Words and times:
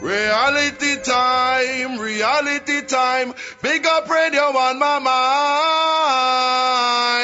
Reality 0.00 0.96
time, 1.02 1.98
reality 1.98 2.82
time. 2.82 3.32
Big 3.62 3.86
up 3.86 4.08
radio 4.08 4.42
on 4.42 4.78
my 4.78 4.98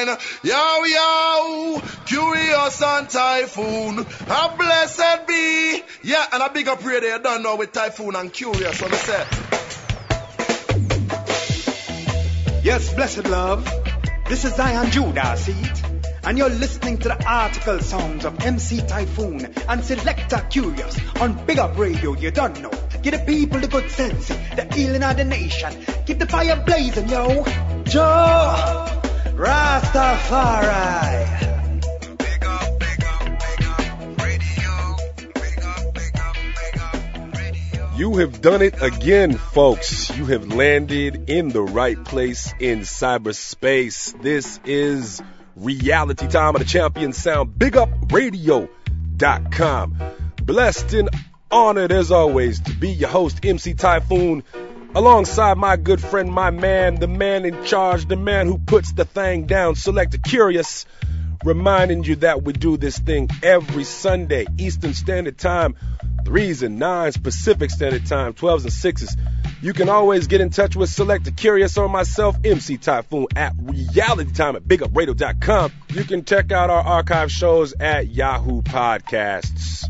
mind. 0.06 0.18
Yo, 0.42 0.84
yo, 0.84 1.80
Kurious 2.06 2.82
and 2.82 3.10
typhoon. 3.10 3.98
A 3.98 4.56
blessed 4.56 5.26
be. 5.26 5.82
Yeah, 6.02 6.24
and 6.32 6.42
a 6.42 6.48
big 6.50 6.66
up 6.68 6.82
radio, 6.84 7.16
you 7.16 7.22
don't 7.22 7.42
know 7.42 7.56
with 7.56 7.72
typhoon 7.72 8.16
and 8.16 8.32
Kurious. 8.32 8.80
What 8.80 8.92
I 8.92 8.96
say? 8.96 9.26
Yes, 12.62 12.94
blessed 12.94 13.26
love. 13.26 13.68
This 14.28 14.44
is 14.46 14.54
Zion 14.54 14.90
Judah, 14.90 15.36
see 15.36 15.52
it? 15.52 15.91
And 16.24 16.38
you're 16.38 16.50
listening 16.50 16.98
to 16.98 17.08
the 17.08 17.20
article 17.28 17.80
songs 17.80 18.24
of 18.24 18.38
MC 18.44 18.80
Typhoon 18.86 19.52
and 19.68 19.84
Selector 19.84 20.36
Kurious 20.36 21.20
on 21.20 21.44
Big 21.46 21.58
Up 21.58 21.76
Radio, 21.76 22.14
you 22.14 22.30
don't 22.30 22.60
know. 22.62 22.70
Give 23.02 23.12
the 23.12 23.18
people 23.26 23.58
the 23.58 23.66
good 23.66 23.90
sense, 23.90 24.28
the 24.28 24.68
healing 24.72 25.02
of 25.02 25.16
the 25.16 25.24
nation. 25.24 25.84
Keep 26.06 26.20
the 26.20 26.26
fire 26.26 26.62
blazing, 26.64 27.08
yo. 27.08 27.42
Jah 27.82 29.02
Rastafari. 29.34 31.26
Big 32.18 32.44
up, 32.44 32.78
big 32.78 33.04
up, 33.04 33.40
big 33.40 33.64
up 33.64 33.88
radio. 34.22 34.96
Big 35.34 35.58
up, 35.64 35.94
big 35.94 36.16
up, 36.16 36.36
radio. 37.36 37.90
You 37.96 38.16
have 38.18 38.40
done 38.40 38.62
it 38.62 38.80
again, 38.80 39.32
folks. 39.36 40.16
You 40.16 40.26
have 40.26 40.46
landed 40.46 41.28
in 41.28 41.48
the 41.48 41.62
right 41.62 42.02
place 42.04 42.54
in 42.60 42.80
cyberspace. 42.80 44.14
This 44.22 44.60
is 44.64 45.20
reality 45.56 46.28
time 46.28 46.54
of 46.54 46.60
the 46.60 46.66
champion 46.66 47.12
sound. 47.12 47.58
BigUpRadio.com. 47.58 49.96
Blessed 50.44 50.92
and 50.94 51.10
honored 51.50 51.92
as 51.92 52.10
always 52.10 52.60
to 52.60 52.74
be 52.74 52.90
your 52.90 53.10
host, 53.10 53.44
MC 53.44 53.74
Typhoon, 53.74 54.42
alongside 54.94 55.58
my 55.58 55.76
good 55.76 56.00
friend, 56.00 56.32
my 56.32 56.50
man, 56.50 56.94
the 56.96 57.06
man 57.06 57.44
in 57.44 57.62
charge, 57.64 58.06
the 58.06 58.16
man 58.16 58.46
who 58.46 58.56
puts 58.58 58.92
the 58.92 59.04
thing 59.04 59.44
down, 59.46 59.74
Selector 59.74 60.16
Kurious, 60.18 60.86
reminding 61.44 62.04
you 62.04 62.16
that 62.16 62.42
we 62.42 62.52
do 62.52 62.76
this 62.76 62.98
thing 62.98 63.28
every 63.42 63.84
Sunday, 63.84 64.46
Eastern 64.58 64.94
Standard 64.94 65.38
Time, 65.38 65.74
threes 66.24 66.62
and 66.62 66.78
nines, 66.78 67.16
Pacific 67.16 67.70
Standard 67.70 68.06
Time, 68.06 68.34
12s 68.34 68.62
and 68.64 68.72
sixes. 68.72 69.16
You 69.60 69.72
can 69.72 69.88
always 69.88 70.26
get 70.26 70.40
in 70.40 70.50
touch 70.50 70.74
with 70.74 70.90
Select 70.90 71.24
Selector 71.24 71.42
Kurious 71.42 71.78
or 71.78 71.88
myself, 71.88 72.36
MC 72.44 72.78
Typhoon, 72.78 73.26
at 73.36 73.56
realitytime 73.56 74.56
at 74.56 74.64
bigupradio.com. 74.64 75.72
You 75.90 76.04
can 76.04 76.24
check 76.24 76.50
out 76.50 76.70
our 76.70 76.82
archive 76.82 77.30
shows 77.30 77.74
at 77.78 78.08
Yahoo 78.08 78.62
Podcasts. 78.62 79.88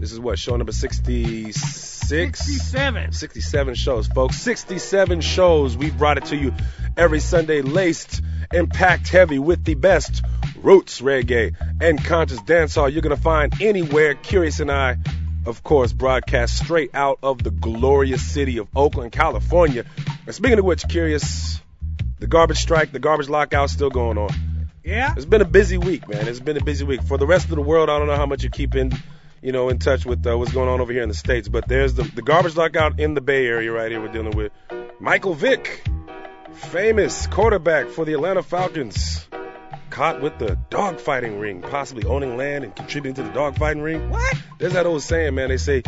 This 0.00 0.10
is 0.10 0.18
what, 0.18 0.38
show 0.38 0.56
number 0.56 0.72
66? 0.72 1.84
67. 2.08 3.12
67 3.12 3.74
shows, 3.74 4.06
folks. 4.08 4.36
67 4.36 5.20
shows. 5.20 5.76
We 5.76 5.90
brought 5.90 6.18
it 6.18 6.26
to 6.26 6.36
you 6.36 6.52
every 6.96 7.20
Sunday, 7.20 7.62
laced 7.62 8.20
and 8.54 8.70
packed 8.70 9.08
heavy 9.08 9.38
with 9.38 9.64
the 9.64 9.74
best 9.74 10.24
roots 10.56 11.00
reggae 11.00 11.54
and 11.80 12.02
conscious 12.02 12.40
dancehall 12.40 12.90
you're 12.90 13.02
going 13.02 13.14
to 13.14 13.22
find 13.22 13.60
anywhere. 13.60 14.14
Kurious 14.14 14.60
and 14.60 14.70
I 14.70 14.96
of 15.46 15.62
course, 15.62 15.92
broadcast 15.92 16.58
straight 16.58 16.94
out 16.94 17.18
of 17.22 17.42
the 17.42 17.50
glorious 17.50 18.24
city 18.26 18.58
of 18.58 18.68
Oakland, 18.74 19.12
California. 19.12 19.84
And 20.26 20.34
speaking 20.34 20.58
of 20.58 20.64
which, 20.64 20.84
Kurious, 20.84 21.60
the 22.18 22.26
garbage 22.26 22.58
strike, 22.58 22.92
the 22.92 22.98
garbage 22.98 23.28
lockout 23.28 23.70
still 23.70 23.90
going 23.90 24.18
on. 24.18 24.30
Yeah. 24.82 25.14
It's 25.16 25.26
been 25.26 25.42
a 25.42 25.46
busy 25.46 25.78
week, 25.78 26.08
man. 26.08 26.28
It's 26.28 26.40
been 26.40 26.56
a 26.56 26.64
busy 26.64 26.84
week. 26.84 27.02
For 27.02 27.18
the 27.18 27.26
rest 27.26 27.48
of 27.48 27.56
the 27.56 27.62
world, 27.62 27.90
I 27.90 27.98
don't 27.98 28.06
know 28.06 28.16
how 28.16 28.26
much 28.26 28.42
you're 28.42 28.50
keeping, 28.50 28.92
you 29.42 29.52
know, 29.52 29.68
in 29.68 29.78
touch 29.78 30.04
with 30.04 30.26
uh, 30.26 30.36
what's 30.36 30.52
going 30.52 30.68
on 30.68 30.80
over 30.80 30.92
here 30.92 31.02
in 31.02 31.08
the 31.08 31.14
States, 31.14 31.48
but 31.48 31.68
there's 31.68 31.94
the, 31.94 32.02
the 32.02 32.22
garbage 32.22 32.56
lockout 32.56 33.00
in 33.00 33.14
the 33.14 33.20
Bay 33.20 33.46
Area 33.46 33.72
right 33.72 33.90
here 33.90 34.00
we're 34.00 34.08
dealing 34.08 34.36
with. 34.36 34.52
Michael 35.00 35.34
Vick, 35.34 35.84
famous 36.54 37.26
quarterback 37.26 37.88
for 37.88 38.04
the 38.04 38.12
Atlanta 38.14 38.42
Falcons 38.42 39.26
caught 39.90 40.20
with 40.20 40.38
the 40.38 40.58
dogfighting 40.70 41.40
ring, 41.40 41.62
possibly 41.62 42.04
owning 42.04 42.36
land 42.36 42.64
and 42.64 42.74
contributing 42.74 43.14
to 43.14 43.22
the 43.22 43.38
dogfighting 43.38 43.82
ring. 43.82 44.10
What? 44.10 44.36
There's 44.58 44.72
that 44.72 44.86
old 44.86 45.02
saying, 45.02 45.34
man. 45.34 45.50
They 45.50 45.56
say 45.56 45.82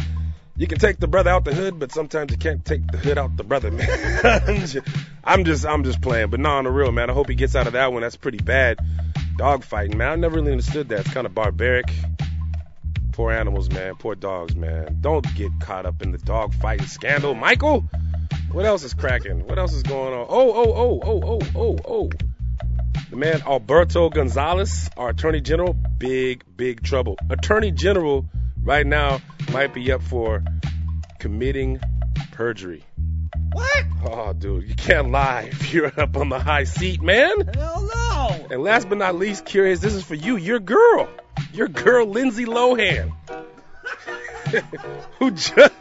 you 0.57 0.67
can 0.67 0.79
take 0.79 0.99
the 0.99 1.09
brother 1.09 1.31
out 1.31 1.45
the 1.45 1.55
hood, 1.55 1.79
but 1.79 1.93
sometimes 1.93 2.31
you 2.31 2.39
can't 2.39 2.65
take 2.65 2.87
the 2.87 2.99
hood 2.99 3.19
out 3.19 3.37
the 3.37 3.45
brother, 3.45 3.71
man. 3.71 4.83
I'm 5.25 5.45
just, 5.45 5.67
I'm 5.67 5.85
just 5.85 6.01
playing, 6.01 6.31
but 6.31 6.41
no, 6.41 6.51
on 6.51 6.65
the 6.65 6.71
real, 6.71 6.93
man. 6.93 7.11
I 7.11 7.13
hope 7.13 7.29
he 7.29 7.35
gets 7.35 7.57
out 7.57 7.67
of 7.67 7.73
that 7.73 7.93
one. 7.93 8.03
That's 8.03 8.17
pretty 8.17 8.39
bad. 8.39 8.79
Dogfighting, 9.39 9.97
man. 9.97 10.13
I 10.13 10.17
never 10.17 10.37
really 10.37 10.53
understood 10.53 10.89
that. 10.91 11.01
It's 11.01 11.13
kind 11.13 11.27
of 11.27 11.35
barbaric. 11.35 11.87
Poor 13.13 13.33
animals, 13.33 13.71
man. 13.71 13.97
Poor 13.97 14.15
dogs, 14.15 14.55
man. 14.55 14.99
Don't 15.01 15.27
get 15.35 15.51
caught 15.61 15.85
up 15.85 16.01
in 16.03 16.13
the 16.13 16.19
dogfighting 16.19 16.89
scandal, 16.89 17.35
Michael. 17.35 17.85
What 18.53 18.65
else 18.65 18.85
is 18.85 18.95
cracking? 18.95 19.47
What 19.47 19.59
else 19.59 19.73
is 19.73 19.83
going 19.83 20.15
on? 20.15 20.27
Oh, 20.29 20.53
oh, 20.53 20.75
oh, 20.75 21.01
oh, 21.05 21.21
oh, 21.25 21.41
oh, 21.55 21.79
oh. 21.87 22.11
The 23.11 23.17
man 23.17 23.43
Alberto 23.47 24.09
Gonzales, 24.09 24.89
our 24.97 25.11
Attorney 25.11 25.41
General, 25.41 25.75
big, 25.75 26.45
big 26.57 26.83
trouble. 26.83 27.19
Attorney 27.31 27.71
General 27.71 28.25
right 28.63 28.87
now 28.87 29.21
might 29.53 29.75
be 29.75 29.93
up 29.93 30.03
for 30.03 30.43
committing 31.19 31.81
perjury. 32.33 32.83
What? 33.53 33.85
Oh, 34.05 34.33
dude, 34.33 34.69
you 34.69 34.75
can't 34.75 35.11
lie 35.11 35.49
if 35.51 35.73
you're 35.73 35.93
up 36.01 36.17
on 36.17 36.29
the 36.29 36.39
high 36.39 36.65
seat, 36.65 37.01
man. 37.01 37.47
Hell 37.55 37.89
no. 37.95 38.47
And 38.51 38.63
last 38.63 38.89
but 38.89 38.99
not 38.99 39.15
least, 39.15 39.45
Kurious, 39.45 39.81
this 39.81 39.95
is 39.95 40.05
for 40.05 40.15
you, 40.15 40.37
your 40.37 40.61
girl, 40.61 41.09
your 41.53 41.69
girl 41.69 42.07
Lindsay 42.07 42.45
Lohan, 42.45 43.13
who 45.19 45.31
just 45.31 45.75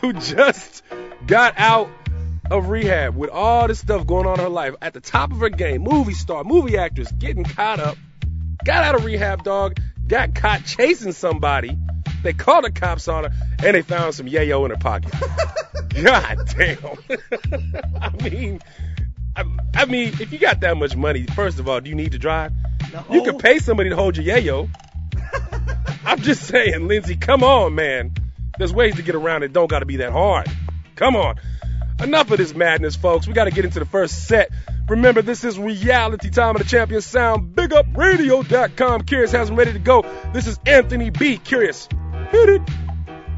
who 0.00 0.12
just 0.12 0.82
got 1.26 1.54
out 1.56 1.88
of 2.50 2.68
rehab 2.68 3.16
with 3.16 3.30
all 3.30 3.68
this 3.68 3.78
stuff 3.78 4.06
going 4.06 4.26
on 4.26 4.34
in 4.34 4.40
her 4.40 4.48
life 4.48 4.74
at 4.82 4.92
the 4.92 5.00
top 5.00 5.30
of 5.30 5.38
her 5.38 5.48
game, 5.48 5.82
movie 5.82 6.14
star, 6.14 6.44
movie 6.44 6.76
actress, 6.76 7.10
getting 7.12 7.44
caught 7.44 7.80
up, 7.80 7.96
got 8.64 8.84
out 8.84 8.94
of 8.96 9.04
rehab, 9.04 9.44
dog, 9.44 9.78
got 10.06 10.34
caught 10.34 10.64
chasing 10.64 11.12
somebody. 11.12 11.76
They 12.22 12.32
called 12.32 12.64
the 12.64 12.72
cops 12.72 13.08
on 13.08 13.24
her 13.24 13.30
and 13.64 13.74
they 13.76 13.82
found 13.82 14.14
some 14.14 14.26
yayo 14.26 14.64
in 14.64 14.70
her 14.70 14.76
pocket. 14.76 15.12
God 16.02 16.38
damn. 16.56 16.78
I 18.00 18.10
mean, 18.22 18.60
I, 19.36 19.44
I 19.74 19.84
mean, 19.86 20.14
if 20.20 20.32
you 20.32 20.38
got 20.38 20.60
that 20.60 20.76
much 20.76 20.96
money, 20.96 21.24
first 21.34 21.58
of 21.58 21.68
all, 21.68 21.80
do 21.80 21.88
you 21.88 21.96
need 21.96 22.12
to 22.12 22.18
drive? 22.18 22.52
No. 22.92 23.04
You 23.10 23.22
could 23.22 23.38
pay 23.38 23.58
somebody 23.58 23.90
to 23.90 23.96
hold 23.96 24.16
your 24.16 24.26
yayo. 24.26 24.68
I'm 26.04 26.20
just 26.20 26.42
saying, 26.42 26.88
Lindsay, 26.88 27.16
come 27.16 27.44
on, 27.44 27.74
man. 27.74 28.14
There's 28.58 28.72
ways 28.72 28.96
to 28.96 29.02
get 29.02 29.14
around 29.14 29.44
it. 29.44 29.52
Don't 29.52 29.70
got 29.70 29.78
to 29.78 29.86
be 29.86 29.98
that 29.98 30.12
hard. 30.12 30.48
Come 30.96 31.16
on. 31.16 31.36
Enough 32.02 32.30
of 32.30 32.38
this 32.38 32.54
madness, 32.54 32.96
folks. 32.96 33.26
We 33.26 33.34
got 33.34 33.44
to 33.44 33.50
get 33.50 33.64
into 33.64 33.78
the 33.78 33.84
first 33.84 34.26
set. 34.26 34.50
Remember, 34.88 35.20
this 35.20 35.44
is 35.44 35.58
reality 35.58 36.30
time 36.30 36.56
of 36.56 36.62
the 36.62 36.68
champion 36.68 37.02
sound. 37.02 37.54
BigUpRadio.com. 37.54 39.02
Kurious 39.02 39.32
has 39.32 39.48
them 39.48 39.56
ready 39.56 39.74
to 39.74 39.78
go. 39.78 40.04
This 40.32 40.46
is 40.46 40.58
Anthony 40.64 41.10
B. 41.10 41.38
Kurious. 41.38 41.92
Hit 42.30 42.48
it. 42.48 42.62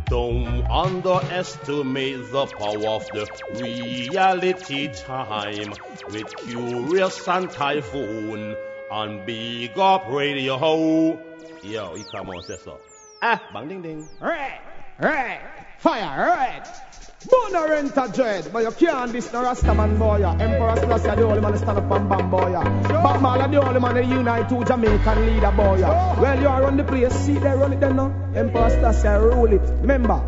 Don't 0.06 0.64
underestimate 0.70 2.30
the 2.30 2.46
power 2.46 2.86
of 2.86 3.06
the 3.08 3.26
reality 3.60 4.88
time 4.92 5.70
with 6.10 6.26
Kurious 6.36 7.36
and 7.36 7.50
Typhoon 7.50 8.54
on 8.90 9.26
Big 9.26 9.76
Up 9.76 10.04
Radio. 10.08 11.18
Yo, 11.62 11.94
you 11.94 12.04
come 12.04 12.28
on, 12.28 12.42
say 12.42 12.58
so. 12.62 12.78
Ah, 13.22 13.42
bang 13.52 13.68
ding 13.68 13.82
ding. 13.82 14.08
Right, 14.20 14.60
right, 15.00 15.40
fire, 15.78 16.26
right. 16.28 16.91
Bona 17.30 17.66
renta 17.68 18.08
dread, 18.12 18.50
but 18.52 18.62
you 18.62 18.70
can't 18.72 19.12
diss 19.12 19.32
no 19.32 19.42
Rastaman 19.42 19.98
boy. 19.98 20.18
ya. 20.18 20.32
Emperor 20.38 20.76
Selassie 20.76 21.16
the 21.16 21.22
only 21.24 21.40
man 21.40 21.52
to 21.52 21.58
stand 21.58 21.78
up 21.78 21.90
and 21.90 22.08
bam 22.08 22.30
boy. 22.30 22.50
ya. 22.50 22.62
Batman 23.02 23.50
the 23.50 23.62
only 23.62 23.80
man 23.80 23.94
to 23.94 24.02
unite 24.04 24.48
two 24.48 24.64
Jamaican 24.64 25.26
leader 25.26 25.52
boy. 25.52 25.78
Well, 26.20 26.40
you 26.40 26.48
are 26.48 26.64
on 26.64 26.76
the 26.76 26.84
place, 26.84 27.12
see 27.14 27.34
they 27.34 27.50
run 27.50 27.72
it 27.72 27.80
then 27.80 27.96
now. 27.96 28.12
Emperor 28.34 28.70
Selassie 28.70 29.08
rule 29.08 29.52
it. 29.52 29.62
Remember, 29.80 30.20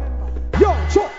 yo, 0.60 0.74
chop. 0.92 1.13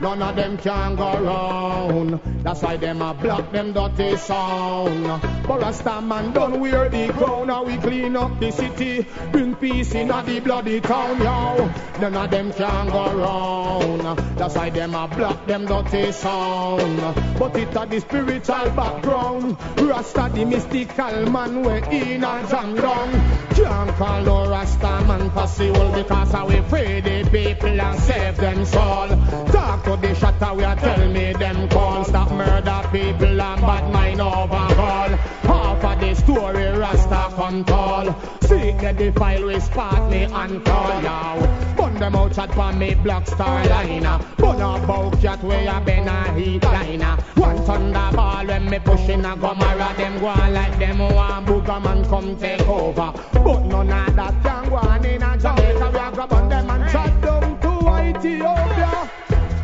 None 0.00 0.22
of 0.22 0.36
them 0.36 0.56
can 0.56 0.96
go 0.96 1.22
round. 1.22 2.20
That's 2.42 2.62
why 2.62 2.76
them 2.76 3.02
a 3.02 3.14
block 3.14 3.52
them 3.52 3.72
dirty 3.72 4.16
sound. 4.16 5.06
But 5.46 5.60
Rasta 5.60 6.00
man 6.00 6.32
don't 6.32 6.60
wear 6.60 6.88
the 6.88 7.08
crown, 7.12 7.48
now 7.48 7.64
we 7.64 7.76
clean 7.76 8.16
up 8.16 8.38
the 8.40 8.50
city, 8.50 9.06
bring 9.32 9.54
peace 9.56 9.94
in 9.94 10.08
the 10.08 10.40
bloody 10.42 10.80
town, 10.80 11.18
yo. 11.18 11.70
None 12.00 12.16
of 12.16 12.30
them 12.30 12.52
can 12.52 12.88
go 12.88 13.12
round. 13.14 14.18
That's 14.38 14.54
why 14.54 14.70
them 14.70 14.94
a 14.94 15.06
block 15.08 15.46
them 15.46 15.66
dirty 15.66 16.12
sound. 16.12 17.00
But 17.38 17.56
it 17.56 17.76
a 17.76 17.86
the 17.86 18.00
spiritual 18.00 18.70
background. 18.70 19.56
Rasta 19.78 20.30
the 20.32 20.44
mystical 20.44 21.30
man 21.30 21.62
we 21.62 22.12
in 22.14 22.24
a 22.24 22.46
jam 22.48 22.74
down. 22.74 23.10
Can't 23.54 23.90
call 23.96 24.22
no 24.22 24.48
Rasta 24.48 25.04
man 25.06 25.30
possible 25.30 25.92
because 25.92 26.34
I 26.34 26.42
will 26.44 26.62
free 26.64 27.00
the 27.00 27.28
people 27.30 27.80
and 27.80 28.00
save 28.00 28.36
them 28.36 28.64
soul. 28.64 29.08
Talk 29.52 29.84
to 29.96 30.14
shatter 30.14 30.54
we 30.54 30.64
are 30.64 30.76
tell 30.76 31.08
me 31.08 31.32
them 31.32 31.68
call. 31.68 32.04
Stop 32.04 32.30
murder 32.32 32.82
people 32.92 33.40
and 33.40 33.60
bad 33.60 33.92
mind 33.92 34.20
overall. 34.20 35.08
Half 35.48 35.84
of 35.84 36.00
the 36.00 36.14
story 36.14 36.66
Rasta 36.78 37.34
control. 37.34 38.14
Seek 38.42 38.78
the 38.78 38.92
defile 38.92 39.46
with 39.46 39.76
me 40.10 40.22
and 40.24 40.64
call 40.64 41.02
you. 41.02 41.76
Bun 41.76 41.94
them 41.94 42.14
out 42.14 42.34
chat 42.34 42.52
for 42.54 42.72
me 42.72 42.94
black 42.94 43.26
star 43.26 43.64
liner. 43.66 44.20
Bun 44.36 44.60
a 44.60 44.86
bow 44.86 45.10
cat 45.22 45.42
where 45.42 45.62
you 45.62 45.84
been 45.84 46.08
a 46.08 46.32
heat 46.34 46.62
liner. 46.62 47.16
One 47.34 47.58
thunderball 47.58 48.46
when 48.46 48.70
me 48.70 48.78
pushing 48.78 49.24
a 49.24 49.36
gomara. 49.36 49.96
Them 49.96 50.20
go 50.20 50.26
like 50.26 50.78
them 50.78 50.98
one 50.98 51.46
booger 51.46 51.82
man 51.82 52.04
come 52.04 52.36
take 52.36 52.68
over. 52.68 53.12
But 53.32 53.60
none 53.64 53.92
of 53.92 54.16
that 54.16 54.42
can 54.42 54.68
go 54.68 54.76
on 54.76 55.04
in 55.04 55.22
a 55.22 55.38
Jamaica. 55.38 55.90
We 55.92 55.98
a 55.98 56.10
grab 56.12 56.32
on 56.32 56.48
them 56.48 56.70
and 56.70 56.92
chat 56.92 57.20
down 57.22 57.60
to 57.60 58.18
Ethiopia. 58.18 58.59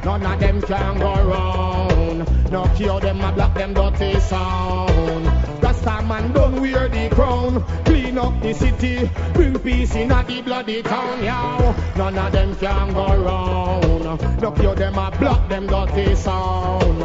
None 0.07 0.25
of 0.25 0.39
them 0.39 0.63
can 0.63 0.99
go 1.01 1.15
round. 1.15 2.53
No 2.53 2.65
cure 2.77 3.01
them 3.01 3.21
a 3.21 3.33
block 3.33 3.55
them 3.55 3.75
dirty 3.75 4.21
sound. 4.21 5.27
Rasta 5.61 6.01
man 6.07 6.33
don't 6.33 6.61
wear 6.61 6.89
the 6.89 7.09
crown. 7.13 7.65
Clean 7.85 8.17
up 8.17 8.41
the 8.41 8.55
city, 8.55 9.11
bring 9.35 9.59
peace 9.59 9.97
in 9.97 10.13
a 10.13 10.23
the 10.23 10.43
bloody 10.43 10.85
town, 10.85 11.25
yow. 11.25 11.75
None 11.97 12.19
of 12.19 12.31
them 12.31 12.55
can 12.55 12.95
go 12.95 13.07
round. 13.21 14.41
No 14.41 14.53
cure 14.53 14.77
them 14.77 14.95
a 14.95 15.11
block 15.19 15.49
them 15.49 15.67
dirty 15.67 16.15
sound. 16.15 17.01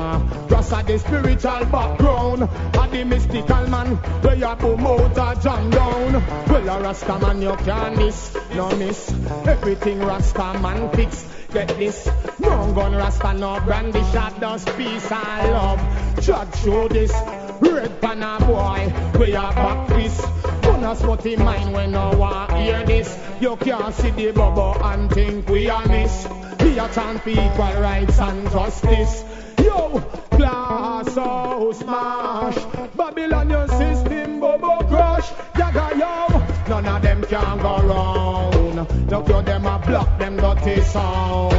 Rasta 0.52 0.84
the 0.86 1.00
spiritual 1.00 1.66
background, 1.72 2.44
a 2.44 2.88
the 2.92 3.04
mystical 3.04 3.68
man. 3.68 3.96
Where 4.22 4.36
you 4.36 4.56
boom 4.58 4.86
out 4.86 5.18
a 5.18 5.42
jam 5.42 5.72
down. 5.72 6.14
Well 6.48 6.70
a 6.70 6.82
Rasta 6.84 7.18
man 7.18 7.42
you 7.42 7.56
can 7.66 7.98
miss, 7.98 8.38
no 8.54 8.70
miss. 8.76 9.12
Everything 9.48 10.02
Rasta 10.02 10.60
man 10.60 10.88
fix. 10.92 11.41
Get 11.54 11.68
this, 11.78 12.10
no 12.40 12.72
gun 12.74 12.96
rasta, 12.96 13.34
no 13.34 13.60
brandy 13.60 14.00
shot, 14.14 14.40
just 14.40 14.68
peace 14.78 15.12
and 15.12 15.52
love. 15.52 16.22
Judge 16.22 16.56
show 16.64 16.88
this, 16.88 17.12
red 17.60 17.92
a 18.02 18.46
boy, 18.46 19.20
we 19.20 19.36
are 19.36 19.54
back 19.54 19.88
this. 19.90 20.22
Gonna 20.62 20.96
smutty 20.96 21.36
mind 21.36 21.74
when 21.74 21.92
no 21.92 22.12
one 22.12 22.56
hear 22.56 22.86
this. 22.86 23.20
You 23.42 23.58
can't 23.58 23.94
see 23.94 24.12
the 24.12 24.32
bubble 24.32 24.78
and 24.82 25.12
think 25.12 25.50
we 25.50 25.70
are 25.70 25.86
miss. 25.88 26.26
We 26.62 26.80
are 26.80 26.90
chant 26.90 27.28
equal 27.28 27.82
rights 27.82 28.18
and 28.20 28.50
justice. 28.50 29.26
Yo, 29.62 30.00
glass 30.30 31.16
house 31.16 31.80
smash, 31.80 32.56
Babylon 32.96 33.50
your 33.50 33.68
system 33.68 34.40
bubble 34.40 34.88
crush. 34.88 35.28
Jaga 35.54 36.00
yo, 36.00 36.40
none 36.70 36.86
of 36.86 37.02
them 37.02 37.22
can 37.24 37.58
go 37.58 37.78
round. 37.88 38.61
No 39.10 39.22
cure 39.22 39.44
them 39.44 39.66
a 39.66 39.78
block 39.80 40.18
them 40.18 40.38
dirty 40.38 40.82
sound. 40.82 41.54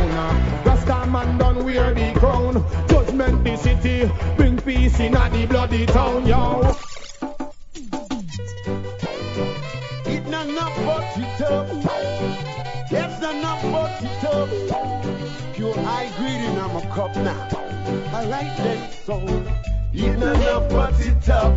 Rasta 0.66 1.06
man 1.06 1.38
don't 1.38 1.64
wear 1.64 1.94
the 1.94 2.12
crown. 2.18 2.64
Judgment 2.88 3.44
the 3.44 3.56
city, 3.56 4.10
bring 4.36 4.56
peace 4.58 4.98
in 4.98 5.14
a 5.14 5.30
the 5.30 5.46
bloody 5.46 5.86
town, 5.86 6.26
yo. 6.26 6.74
It 10.06 10.26
not 10.26 10.48
enough 10.48 10.76
but 10.84 11.16
it 11.16 11.40
up. 11.42 11.68
Yes, 12.90 13.22
not 13.22 13.34
enough 13.36 13.62
but 13.70 14.02
it 14.02 14.24
up. 14.24 15.54
Pure 15.54 15.74
high 15.74 16.10
i'm 16.58 16.76
a 16.76 16.80
cup 16.92 17.14
now. 17.16 17.48
Alright 18.14 18.56
then, 18.56 18.90
so 19.04 19.20
it 19.92 20.18
not 20.18 20.34
enough 20.36 20.68
but 20.70 21.00
it 21.00 21.28
up. 21.28 21.56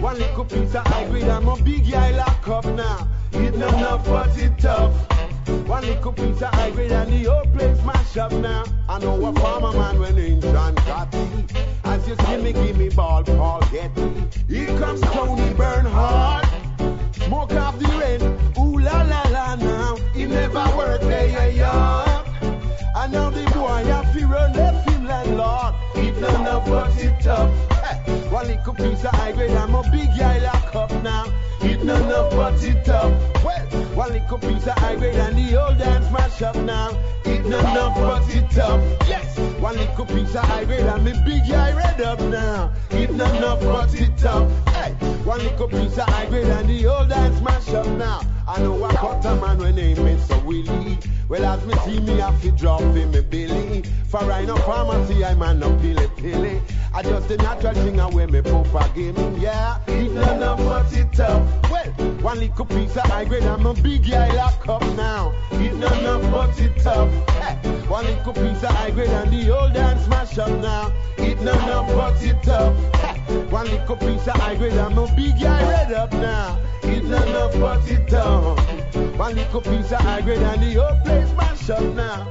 One 0.00 0.18
little 0.18 0.44
piece 0.44 0.74
of 0.74 0.84
high 0.86 1.06
grade, 1.08 1.28
I'm 1.28 1.46
a 1.46 1.56
big 1.62 1.88
guy 1.88 2.10
lock 2.10 2.48
up 2.48 2.64
now. 2.64 3.08
It 3.32 3.56
not 3.56 3.74
enough 3.74 4.04
but 4.04 4.36
it 4.38 4.64
up. 4.64 4.92
One 5.66 5.84
little 5.84 6.12
piece 6.12 6.42
of 6.42 6.74
grade 6.74 6.92
and 6.92 7.12
the 7.12 7.30
whole 7.30 7.44
place 7.52 7.82
mash 7.84 8.16
up 8.16 8.32
now. 8.32 8.64
I 8.88 8.98
know 8.98 9.26
a 9.26 9.32
farmer 9.34 9.72
man 9.72 9.98
when 10.00 10.18
in 10.18 10.40
John 10.40 10.74
Gotti. 10.76 11.56
As 11.84 12.06
you 12.08 12.16
see 12.16 12.36
me, 12.38 12.52
give 12.52 12.76
me 12.76 12.88
ball, 12.88 13.22
Paul 13.24 13.60
Getty. 13.72 14.12
Here 14.48 14.78
comes 14.78 15.00
Tony 15.00 15.54
Bernhard. 15.54 16.46
Smoke 17.12 17.52
off 17.52 17.78
the 17.78 17.88
rain, 18.00 18.20
ooh 18.58 18.78
la 18.78 19.02
la 19.02 19.22
la 19.30 19.54
now. 19.54 19.96
He 20.14 20.24
never 20.26 20.64
worked 20.76 21.04
there, 21.04 21.28
yeah, 21.28 21.46
yeah. 21.46 22.24
And 22.96 23.12
now 23.12 23.30
the 23.30 23.44
boy 23.52 23.84
have 23.84 24.12
to 24.12 24.26
run 24.26 24.52
left 24.52 24.90
him 24.90 25.06
landlord. 25.06 25.74
It 25.94 26.16
none 26.20 26.46
of 26.46 26.64
but 26.66 26.90
it. 26.98 27.22
Hey, 27.22 28.28
one 28.28 28.46
little 28.48 28.74
piece 28.74 29.04
of 29.04 29.34
grade, 29.34 29.50
I'm 29.52 29.69
none 31.90 32.12
of 32.12 32.30
but 32.30 32.62
it 32.62 32.88
up. 32.88 33.44
Well, 33.44 34.10
little 34.10 34.38
piece 34.38 34.66
of 34.66 34.78
high 34.78 34.96
grade 34.96 35.16
and 35.16 35.36
the 35.36 35.60
old 35.60 35.78
dance 35.78 36.10
mash 36.12 36.42
up 36.42 36.56
now. 36.56 36.90
It 37.24 37.44
none 37.44 37.76
of 37.76 37.94
but 37.94 38.34
it 38.34 38.58
up. 38.58 38.80
Yes, 39.08 39.38
one 39.60 39.76
little 39.76 40.06
piece 40.06 40.34
of 40.34 40.44
high 40.44 40.64
grade 40.64 40.80
and 40.86 41.04
me 41.04 41.12
big 41.24 41.48
guy 41.48 41.72
red 41.72 42.00
up 42.00 42.20
now. 42.20 42.72
It 42.90 43.10
none 43.12 43.44
of 43.44 43.60
but 43.60 43.94
it 43.94 44.24
up. 44.24 44.48
Hey, 44.68 44.92
one 45.24 45.40
little 45.40 45.68
piece 45.68 45.98
of 45.98 46.08
high 46.08 46.26
grade 46.26 46.46
and 46.46 46.68
the 46.68 46.86
old 46.86 47.08
dance 47.08 47.40
mash 47.40 47.68
up 47.68 47.86
now. 47.86 48.20
I 48.48 48.60
know 48.60 48.82
I 48.82 48.94
cut 48.94 49.24
a 49.26 49.36
man 49.36 49.58
when 49.58 49.76
name 49.76 50.06
is 50.06 50.26
so 50.26 50.38
Willie. 50.40 50.98
Well, 51.28 51.44
as 51.44 51.64
me 51.64 51.74
see 51.84 52.00
me 52.00 52.18
have 52.18 52.40
to 52.42 52.50
drop 52.50 52.80
in 52.80 53.12
me 53.12 53.20
billy. 53.20 53.82
For 54.08 54.18
I 54.18 54.44
no 54.44 54.56
pharmacy, 54.56 55.24
I 55.24 55.34
man 55.34 55.60
no 55.60 55.70
pilly 55.78 56.08
pilly. 56.16 56.60
I 56.92 57.02
just 57.02 57.28
the 57.28 57.36
natural 57.36 57.74
thing 57.74 58.00
I 58.00 58.08
wear 58.08 58.26
me 58.26 58.42
papa 58.42 58.90
give 58.94 59.16
me, 59.16 59.42
yeah. 59.42 59.78
It 59.86 60.10
none 60.10 60.42
of 60.42 60.58
but 60.58 60.92
it 60.92 61.20
up. 61.20 61.70
Well, 61.70 61.86
one 62.22 62.40
little 62.40 62.64
piece 62.64 62.96
of 62.96 63.02
high 63.02 63.24
grade, 63.24 63.44
I'm 63.44 63.64
a 63.66 63.74
big 63.74 64.10
guy 64.10 64.34
lock 64.34 64.68
up 64.68 64.82
now. 64.96 65.32
It 65.52 65.74
none 65.74 66.04
of 66.04 66.28
but 66.32 66.58
it 66.60 66.84
up. 66.84 67.08
Hey, 67.30 67.54
one 67.88 68.04
little 68.06 68.32
piece 68.32 68.62
of 68.64 68.70
high 68.70 68.90
grade 68.90 69.10
and 69.10 69.30
the 69.32 69.49
old 69.50 69.72
dance 69.72 70.04
smash 70.04 70.38
up 70.38 70.50
now. 70.60 70.92
It 71.18 71.40
none 71.40 71.68
of 71.70 71.86
but 71.88 72.22
it 72.22 72.48
up. 72.48 72.74
One 73.50 73.66
little 73.66 73.96
piece 73.96 74.26
of 74.26 74.34
high 74.34 74.54
grade, 74.56 74.72
I'm 74.74 74.96
a 74.98 75.06
big 75.14 75.40
guy 75.40 75.68
red 75.68 75.92
up 75.92 76.12
now. 76.12 76.58
It 76.82 77.04
none 77.04 77.34
of 77.34 77.58
but 77.60 77.88
it 77.90 78.12
up. 78.12 78.58
One 79.18 79.34
little 79.34 79.60
piece 79.60 79.92
of 79.92 80.00
high 80.00 80.20
grade 80.22 80.38
and 80.38 80.62
the 80.62 80.74
whole 80.74 81.00
place 81.04 81.32
mash 81.36 81.70
up 81.70 81.82
now. 81.94 82.26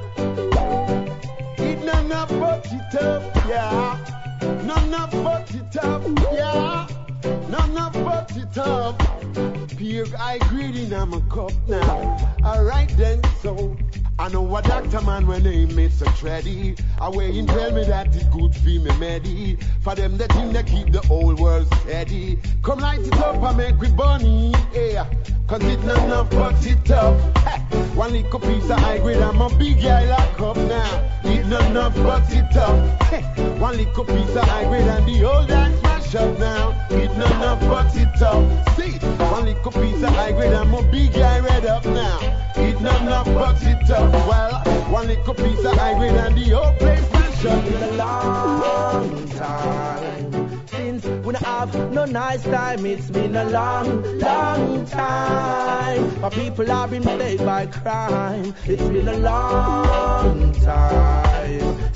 It 1.57 1.83
none 1.83 2.11
of 2.11 2.29
but 2.39 2.65
it 2.71 2.95
up, 3.01 3.35
yeah. 3.47 3.97
None 4.63 4.93
of 4.93 5.11
but 5.23 5.53
it 5.53 5.77
up, 5.83 6.03
yeah. 6.33 6.98
None 7.23 7.77
of 7.77 7.93
but 7.93 8.31
it 8.35 8.57
up. 8.57 9.01
Pure 9.77 10.07
I 10.17 10.37
greedy 10.49 10.83
in 10.83 11.09
my 11.09 11.21
cup 11.29 11.51
now. 11.67 12.35
Alright 12.43 12.95
then, 12.97 13.21
so 13.41 13.77
I 14.17 14.27
know 14.29 14.55
a 14.55 14.61
doctor 14.61 15.01
man 15.01 15.27
when 15.27 15.43
they 15.43 15.63
is 15.63 15.97
so 15.97 16.05
tready. 16.17 16.75
I 16.99 17.09
way 17.09 17.31
him 17.31 17.47
tell 17.47 17.71
me 17.71 17.85
that 17.85 18.15
it 18.15 18.29
good 18.31 18.53
for 18.55 18.67
me 18.67 18.97
medi. 18.97 19.57
For 19.81 19.95
them 19.95 20.17
the 20.17 20.27
thing 20.27 20.51
that 20.53 20.67
keep 20.67 20.91
the 20.91 20.99
whole 21.07 21.33
world 21.35 21.67
steady. 21.81 22.39
Come 22.61 22.79
light 22.79 22.99
it 22.99 23.17
up 23.17 23.41
and 23.41 23.57
make 23.57 23.79
we 23.79 23.89
bunny, 23.89 24.53
yeah. 24.73 25.07
Cause 25.47 25.63
it 25.63 25.83
not 25.83 26.03
enough 26.03 26.29
but 26.31 26.65
it 26.65 26.91
up. 26.91 27.15
One 27.95 28.11
little 28.11 28.39
piece 28.39 28.69
of 28.69 28.79
high 28.79 28.99
grade, 28.99 29.17
I'm 29.17 29.41
a 29.41 29.49
big 29.57 29.81
guy 29.81 30.09
lock 30.09 30.39
up 30.41 30.57
now. 30.57 31.09
It 31.23 31.47
not 31.47 31.65
enough 31.65 31.95
but 31.95 32.31
it 32.31 32.55
up. 32.55 33.59
One 33.59 33.77
little 33.77 34.05
piece 34.05 34.35
of 34.35 34.43
high 34.43 34.65
grade 34.65 34.87
and 34.87 35.05
the 35.05 35.23
old 35.25 35.47
dance 35.47 35.81
mash 35.81 36.15
up 36.15 36.37
now. 36.39 36.87
It 36.89 37.08
not 37.17 37.31
enough 37.31 37.59
but 37.61 37.95
it 37.95 38.21
up. 38.21 38.69
See, 38.75 38.91
one 39.17 39.45
little 39.45 39.71
piece 39.71 40.03
of 40.03 40.09
high 40.09 40.31
grade, 40.31 40.53
I'm 40.53 40.73
a 40.73 40.81
big 40.91 41.13
guy 41.13 41.39
red 41.39 41.65
up 41.65 41.85
now. 41.85 42.19
It 42.55 42.81
not 42.81 43.01
enough 43.01 43.25
but 43.25 43.61
it 43.63 43.89
up. 43.89 44.11
Well, 44.27 44.51
one 44.91 45.07
little 45.07 45.33
piece 45.33 45.63
of 45.65 45.73
high 45.73 45.97
grade 45.97 46.15
and 46.15 46.35
the 46.35 46.49
whole 46.49 46.73
place 46.75 47.11
mash 47.11 47.45
up. 47.45 47.63
It's 47.65 47.71
been 47.71 47.83
a 47.83 47.91
long 47.93 49.29
time 49.29 50.67
since 50.67 51.05
we 51.25 51.33
have 51.35 51.91
no 51.91 52.05
nice 52.05 52.43
time. 52.43 52.85
It's 52.85 53.09
been 53.09 53.35
a 53.35 53.45
long, 53.45 54.19
long 54.19 54.85
time. 54.85 56.21
My 56.21 56.29
people 56.29 56.65
have 56.65 56.91
been 56.91 57.03
plagued 57.03 57.45
by 57.45 57.65
crime. 57.67 58.53
It's 58.65 58.83
been 58.83 59.07
a 59.07 59.17
long 59.17 60.51
time 60.53 61.88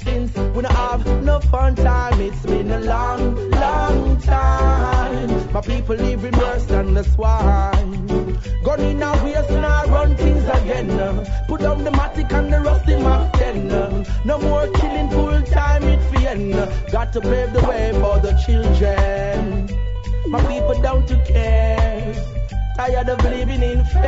we 0.55 0.61
don't 0.61 0.71
have 0.75 1.23
no 1.23 1.39
fun 1.39 1.75
time. 1.75 2.21
It's 2.21 2.45
been 2.45 2.69
a 2.71 2.79
long, 2.79 3.49
long 3.51 4.21
time. 4.21 5.51
My 5.51 5.61
people 5.61 5.95
living 5.95 6.37
worse 6.37 6.65
than 6.65 6.93
the 6.93 7.03
swine. 7.03 8.39
Gun 8.63 8.79
in 8.81 9.01
a 9.01 9.11
waist 9.23 9.49
now 9.49 9.85
run 9.85 10.15
things 10.15 10.45
again. 10.45 10.89
Put 11.47 11.61
down 11.61 11.83
the 11.83 11.91
matic 11.91 12.31
and 12.31 12.53
the 12.53 12.59
rusty 12.59 12.95
Mac 12.95 13.33
10. 13.33 13.67
No 14.25 14.37
more 14.39 14.67
killing 14.73 15.09
full 15.09 15.41
time 15.43 15.83
it 15.83 16.01
fiend. 16.11 16.53
Got 16.91 17.13
to 17.13 17.21
pave 17.21 17.53
the 17.53 17.61
way 17.67 17.91
for 17.93 18.19
the 18.19 18.33
children. 18.45 19.69
My 20.27 20.41
people 20.45 20.79
down 20.81 21.05
to 21.07 21.15
care. 21.25 22.13
Tired 22.77 23.09
of 23.09 23.23
living 23.23 23.63
in 23.63 23.83
fear. 23.85 24.05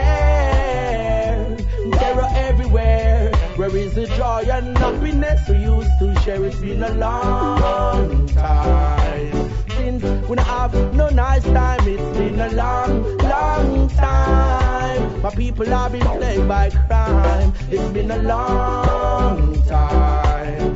Terror 2.00 2.30
everywhere. 2.34 3.15
Where 3.56 3.74
is 3.78 3.94
the 3.94 4.06
joy 4.08 4.46
and 4.52 4.78
happiness 4.78 5.48
we 5.48 5.56
used 5.56 5.98
to 6.00 6.14
share? 6.20 6.44
It's 6.44 6.60
been 6.60 6.84
a 6.84 6.94
long 6.96 8.28
time 8.28 9.50
since 9.70 10.04
we 10.28 10.38
have 10.38 10.74
no 10.94 11.08
nice 11.08 11.44
time. 11.46 11.88
It's 11.88 12.18
been 12.18 12.42
a 12.42 12.52
long, 12.52 13.18
long 13.20 13.88
time. 13.92 15.22
My 15.22 15.30
people 15.30 15.68
have 15.68 15.94
been 15.94 16.02
plagued 16.02 16.50
by 16.50 16.70
crime. 16.70 17.54
It's 17.72 17.94
been 17.94 18.12
a 18.12 18.18
long 18.18 19.64
time 19.64 20.75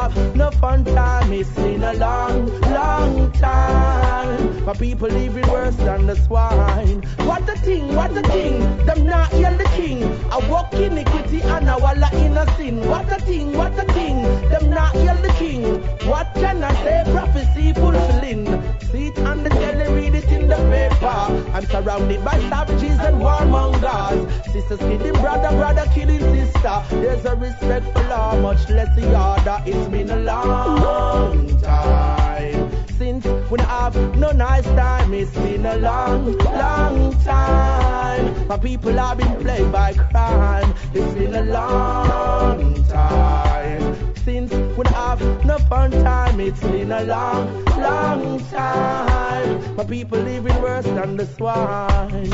have 0.00 0.36
no 0.36 0.50
fun 0.50 0.84
time. 0.84 1.32
It's 1.32 1.50
been 1.50 1.82
a 1.82 1.92
long, 1.94 2.46
long 2.62 3.32
time. 3.32 4.64
My 4.64 4.72
people 4.74 5.08
living 5.08 5.48
worse 5.48 5.76
than 5.76 6.06
the 6.06 6.16
swine. 6.16 7.02
What 7.28 7.48
a 7.48 7.56
thing, 7.58 7.94
what 7.94 8.16
a 8.16 8.22
thing. 8.22 8.60
Them 8.86 9.06
not 9.06 9.32
hear 9.32 9.52
the 9.56 9.68
king. 9.76 10.04
I 10.30 10.38
walk 10.48 10.72
iniquity 10.74 11.42
and 11.42 11.68
I 11.68 11.76
walla 11.76 12.08
in 12.14 12.36
a 12.36 12.46
sin. 12.56 12.88
What 12.88 13.12
a 13.12 13.20
thing, 13.20 13.52
what 13.56 13.78
a 13.78 13.84
thing. 13.92 14.22
Them 14.50 14.70
not 14.70 14.94
hear 14.94 15.16
the 15.16 15.32
king. 15.38 15.62
What 16.08 16.28
can 16.34 16.64
I 16.64 16.72
say? 16.84 17.02
Prophecy 17.12 17.72
fulfilling. 17.72 18.46
See 18.90 19.08
it 19.08 19.18
on 19.20 19.42
the 19.42 19.50
telly, 19.50 19.86
read 19.94 20.14
it 20.14 20.19
in 20.19 20.19
the 20.50 20.56
paper. 20.70 21.18
I'm 21.54 21.64
surrounded 21.66 22.24
by 22.24 22.38
savages 22.50 22.98
and 22.98 23.16
warmongers. 23.16 24.52
Sisters 24.52 24.80
killing 24.80 25.12
brother, 25.14 25.50
brother 25.56 25.86
killing 25.94 26.20
sister. 26.20 26.82
There's 26.90 27.24
a 27.24 27.34
respect 27.36 27.86
for 27.92 28.02
law, 28.08 28.38
much 28.40 28.68
less 28.68 28.94
the 28.96 29.06
order. 29.28 29.58
It's 29.64 29.88
been 29.88 30.10
a 30.10 30.16
long 30.16 31.60
time 31.60 32.70
since 32.98 33.24
we 33.50 33.58
have 33.60 33.96
no 34.16 34.30
nice 34.32 34.64
time. 34.64 35.14
It's 35.14 35.32
been 35.32 35.64
a 35.66 35.76
long, 35.76 36.36
long 36.38 37.12
time. 37.22 38.48
My 38.48 38.58
people 38.58 38.92
have 38.92 39.18
been 39.18 39.36
played 39.40 39.70
by 39.72 39.94
crime. 39.94 40.74
It's 40.92 41.14
been 41.14 41.34
a 41.34 41.44
long 41.44 42.84
time 42.84 44.14
since 44.24 44.52
we 44.80 44.86
have 44.94 45.20
no 45.44 45.58
fun 45.58 45.90
time. 45.90 46.40
It's 46.40 46.60
been 46.60 46.90
a 46.90 47.02
long, 47.04 47.64
long 47.76 48.40
time. 48.46 49.76
My 49.76 49.84
people 49.84 50.18
living 50.18 50.62
worse 50.62 50.86
than 50.86 51.16
the 51.18 51.26
swine. 51.26 52.32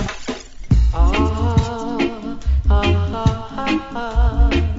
Ah, 0.94 2.38
ah, 2.70 2.88
ah, 3.50 3.90
ah, 3.96 4.50
yeah. 4.52 4.75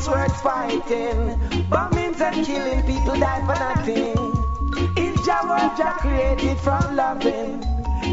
it's 0.04 0.12
worth 0.12 0.42
fighting. 0.42 1.38
Bombings 1.70 2.20
and 2.20 2.44
killing, 2.44 2.82
people 2.82 3.18
die 3.18 3.40
for 3.46 3.54
nothing. 3.54 4.14
It's 4.98 5.24
Jah 5.24 5.72
Jah 5.78 5.96
created 5.98 6.58
from 6.60 6.96
loving. 6.96 7.60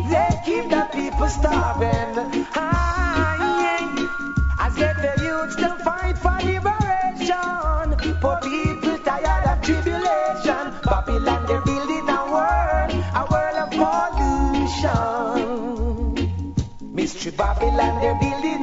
They 0.09 0.29
keep 0.45 0.69
the 0.69 0.87
people 0.93 1.27
starving. 1.27 2.45
Ah, 2.55 3.35
yeah. 3.61 4.07
I 4.57 4.69
said 4.69 4.95
the 5.03 5.21
youths 5.21 5.55
to 5.57 5.75
fight 5.83 6.17
for 6.17 6.39
liberation. 6.47 7.97
Poor 8.21 8.37
people 8.39 8.97
tired 8.99 9.45
of 9.51 9.61
tribulation. 9.61 10.71
Babylon 10.85 11.45
they're 11.45 11.61
building 11.61 12.07
a 12.07 12.23
world, 12.31 12.91
a 13.19 13.23
world 13.31 13.57
of 13.63 13.69
pollution. 14.61 14.95
Mystery 16.93 17.31
Babylon 17.31 17.99
they're 17.99 18.19
building. 18.19 18.60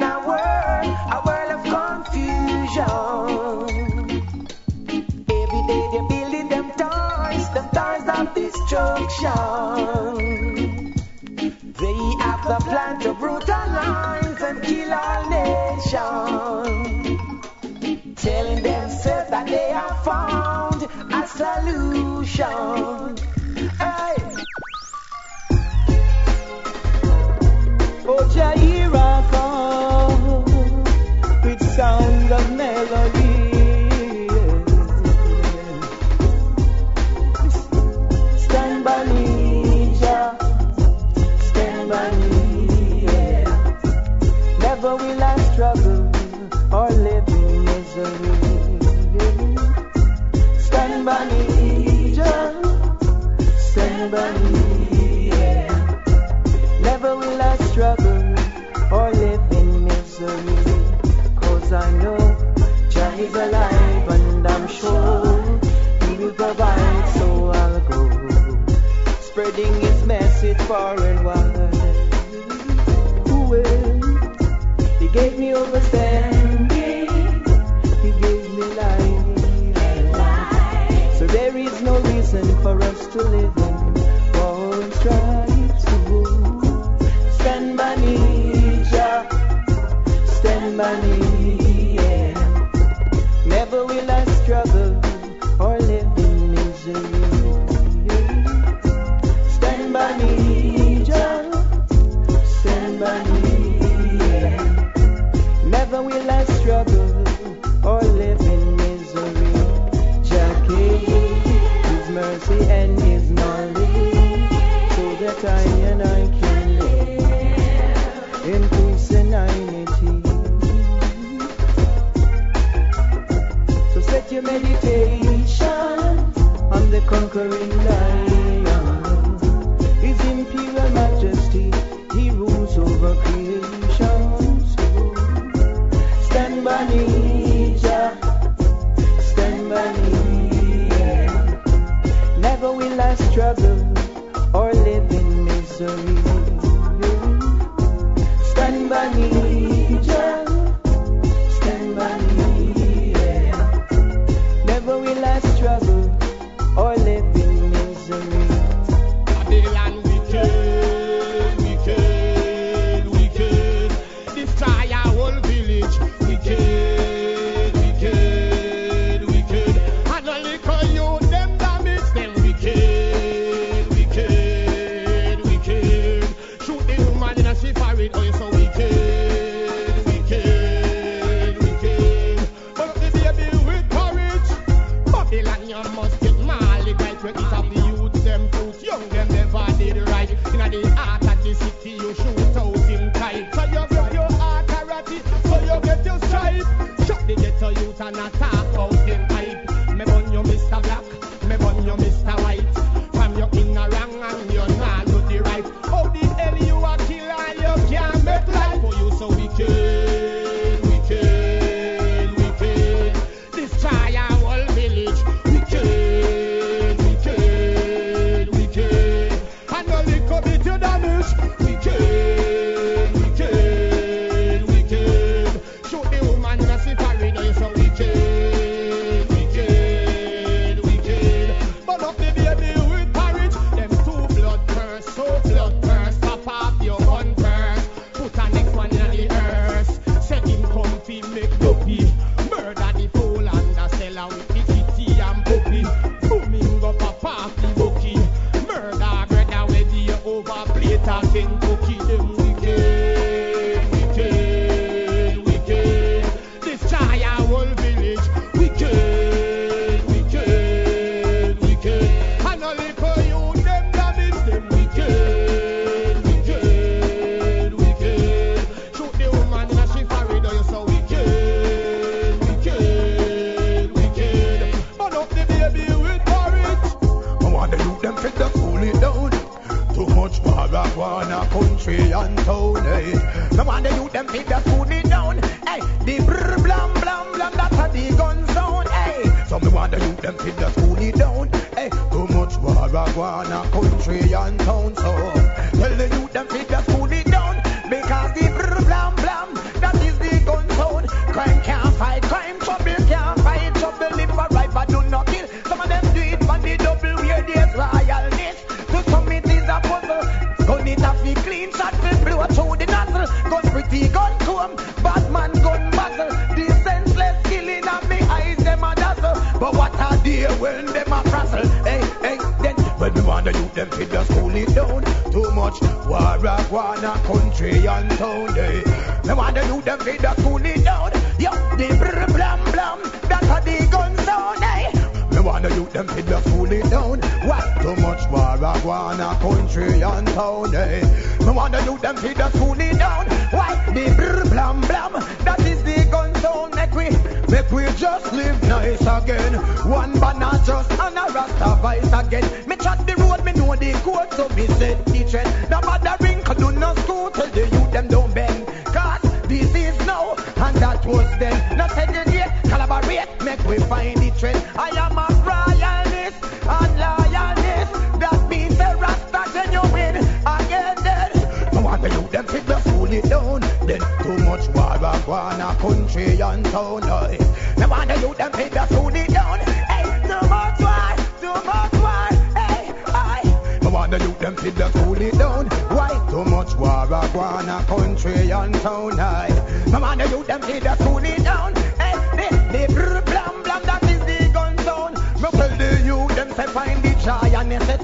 conviction. 9.09 10.93
They 11.73 12.15
have 12.21 12.43
the 12.43 12.59
plan 12.63 12.99
to 13.01 13.13
brutalize 13.13 14.41
and 14.41 14.61
kill 14.61 14.93
our 14.93 15.29
nation. 15.29 16.65
Telling 18.15 18.63
themselves 18.63 19.29
that 19.29 19.47
they 19.47 19.69
have 19.71 20.03
found 20.03 20.83
a 21.13 21.27
solution. 21.27 22.88
for 70.69 71.08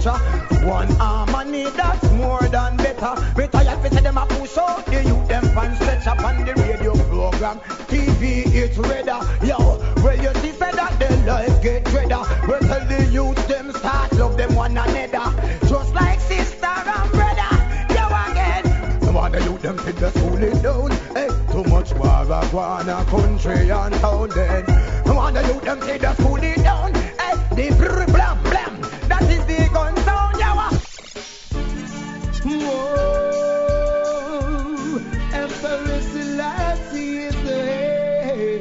etc. 0.06 0.66
One 0.66 0.88
harmony 0.98 1.70
that's 1.72 2.10
more 2.12 2.42
than 2.50 2.78
better. 2.78 3.16
Me 3.38 3.48
tired 3.48 3.82
fi 3.82 3.90
say 3.90 4.02
them 4.02 4.18
a 4.18 4.26
push 4.26 4.58
out 4.58 4.86
the 4.86 5.04
youth 5.04 5.28
them 5.28 5.44
fan 5.54 5.76
stretch 5.76 6.08
up 6.08 6.24
on 6.24 6.46
the 6.46 6.54
radio 6.54 6.94
program. 7.10 7.60
TV 7.90 8.46
it's 8.54 8.78
redder, 8.78 9.20
yo. 9.44 9.58
Where 10.04 10.16
you 10.16 10.34
see 10.42 10.52
say 10.52 10.72
that 10.72 11.00
the 11.00 11.18
life 11.26 11.62
get 11.62 11.92
redder. 11.94 12.24
We 12.48 12.68
tell 12.68 12.86
the 12.86 13.10
youth 13.12 13.48
them 13.48 13.72
start 13.72 14.12
love 14.14 14.38
them 14.38 14.56
one 14.56 14.72
another, 14.72 15.68
just 15.68 15.94
like 15.94 16.20
sister 16.20 16.66
and 16.66 17.12
brother. 17.12 17.52
Yo 17.90 18.06
again. 18.06 18.66
I 19.04 19.12
want 19.12 19.34
the 19.34 19.44
youth 19.44 19.62
them 19.62 19.78
fit 19.78 19.96
the 19.98 20.12
cool 20.12 20.44
it 20.44 20.62
down. 20.62 20.92
Hey, 21.16 21.30
too 21.52 21.64
much 21.70 21.94
war 21.94 22.08
I 22.08 22.50
wanna 22.52 23.06
country 23.06 23.70
and 23.72 23.96
town 23.96 24.30
then. 24.30 24.66
I 25.06 25.12
want 25.12 25.36
the 25.36 25.48
youth 25.48 25.64
them 25.64 25.82
fit 25.82 26.02
the 26.02 26.16
cool 26.20 26.44
it 26.44 26.58
down. 26.58 26.94
Hey, 26.94 27.36
the 27.56 27.76
brr 27.76 28.06
blam 28.08 28.44
blam. 28.44 28.75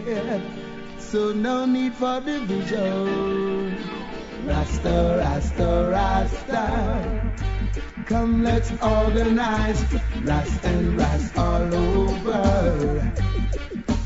Is 0.07 0.43
so 0.99 1.33
no 1.33 1.65
need 1.65 1.95
for 1.95 2.21
division. 2.21 3.77
Rasta, 4.47 5.17
Rasta, 5.21 5.89
Rasta. 5.91 7.35
Come, 8.07 8.43
let's 8.43 8.71
organize, 8.83 9.83
Rasta 10.23 10.69
and 10.69 10.99
Rasta 10.99 11.41
all 11.41 11.75
over. 11.75 13.13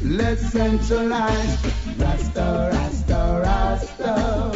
Let's 0.03 0.53
centralize, 0.53 1.65
Rasta, 1.99 2.71
Rasta, 2.73 3.41
Rasta. 3.45 4.53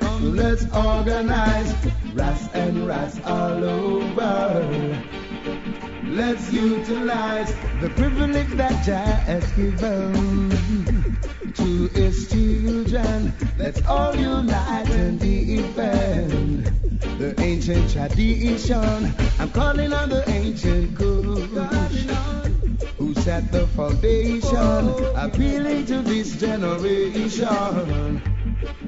Come, 0.00 0.36
let's 0.36 0.64
organize, 0.74 1.74
Ras 2.18 2.48
and 2.52 2.86
Ras 2.86 3.20
all 3.24 3.64
over. 3.64 5.04
Let's 6.04 6.52
utilize 6.52 7.54
the 7.80 7.90
privilege 7.90 8.48
that 8.56 8.84
Jah 8.84 9.14
has 9.28 9.50
given 9.52 10.50
to 11.54 11.88
his 11.88 12.28
children. 12.28 13.32
Let's 13.56 13.86
all 13.86 14.16
unite 14.16 14.90
and 14.90 15.20
defend 15.20 16.66
the 17.18 17.34
ancient 17.38 17.92
tradition. 17.92 19.14
I'm 19.38 19.50
calling 19.50 19.92
on 19.92 20.08
the 20.08 20.28
ancient 20.28 20.94
good 20.94 21.50
who 22.98 23.14
set 23.14 23.52
the 23.52 23.66
foundation, 23.68 24.88
appealing 25.14 25.86
to 25.86 26.02
this 26.02 26.34
generation. 26.40 28.37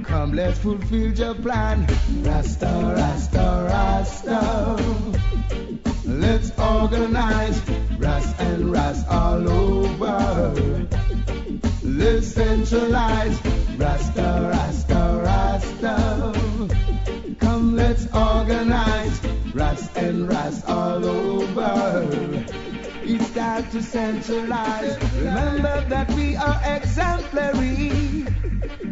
Come, 0.02 0.32
let's 0.32 0.58
fulfill 0.58 1.12
your 1.12 1.34
plan. 1.34 1.86
Rasta, 2.22 2.66
Rasta, 2.96 3.66
Rasta. 3.68 4.76
Let's 6.04 6.50
organize 6.58 7.60
Ras 7.98 8.40
and 8.40 8.72
Ras 8.72 9.06
all 9.08 9.48
over. 9.48 10.86
Let's 11.82 12.28
centralize 12.28 13.40
Rasta, 13.76 14.50
Rasta, 14.52 15.22
Rasta. 15.24 16.32
Come, 17.38 17.76
let's 17.76 18.06
organize 18.14 19.20
Ras 19.54 19.96
and 19.96 20.28
Ras 20.28 20.64
all 20.66 21.04
over. 21.04 22.69
It's 23.12 23.28
time 23.32 23.68
to 23.70 23.82
centralize. 23.82 24.96
Remember 25.16 25.84
that 25.88 26.08
we 26.12 26.36
are 26.36 26.60
exemplary. 26.64 28.24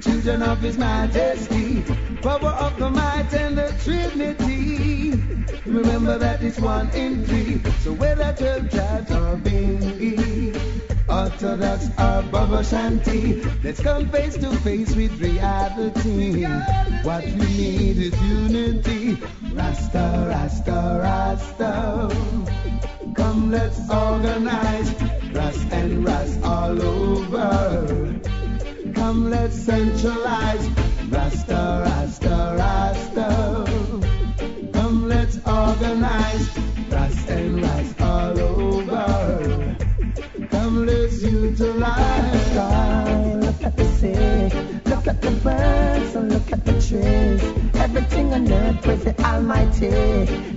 Children 0.01 0.43
of 0.43 0.59
His 0.59 0.77
Majesty, 0.77 1.83
power 2.21 2.51
of 2.51 2.77
the 2.81 2.91
might 2.91 3.33
and 3.33 3.57
the 3.57 3.73
Trinity. 3.85 5.13
Remember 5.65 6.19
that 6.19 6.43
it's 6.43 6.59
one 6.59 6.91
in 6.97 7.25
three. 7.27 7.63
So 7.85 7.93
whether 7.93 8.35
twelve 8.37 8.69
tribes 8.69 9.13
or 9.13 9.37
Binghi, 9.37 10.98
Orthodox 11.11 11.87
or 11.99 12.23
Bobo 12.31 12.61
Shanti. 12.61 13.43
Let's 13.65 13.81
come 13.81 14.09
face 14.11 14.37
to 14.37 14.51
face 14.59 14.95
with 14.95 15.19
reality. 15.21 16.45
What 17.03 17.25
we 17.25 17.33
need 17.33 17.97
is 17.97 18.23
unity. 18.23 19.19
Rasta, 19.55 20.27
Rasta, 20.29 21.01
Rasta. 21.03 22.09
Come, 23.15 23.51
let's 23.51 23.81
organize. 23.91 24.95
Ras 25.33 25.73
and 25.73 26.05
Ras 26.05 26.39
all 26.43 26.83
over. 26.83 28.21
Come, 28.95 29.31
let's 29.31 29.57
centralize. 29.57 30.69
Rasta, 31.09 31.85
Rasta, 31.87 32.55
Rasta. 32.59 33.65
Come, 34.75 35.09
let's 35.09 35.37
organize. 35.47 36.59
Rasta 36.91 37.33
and 37.33 37.63
Ras 37.63 37.95
all 38.01 38.39
over. 38.41 39.68
Come 40.51 40.87
let's 40.87 41.23
utilize 41.23 42.51
time. 42.55 43.41
Look 43.41 43.63
at 43.63 43.77
the 43.77 43.85
sea, 43.85 44.51
look 44.91 45.07
at 45.07 45.21
the 45.21 45.31
birds, 45.43 46.15
and 46.17 46.33
look 46.33 46.53
at 46.53 46.65
the 46.65 46.73
trees. 46.73 47.43
Everything 47.75 48.33
on 48.33 48.51
earth 48.53 48.87
with 48.87 49.05
the 49.05 49.15
Almighty. 49.25 49.91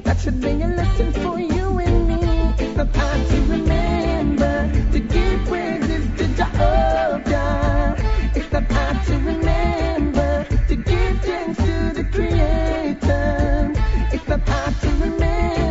That 0.04 0.19
should 0.19 0.39
be 0.41 0.51
a 0.62 0.67
lesson 0.67 1.12
for 1.13 1.39
you 1.39 1.80
and 1.80 2.08
me. 2.08 2.19
It's 2.60 2.75
the 2.77 2.86
time 2.86 3.25
to 3.27 3.41
remember 3.51 4.71
to 4.93 4.99
give 4.99 5.45
praises 5.47 6.06
to 6.17 6.27
Jehovah. 6.36 7.95
It's 8.36 8.47
the 8.49 8.62
time 8.62 9.06
to 9.06 9.13
remember 9.32 10.45
to 10.69 10.75
give 10.75 11.21
thanks 11.21 11.58
to 11.60 11.93
the 11.93 12.04
Creator. 12.12 13.73
It's 14.13 14.25
the 14.25 14.38
time 14.38 14.75
to 14.82 14.89
remember. 15.04 15.70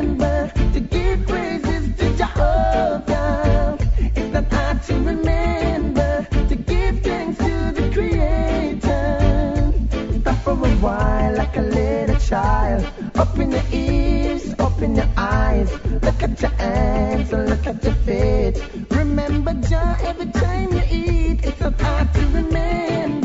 Open 13.21 13.51
your 13.51 13.63
ears, 13.73 14.55
open 14.59 14.95
your 14.97 15.09
eyes. 15.17 15.73
Look 16.03 16.23
at 16.23 16.41
your 16.41 16.51
hands 16.53 17.33
and 17.33 17.49
look 17.51 17.67
at 17.67 17.83
your 17.83 17.95
feet. 18.07 18.63
Remember 18.91 19.53
Jah 19.69 19.97
every 20.03 20.27
time 20.27 20.73
you 20.73 20.83
eat. 20.91 21.45
It's 21.45 21.61
a 21.61 21.71
hard 21.71 22.15
to 22.15 22.21
remember. 22.29 23.20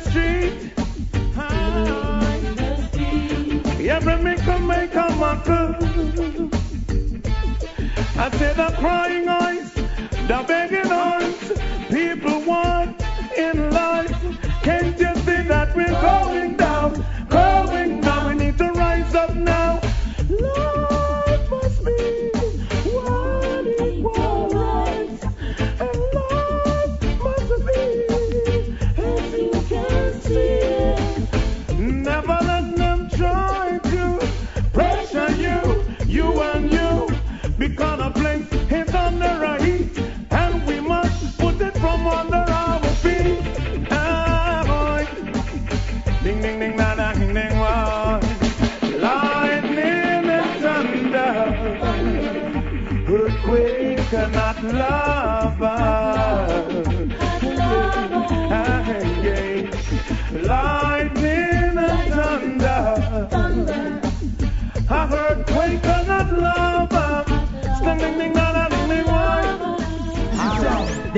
street. 0.00 0.72
Every 3.88 4.16
maker 4.22 4.58
make 4.60 4.94
a 4.94 5.10
mucker. 5.16 5.76
I 8.16 8.30
said 8.38 8.56
the 8.56 8.74
crying 8.78 9.28
eyes, 9.28 9.72
the 9.74 10.44
begging 10.46 10.90
eyes, 10.90 11.52
people 11.88 12.40
want 12.42 13.02
in 13.36 13.70
life. 13.70 14.16
Can't 14.62 14.98
you 14.98 15.14
see 15.16 15.42
that 15.48 15.74
we're 15.74 16.00
going 16.00 16.59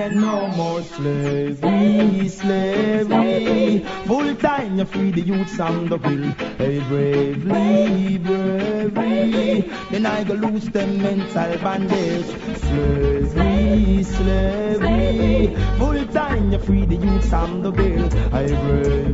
Then 0.02 0.20
no 0.20 0.48
more 0.48 0.82
slavery, 0.82 2.28
slavery. 2.28 3.86
Full 4.06 4.34
time 4.34 4.76
you 4.76 4.84
free 4.84 5.12
the 5.12 5.20
youths 5.20 5.60
on 5.60 5.88
the 5.88 5.96
bill. 5.96 6.24
Hey, 6.58 6.80
bravely, 6.88 8.18
bravely. 8.18 9.60
Then 9.92 10.06
I 10.06 10.24
go 10.24 10.34
lose 10.34 10.64
them 10.70 11.00
mental 11.00 11.56
bandage. 11.58 12.26
Slavery, 12.62 14.02
slavery. 14.02 15.54
Full 15.78 16.04
time 16.06 16.50
you 16.50 16.58
free 16.58 16.84
the 16.84 16.96
youths 16.96 17.32
on 17.32 17.62
the 17.62 17.70
bill. 17.70 18.10
Hey, 18.30 18.48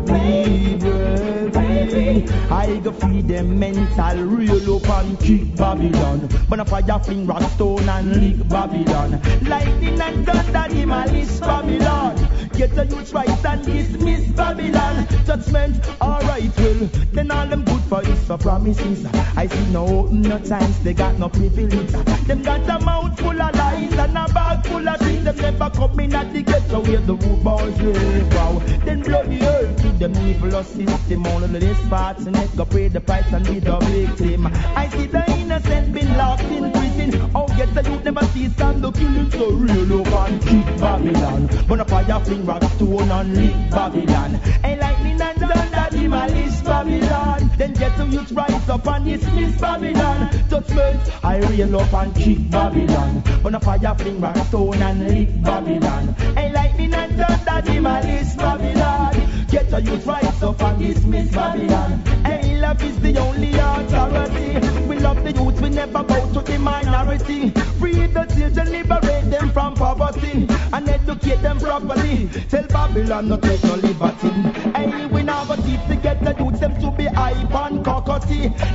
bravely, 0.06 1.50
bravely. 1.50 2.28
I 2.50 2.80
go 2.82 2.92
free 2.92 3.20
them 3.20 3.58
mental 3.58 4.16
real 4.24 4.76
up 4.76 4.88
and 4.88 5.20
kick 5.20 5.54
Babylon. 5.54 6.30
But 6.48 6.60
a 6.60 6.64
fire 6.64 6.98
fling 7.00 7.26
rock 7.26 7.42
stone 7.52 7.88
and 7.88 8.16
lick 8.16 8.48
Babylon. 8.48 9.20
Lightning 9.42 10.00
and 10.00 10.26
thunder, 10.26 10.86
malice 10.86 11.40
Babylon. 11.40 12.16
Get 12.54 12.74
the 12.74 12.86
youth 12.86 13.12
right 13.12 13.44
and 13.44 13.64
dismiss 13.64 14.26
Babylon. 14.32 15.06
Judgment, 15.26 15.86
alright, 16.00 16.50
well, 16.56 16.88
then 17.12 17.30
all 17.30 17.46
them 17.46 17.64
good 17.64 17.82
for 17.82 18.02
is 18.02 18.24
for 18.26 18.38
promises. 18.38 19.06
I 19.36 19.46
see 19.46 19.72
no 19.72 20.06
no 20.06 20.38
times, 20.38 20.82
they 20.82 20.94
got 20.94 21.18
no 21.18 21.28
privilege. 21.28 21.92
Them 22.26 22.42
got 22.42 22.68
a 22.68 22.84
mouth 22.84 23.20
full 23.20 23.40
of 23.40 23.54
lies 23.54 23.92
and 23.92 24.16
a 24.16 24.32
bag 24.32 24.66
full 24.66 24.88
of 24.88 24.98
things. 25.00 25.17
Them 25.28 25.36
never 25.36 25.68
come 25.68 26.00
in 26.00 26.14
at 26.14 26.32
the 26.32 26.40
ghetto 26.40 26.80
where 26.80 27.02
the 27.02 27.12
root 27.12 27.44
boys 27.44 27.78
live. 27.82 28.32
Wow, 28.32 28.62
then 28.86 29.02
bloody 29.02 29.42
earth 29.42 29.76
to 29.82 29.88
them 29.88 30.16
evil 30.26 30.64
system. 30.64 31.26
All 31.26 31.44
of 31.44 31.52
this 31.52 31.88
parts 31.88 32.24
and 32.24 32.34
it 32.34 32.56
go 32.56 32.64
pay 32.64 32.88
the 32.88 33.02
price 33.02 33.30
and 33.30 33.44
be 33.44 33.58
the 33.60 33.76
victim. 33.76 34.46
I 34.46 34.88
see 34.88 35.06
the 35.06 35.22
innocent 35.32 35.92
been 35.92 36.16
locked 36.16 36.44
in 36.44 36.72
prison. 36.72 37.30
Oh, 37.34 37.46
get 37.58 37.74
the 37.74 37.82
youth 37.90 38.04
never 38.04 38.24
see 38.28 38.48
stand 38.48 38.82
the 38.82 38.90
killing 38.90 39.30
so 39.30 39.50
real 39.50 40.16
and 40.16 40.40
kick 40.40 40.80
Babylon. 40.80 41.50
But 41.68 41.80
a 41.80 41.84
fire 41.84 42.24
fling 42.24 42.46
rock 42.46 42.62
stone 42.62 43.10
and 43.10 43.36
lick 43.36 43.70
Babylon. 43.70 44.40
And 44.64 44.80
lightning 44.80 45.20
and 45.20 45.38
thunder 45.38 46.08
malice 46.08 46.47
Babylon. 46.68 47.50
Then 47.56 47.72
get 47.72 47.96
the 47.96 48.06
youth 48.06 48.30
rise 48.32 48.68
up 48.68 48.86
and 48.86 49.04
dismiss 49.04 49.58
Babylon. 49.60 50.30
Judgment, 50.50 51.24
I 51.24 51.38
rail 51.38 51.80
up 51.80 51.92
and 51.94 52.14
kick 52.14 52.50
Babylon. 52.50 53.22
But 53.42 53.54
a 53.54 53.60
fire 53.60 53.94
fling 53.96 54.20
rock 54.20 54.36
stone 54.48 54.82
and 54.82 55.08
lick 55.08 55.42
Babylon. 55.42 56.14
And 56.36 56.54
lightning 56.54 56.94
and 56.94 57.16
thunder 57.16 57.80
malice 57.80 58.36
Babylon. 58.36 59.46
Get 59.50 59.70
the 59.70 59.80
youth 59.80 60.06
rise 60.06 60.42
up 60.42 60.62
and 60.62 60.78
dismiss 60.78 61.30
Babylon. 61.30 62.17
Love 62.60 62.82
is 62.82 62.98
the 63.00 63.16
only 63.18 63.52
authority. 63.54 64.58
We 64.86 64.98
love 64.98 65.22
the 65.22 65.32
youth, 65.32 65.60
we 65.60 65.70
never 65.70 66.02
bow 66.02 66.32
to 66.32 66.40
the 66.40 66.58
minority. 66.58 67.50
Free 67.78 68.06
the 68.06 68.24
children, 68.34 68.72
liberate 68.72 69.30
them 69.30 69.50
from 69.50 69.74
poverty. 69.74 70.46
And 70.72 70.88
educate 70.88 71.40
them 71.42 71.58
properly. 71.58 72.28
Tell 72.48 72.66
Babylon 72.66 73.28
not 73.28 73.42
take 73.42 73.62
no 73.64 73.74
liberty. 73.76 74.30
Hey, 74.74 75.06
we 75.06 75.22
never 75.22 75.56
teach 75.56 75.84
to 75.88 75.96
get 75.96 76.22
the 76.24 76.34
youth 76.38 76.60
them 76.60 76.74
to 76.80 76.90
be 76.90 77.04
hype 77.04 77.54
and. 77.54 77.84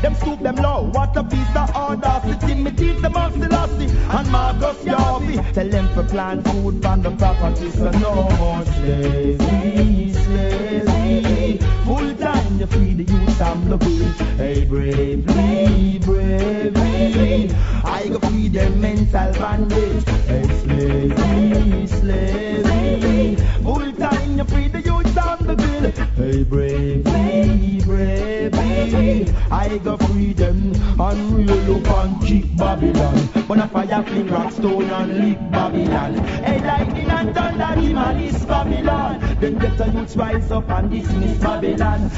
Them 0.01 0.15
stoop 0.15 0.39
them 0.41 0.55
low, 0.57 0.89
what 0.91 1.15
a 1.15 1.23
piece 1.23 1.55
of 1.55 1.69
audacity. 1.75 2.55
Me 2.55 2.71
teach 2.71 3.01
them 3.01 3.15
all 3.15 3.31
Selassie 3.31 3.85
and 3.85 4.31
Marcus 4.31 4.83
Garvey. 4.83 5.35
Tell 5.53 5.69
them 5.69 5.87
to 5.95 6.03
plant 6.03 6.45
food 6.45 6.85
on 6.85 7.01
the 7.01 7.11
property, 7.11 7.69
so 7.71 7.89
no 7.91 8.29
more 8.37 8.65
slavery, 8.65 10.11
slavery. 10.11 11.57
Full 11.85 12.15
time 12.15 12.42
you 12.63 12.67
free 12.67 12.93
the 12.93 13.03
youth 13.03 13.41
and 13.41 13.71
the 13.71 13.77
bills. 13.77 14.19
Hey, 14.37 14.63
bravely, 14.63 15.99
bravely. 15.99 17.51
I 17.83 18.07
go 18.07 18.19
free 18.19 18.47
them 18.47 18.79
mental 18.79 19.33
bandage. 19.33 20.07
Hey, 20.27 20.47
slavery, 20.63 21.87
slavery. 21.87 23.35
Full 23.63 23.91
time 23.93 24.37
you 24.37 24.43
free 24.45 24.67
the 24.69 24.81
youth 24.81 25.17
and 25.17 25.47
the 25.49 25.55
bill. 25.55 25.91
Hey, 26.15 26.43
bravely, 26.43 27.81
bravely. 27.81 29.35
I 29.51 29.77
go 29.79 29.97
free 29.97 30.33
them 30.33 30.73
and 30.99 31.33
real 31.35 31.75
up 31.75 32.05
and 32.05 32.25
kick 32.25 32.55
Babylon. 32.55 33.17
When 33.47 33.59
a 33.59 33.67
fire 33.67 34.03
fling 34.03 34.27
rock 34.27 34.51
stone 34.53 34.89
and 34.89 35.17
lick 35.17 35.51
Babylon. 35.51 36.15
Hey, 36.45 36.59
lightning 36.59 37.09
and 37.09 37.35
thunder, 37.35 37.81
the 37.81 37.93
malice 37.93 38.45
Babylon. 38.45 39.19
Then 39.41 39.57
get 39.57 39.77
the 39.77 39.89
youths 39.89 40.15
rise 40.15 40.49
up 40.49 40.69
and 40.69 40.89
dismiss 40.89 41.37
Babylon. 41.39 42.09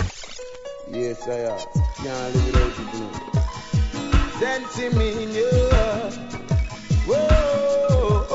Yes, 0.96 1.28
I 1.28 1.34
am. 1.34 1.60
Can't 1.98 2.36
live 2.36 2.46
without 2.46 2.72
it, 2.72 2.94
you 2.94 3.00
know. 3.02 3.12
Dancing 4.40 4.98
me 4.98 5.24
in 5.24 5.32
your 5.34 5.70
Whoa, 7.06 8.26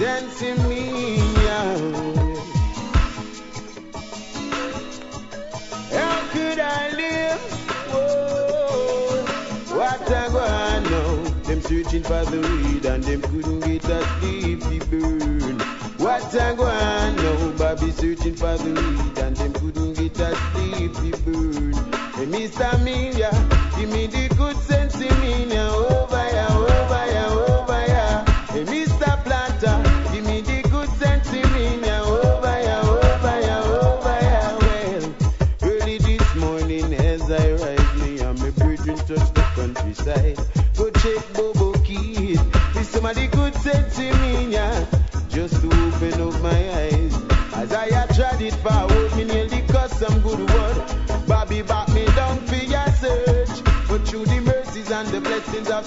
dancing 0.00 0.68
me 0.68 1.14
in 1.14 1.34
How 5.92 6.28
could 6.32 6.58
I 6.58 6.90
live? 6.90 7.40
Whoa, 7.92 9.24
what 9.76 10.10
I 10.10 10.28
gonna? 10.32 10.76
Them 11.44 11.60
searching 11.60 12.02
for 12.02 12.24
the 12.24 12.40
weed 12.40 12.84
and 12.84 13.04
them 13.04 13.22
couldn't 13.22 13.60
get 13.60 13.84
a 13.84 14.02
sleep 14.18 14.60
to 14.60 14.86
burn. 14.90 15.60
What 15.98 16.34
I 16.34 16.54
gonna 16.56 17.22
know? 17.22 17.54
Bobby 17.56 17.92
searching 17.92 18.34
for 18.34 18.56
the 18.58 18.72
weed 18.74 19.18
and 19.18 19.36
them 19.36 19.52
sleep 20.16 20.92
to 20.94 21.10
burn. 21.24 21.72
Hey, 22.14 22.26
Mr. 22.26 22.82
Media, 22.82 23.30
give 23.76 23.90
me 23.90 24.06
the 24.06 24.35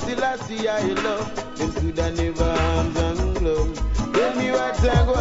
Selassie, 0.10 0.68
I 0.68 0.82
love. 1.04 1.36
Them 1.56 1.72
could 1.74 2.00
I 2.00 2.10
never 2.10 2.44
arms 2.44 2.98
and 2.98 3.36
gloves. 3.38 3.80
Tell 4.12 4.36
me 4.38 4.50
what 4.50 4.84
I 4.84 5.06
go 5.06 5.14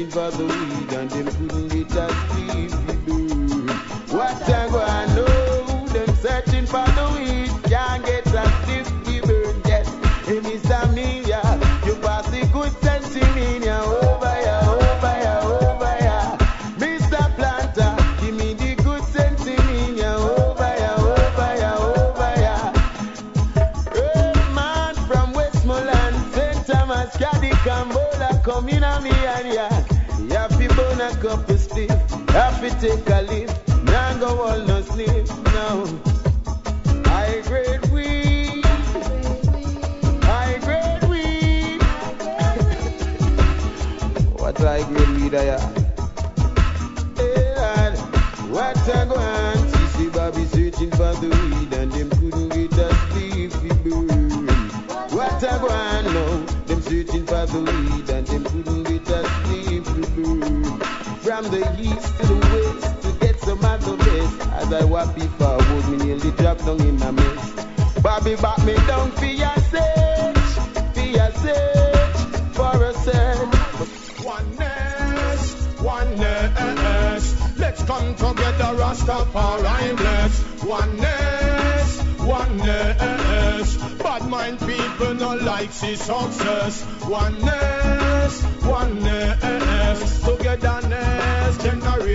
Searching 0.00 0.12
for 0.12 0.30
the 0.30 0.44
weed 0.46 0.92
and 0.94 1.10
them 1.10 1.26
couldn't 1.26 1.69
ya 32.82 32.96
take 32.96 33.08
a 33.10 33.22
lift. 33.22 33.84
Now 33.84 34.18
go 34.18 34.42
all 34.42 34.58
no 34.60 34.80
sleep, 34.82 35.26
no. 35.52 36.00
I 37.06 37.42
grade 37.46 37.86
weed, 37.90 38.64
I 40.24 40.58
grade 40.62 41.04
weed. 41.10 41.82
what 44.38 44.60
I 44.60 44.82
grade 44.84 45.08
weed, 45.08 45.34
I 45.34 45.44
Hey, 47.16 47.54
lad, 47.56 47.98
what 48.50 48.76
I 48.88 49.02
on? 49.02 49.56
Sissy 49.68 50.12
Bobby 50.12 50.44
searching 50.46 50.90
for 50.90 51.14
the 51.20 51.28
weed 51.28 51.72
and 51.74 51.92
them 51.92 52.10
couldn't 52.10 52.48
get 52.48 52.72
a 52.78 52.94
sleepy 53.10 53.68
burn. 53.84 54.46
What 55.10 55.44
I 55.44 55.56
on 55.58 56.04
now? 56.14 56.46
Them 56.66 56.80
searching 56.82 57.26
for 57.26 57.46
the 57.46 57.60
weed 57.60 58.10
From 61.40 61.52
the 61.52 61.80
east 61.80 62.18
to 62.18 62.26
the 62.26 62.34
west 62.52 63.02
to 63.02 63.12
get 63.18 63.40
some 63.40 63.64
of 63.64 63.82
the 63.82 63.96
best. 63.96 64.50
As 64.60 64.70
I 64.74 64.84
walk 64.84 65.14
before 65.14 65.56
would 65.56 65.88
me 65.88 65.96
nearly 66.04 66.32
drop 66.32 66.58
down 66.58 66.78
in 66.82 66.98
my 66.98 67.12
mess. 67.12 67.64
Bobby 68.02 68.36
back 68.36 68.62
me 68.62 68.74
down 68.86 69.10
for 69.12 69.24
your 69.24 69.56
search, 69.72 70.50
for 70.92 71.00
your 71.00 71.30
search, 71.40 72.16
for 72.52 72.84
a 72.84 72.92
search. 72.92 74.22
Oneness, 74.22 75.80
oneness. 75.80 77.58
Let's 77.58 77.82
come 77.84 78.14
together, 78.16 78.76
Rastafari 78.76 79.96
bless. 79.96 80.62
Oneness, 80.62 82.02
oneness. 82.20 83.76
Bad 84.02 84.28
mind 84.28 84.58
people 84.58 85.14
no 85.14 85.36
like 85.36 85.72
see 85.72 85.96
success. 85.96 86.84
Oneness, 87.08 88.44
oneness. 88.62 89.59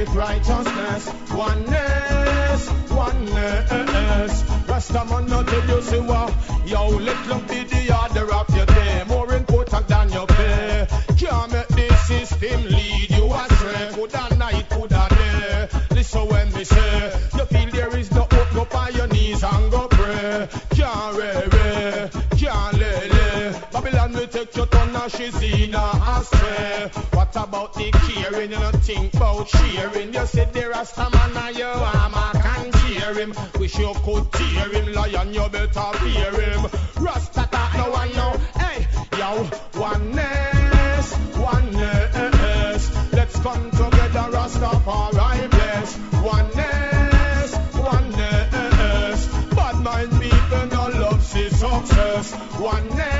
Generate 0.05 0.15
righteousness. 0.15 1.13
Oneness, 1.31 2.69
oneness. 2.91 4.43
Rastaman 4.67 5.27
no 5.29 5.43
tell 5.43 5.67
you 5.67 5.81
say 5.81 5.99
what? 5.99 6.33
Yo, 6.65 6.87
love 6.87 7.47
be 7.47 7.63
the 7.63 7.97
order 8.01 8.33
of 8.33 8.55
your 8.55 8.65
day. 8.65 9.03
More 9.07 9.33
important 9.33 9.87
than 9.87 10.09
your 10.11 10.27
pay. 10.27 10.87
Can't 11.17 11.51
make 11.51 11.67
this 11.69 12.07
system 12.07 12.63
lead 12.65 13.09
you 13.09 13.33
astray. 13.33 13.89
Coulda 13.93 14.35
night, 14.35 14.69
coulda 14.69 15.07
day. 15.09 15.67
Listen 15.91 16.27
when 16.27 16.53
me 16.53 16.63
say, 16.63 17.11
you 17.37 17.45
feel 17.45 17.71
there 17.71 17.97
is 17.97 18.11
no 18.11 18.27
hope, 18.31 18.53
go 18.53 18.65
by 18.65 18.89
your 18.89 19.07
knees 19.07 19.43
and 19.43 19.71
go 19.71 19.87
pray. 19.87 20.47
Can't 20.71 21.17
re 21.17 21.31
re, 21.53 22.09
can't 22.37 22.77
lele. 22.77 23.53
Babylon 23.71 24.13
will 24.13 24.27
take 24.27 24.55
your 24.55 24.67
turn 24.67 24.95
and 24.95 25.11
she's 25.11 25.41
in 25.41 25.73
a 25.73 25.91
astray. 26.19 26.91
What 27.35 27.49
about 27.49 27.73
the 27.73 27.91
caring? 27.91 28.51
You 28.51 28.59
don't 28.59 28.77
think 28.77 29.13
about 29.13 29.49
sharing. 29.49 30.13
You 30.13 30.25
said 30.25 30.53
there 30.53 30.73
are 30.73 30.85
some 30.85 31.11
man 31.11 31.35
and 31.35 31.57
you 31.57 31.65
armor 31.65 32.31
can 32.31 32.71
cheer 32.71 33.13
him. 33.13 33.33
Wish 33.59 33.77
you 33.77 33.93
could 34.05 34.31
tear 34.31 34.69
him, 34.69 34.93
lion, 34.93 35.33
you 35.33 35.49
better 35.49 35.91
fear 35.99 36.31
him. 36.31 36.65
Rasta 36.97 37.45
talk 37.51 37.75
no 37.75 37.91
one 37.91 38.13
know. 38.13 38.37
Hey, 38.55 38.87
yo, 39.19 39.49
oneness, 39.77 41.17
oneness. 41.35 43.11
Let's 43.11 43.37
come 43.41 43.69
together, 43.71 44.27
Rastafari 44.31 45.49
bless. 45.51 45.97
Oneness, 46.23 47.51
oneness. 47.75 49.27
Bad 49.53 49.75
mind 49.83 50.11
people 50.21 50.67
no 50.67 50.87
love 51.01 51.21
see 51.21 51.49
success. 51.49 52.33
Oneness, 52.61 53.14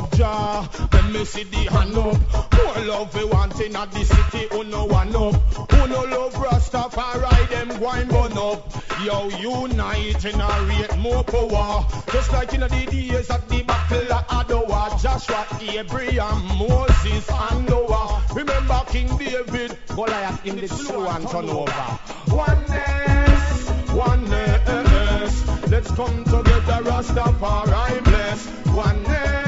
Love 0.00 0.12
Jah? 0.12 0.62
When 0.92 1.12
me 1.12 1.24
see 1.26 1.44
the 1.44 1.58
hand 1.58 1.94
up. 1.94 2.16
More 2.54 2.84
love 2.86 3.14
we 3.14 3.24
want 3.24 3.60
in 3.60 3.72
the 3.72 4.04
city, 4.04 4.46
who 4.50 4.64
no 4.64 4.86
one 4.86 5.14
up. 5.14 5.34
Who 5.72 5.88
no 5.88 6.04
love 6.04 6.32
Rastafari, 6.34 7.48
them 7.50 7.68
going 7.78 8.08
burn 8.08 8.38
up. 8.38 8.72
Yo, 9.04 9.28
unite 9.28 10.24
in 10.24 10.40
a 10.40 10.64
rate 10.68 10.96
more 10.96 11.22
power. 11.22 11.86
Just 12.12 12.32
like 12.32 12.54
in 12.54 12.60
the 12.60 12.68
days 12.68 13.28
of 13.28 13.46
the 13.48 13.62
battle 13.62 14.12
of 14.12 14.26
Adowa. 14.28 15.02
Joshua, 15.02 15.46
Abraham, 15.60 16.58
Moses, 16.58 17.30
and 17.30 17.68
Noah. 17.68 18.22
Remember 18.34 18.82
King 18.88 19.14
David, 19.18 19.76
Goliath 19.88 20.46
in 20.46 20.56
the 20.56 20.68
slow 20.68 21.08
and 21.08 21.28
turn 21.28 21.50
over. 21.50 21.98
Oneness, 22.28 23.70
oneness. 23.92 25.68
Let's 25.70 25.90
come 25.90 26.24
together, 26.24 26.84
Rastafari 26.88 28.02
bless. 28.04 28.48
Oneness, 28.68 29.39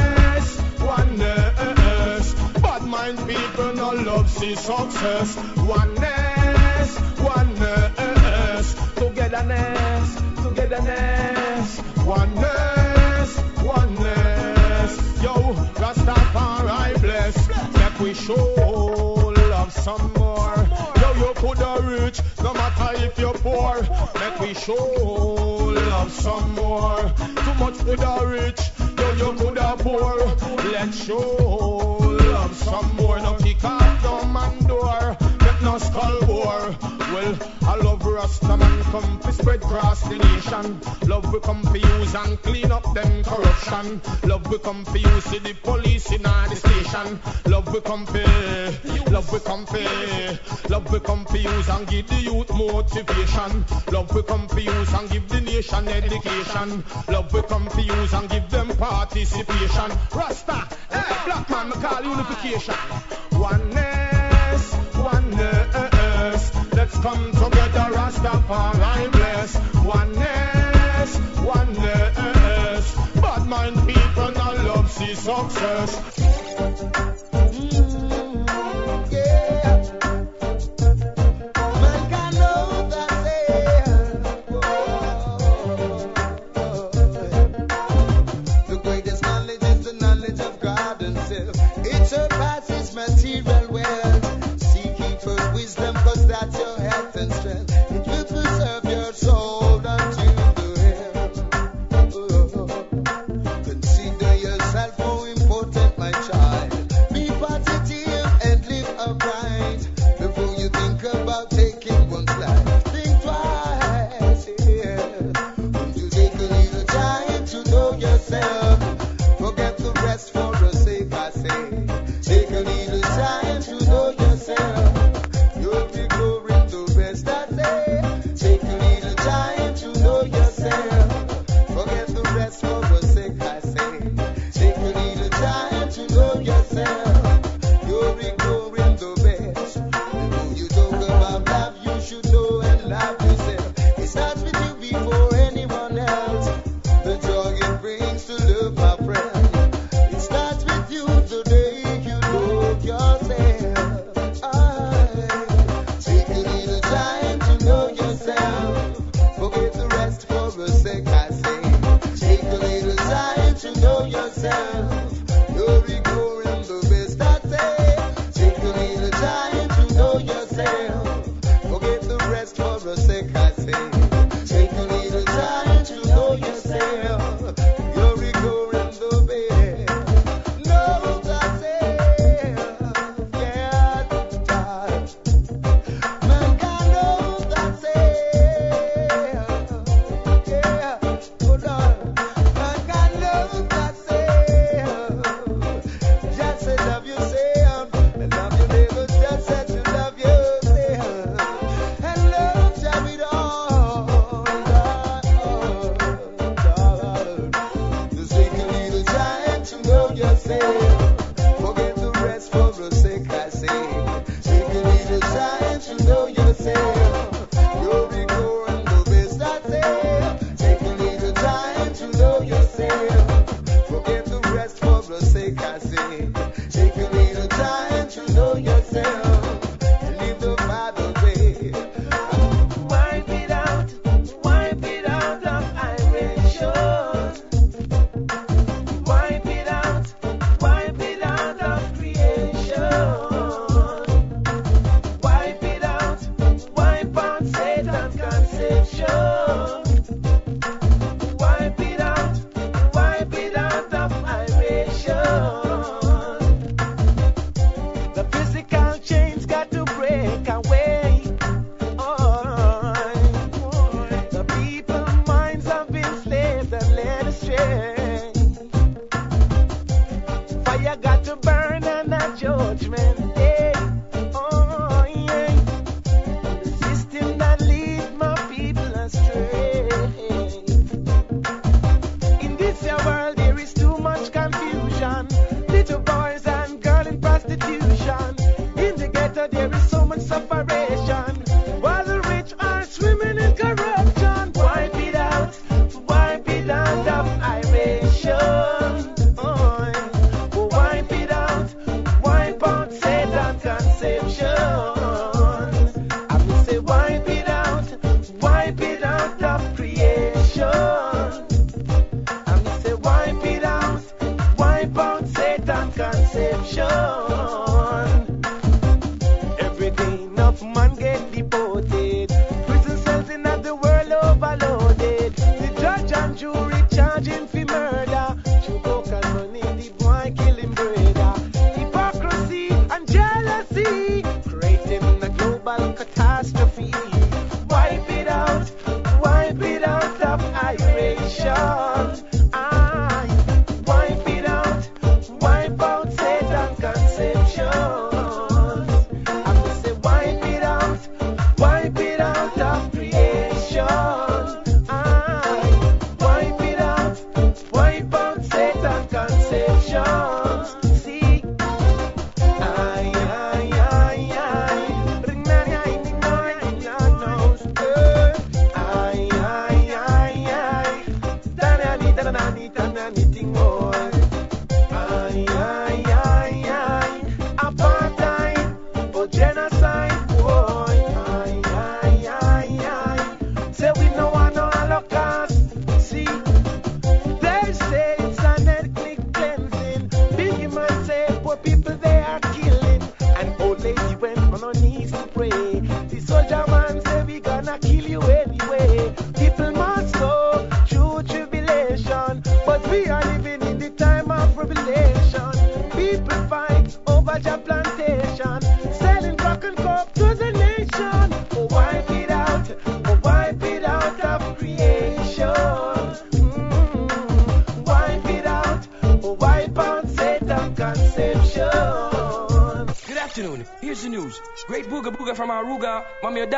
love 4.12 4.28
see 4.28 4.54
success. 4.54 5.36
Oneness, 5.56 6.90
oneness. 7.20 8.66
Togetherness, 8.94 10.06
togetherness. 10.42 11.68
Oneness, 12.04 13.30
oneness. 13.62 14.92
Yo, 15.24 15.34
Rastafari 15.80 17.00
bless. 17.00 17.36
Make 17.78 17.98
we 18.00 18.14
show 18.14 19.32
love 19.52 19.72
some 19.72 20.12
more. 20.14 20.56
Yo, 21.00 21.08
you 21.20 21.32
coulda 21.34 21.80
rich, 21.82 22.20
no 22.42 22.52
matter 22.52 23.04
if 23.06 23.18
you're 23.18 23.38
poor. 23.46 23.80
Make 24.20 24.40
we 24.40 24.54
show 24.54 24.84
love 25.90 26.10
some 26.10 26.54
more. 26.54 27.00
Too 27.44 27.54
much 27.62 27.78
coulda 27.86 28.26
rich, 28.26 28.60
yo, 28.98 29.06
you 29.20 29.32
coulda 29.38 29.76
poor. 29.78 30.16
Let's 30.72 31.04
show 31.04 31.96
love 32.32 32.54
some 32.54 32.96
more. 32.96 33.18
No 33.20 33.34
kick 33.36 33.62
man 34.32 34.66
door. 34.66 35.16
Make 35.44 35.62
no 35.62 35.78
skull 35.78 36.20
war. 36.26 36.76
Well, 37.12 37.36
I 37.66 37.76
love 37.76 38.00
Rastaman 38.00 38.82
come 38.90 39.20
to 39.20 39.32
spread 39.32 39.62
across 39.62 40.02
the 40.02 40.16
nation. 40.16 40.80
Love 41.08 41.32
we 41.32 41.40
come 41.40 41.62
to 41.62 41.78
use 41.78 42.14
and 42.14 42.40
clean 42.42 42.72
up 42.72 42.84
them 42.94 43.22
corruption. 43.24 44.00
Love 44.28 44.46
we 44.50 44.58
come 44.58 44.84
to 44.84 44.98
use 44.98 45.24
the 45.24 45.54
police 45.62 46.10
in 46.12 46.24
our 46.24 46.48
the 46.48 46.56
station. 46.56 47.20
Love 47.46 47.72
we 47.72 47.80
come 47.80 48.06
to, 48.06 49.10
love 49.10 49.30
we 49.32 49.38
come 49.40 49.66
to, 49.66 50.38
love 50.68 50.90
we 50.92 51.00
come 51.00 51.24
to 51.26 51.38
use 51.38 51.68
and 51.68 51.86
give 51.86 52.08
the 52.08 52.20
youth 52.20 52.50
motivation. 52.50 53.64
Love 53.92 54.14
we 54.14 54.22
come 54.22 54.46
to 54.48 54.60
use 54.62 54.92
and 54.94 55.10
give 55.10 55.28
the 55.28 55.40
nation 55.40 55.88
education. 55.88 56.84
Love 57.08 57.32
we 57.32 57.42
come 57.42 57.68
to 57.68 57.82
use 57.82 58.12
and 58.14 58.28
give 58.30 58.48
them 58.50 58.68
participation. 58.76 59.90
Rasta, 60.14 60.68
hey, 60.90 61.24
black 61.26 61.50
man, 61.50 61.68
me 61.68 61.74
call 61.74 62.02
unification. 62.02 62.74
Oneness, 63.32 64.01
oneness. 65.42 66.52
Let's 66.72 66.98
come 66.98 67.32
together, 67.32 67.86
Rastafari 67.96 69.12
bless. 69.12 69.56
Oneness, 69.84 71.18
oneness. 71.40 72.94
Bad 73.20 73.46
mind 73.46 73.76
people 73.88 74.30
no 74.32 74.52
love 74.66 74.90
see 74.90 75.14
success. 75.14 76.31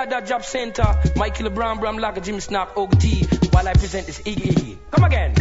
At 0.05 0.11
that 0.11 0.27
Job 0.27 0.45
Center. 0.45 0.85
Michael 1.17 1.49
Brown, 1.49 1.81
Bram 1.81 1.97
Lager, 1.97 2.21
Jim 2.21 2.39
Snap, 2.39 2.77
Og 2.77 3.01
T. 3.01 3.25
While 3.53 3.67
I 3.67 3.73
present 3.73 4.05
this 4.05 4.21
Iggy 4.21 4.53
Iggy. 4.53 4.77
Come 4.91 5.05
again. 5.05 5.34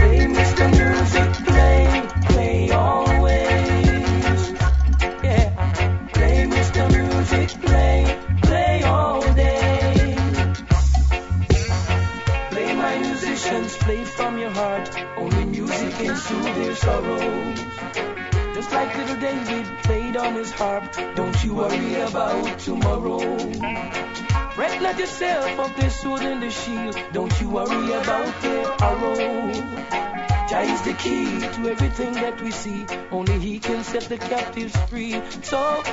Key 31.04 31.39
to 31.39 31.70
everything 31.70 32.14
that 32.14 32.41
we 32.41 32.51
see. 32.51 32.86
Only 33.12 33.38
He 33.39 33.60
can 33.60 33.84
set 33.84 34.04
the 34.04 34.18
captives 34.18 34.76
free. 34.89 35.22
So 35.41 35.84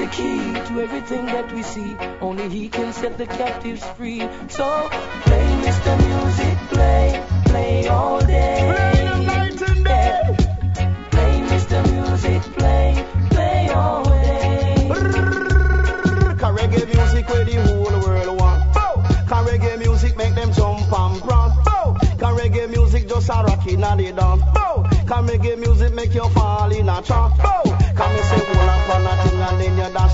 the 0.00 0.06
key 0.06 0.54
to 0.68 0.80
everything 0.80 1.26
that 1.26 1.52
we 1.52 1.62
see. 1.62 1.94
Only 2.22 2.48
He 2.48 2.70
can 2.70 2.90
set 2.92 3.18
the 3.18 3.26
captives 3.26 3.84
free. 3.96 4.20
So 4.48 4.88
play, 5.26 5.46
Mr. 5.66 5.92
Music, 6.08 6.56
play, 6.70 7.22
play 7.44 7.88
all 7.88 8.18
day. 8.20 8.56
Play 8.72 9.04
them 9.04 9.26
night 9.26 9.60
and 9.60 9.84
day. 9.84 10.36
Play, 11.10 11.32
Mr. 11.52 11.78
Music, 11.92 12.40
play, 12.56 13.04
play 13.28 13.68
all 13.68 14.04
day. 14.04 14.88
Can 16.40 16.52
reggae 16.56 16.86
music 16.94 17.28
where 17.28 17.44
the 17.44 17.56
whole 17.66 18.00
world 18.00 18.40
want. 18.40 18.74
Can 19.28 19.44
reggae 19.44 19.78
music 19.78 20.16
make 20.16 20.34
them 20.34 20.50
jump 20.54 20.80
and 20.98 21.22
prance. 21.22 21.54
Can 22.20 22.32
reggae 22.40 22.70
music 22.70 23.06
just 23.06 23.28
a 23.28 23.32
rock 23.32 23.66
in 23.66 23.84
a 23.84 23.96
the 23.96 24.12
dance. 24.12 24.42
Can 25.08 25.26
reggae 25.26 25.58
music 25.58 25.92
make 25.92 26.14
you 26.14 26.26
fall 26.30 26.72
in 26.72 26.88
a 26.88 27.02
trance. 27.02 27.36
Can 27.98 28.08
me 28.14 28.22
say 28.22 28.79
on 28.90 29.06
a 29.06 29.22
thing 29.22 29.40
and 29.40 29.60
then 29.60 29.76
you 29.78 29.92
dash. 29.92 30.10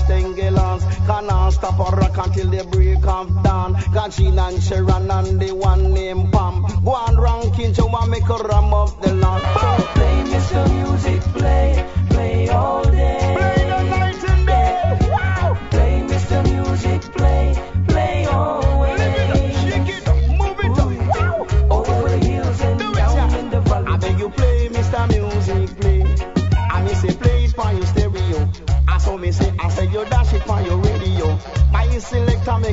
Can 1.07 1.27
not 1.27 1.51
stop 1.51 1.79
or 1.79 1.97
rock 1.97 2.17
until 2.17 2.49
the 2.49 2.63
break 2.65 3.05
of 3.07 3.43
dawn. 3.43 3.75
Gene 4.11 4.39
and 4.39 4.61
Sharon 4.61 5.09
and 5.09 5.39
the 5.39 5.53
one 5.53 5.93
named 5.93 6.31
Pam. 6.31 6.65
Go 6.83 6.91
on 6.91 7.19
ranking 7.19 7.73
to 7.73 7.83
one 7.83 8.09
make 8.09 8.29
a 8.29 8.37
ram 8.37 8.73
up 8.73 9.01
the 9.01 9.13
land. 9.13 9.43
Play, 9.95 10.23
Mr. 10.31 10.61
Music, 10.73 11.21
play 11.33 11.96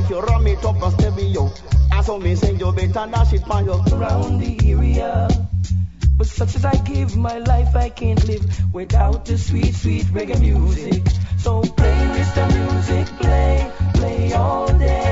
make 0.05 0.09
you 0.09 0.21
rum 0.21 0.47
it 0.47 0.63
up 0.65 0.81
a 0.81 0.91
stereo. 0.91 1.51
I 1.91 2.01
saw 2.01 2.17
me 2.19 2.35
say 2.35 2.53
you 2.53 2.71
better 2.71 3.09
dash 3.11 3.33
it 3.33 3.45
for 3.45 3.61
your 3.61 3.83
around 3.91 4.39
the 4.39 4.71
area. 4.71 5.27
But 6.17 6.27
such 6.27 6.55
as 6.55 6.65
I 6.65 6.75
give 6.83 7.17
my 7.17 7.39
life, 7.39 7.75
I 7.75 7.89
can't 7.89 8.23
live 8.27 8.73
without 8.73 9.25
the 9.25 9.37
sweet, 9.37 9.73
sweet 9.75 10.05
reggae 10.05 10.39
music. 10.39 11.03
So 11.37 11.61
play, 11.61 11.97
Mr. 12.17 12.45
Music, 12.53 13.07
play, 13.19 13.71
play 13.93 14.33
all 14.33 14.67
day. 14.77 15.04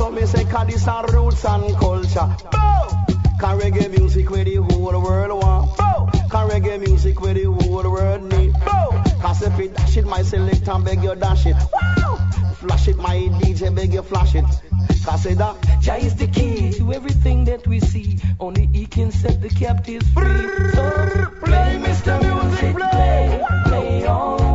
Saw 0.00 0.08
me 0.08 0.24
say, 0.24 0.46
cause 0.46 0.66
this 0.66 0.88
are 0.88 1.06
roots 1.12 1.44
and 1.44 1.76
culture. 1.76 2.34
Can 3.38 3.58
reggae 3.60 3.90
music 3.90 4.30
where 4.30 4.44
the 4.44 4.56
whole 4.56 4.98
world 4.98 5.44
want. 5.44 5.76
Can 6.30 6.48
reggae 6.48 6.80
music 6.80 7.20
where 7.20 7.34
the 7.34 7.44
whole 7.44 7.82
world 7.82 8.22
need. 8.22 8.54
Cause 9.20 9.42
if 9.42 9.58
it 9.60 9.74
dash 9.74 9.98
it, 9.98 10.06
my 10.06 10.22
selector 10.22 10.78
beg 10.78 11.02
you 11.02 11.14
dash 11.16 11.44
it. 11.44 11.56
Flash 12.54 12.88
it, 12.88 12.96
my 12.96 13.16
DJ 13.40 13.74
beg 13.76 13.92
you 13.92 14.00
flash 14.00 14.34
it. 14.34 14.46
Cause 15.04 15.24
that. 15.24 15.56
Jah 15.82 15.96
is 15.96 16.16
the 16.16 16.28
key 16.28 16.72
to 16.78 16.94
everything 16.94 17.44
that 17.44 17.66
we 17.66 17.80
see. 17.80 18.18
Only 18.40 18.70
He 18.72 18.86
can 18.86 19.12
set 19.12 19.42
the 19.42 19.50
captives 19.50 20.08
free. 20.14 20.24
So 20.72 21.26
play, 21.44 21.78
Mr. 21.78 22.18
Music, 22.22 22.74
play, 22.74 23.44
play. 23.66 24.00
Night 24.00 24.49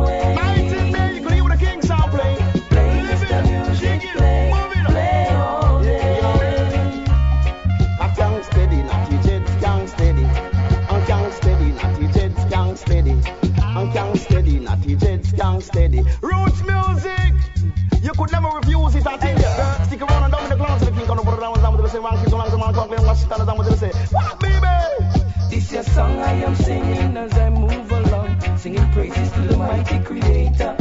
one 23.38 23.46
stand 23.46 23.48
down 23.48 23.58
with 23.58 23.68
the 23.68 23.76
say, 23.76 23.92
what 24.14 24.40
baby? 24.40 25.50
This 25.50 25.72
your 25.72 25.82
song 25.82 26.18
I 26.18 26.32
am 26.42 26.54
singing 26.54 27.16
as 27.16 27.32
I 27.36 27.50
move 27.50 27.90
along, 27.90 28.58
singing 28.58 28.90
praises 28.92 29.30
to 29.32 29.40
the 29.42 29.56
mighty 29.56 29.98
Creator. 30.00 30.76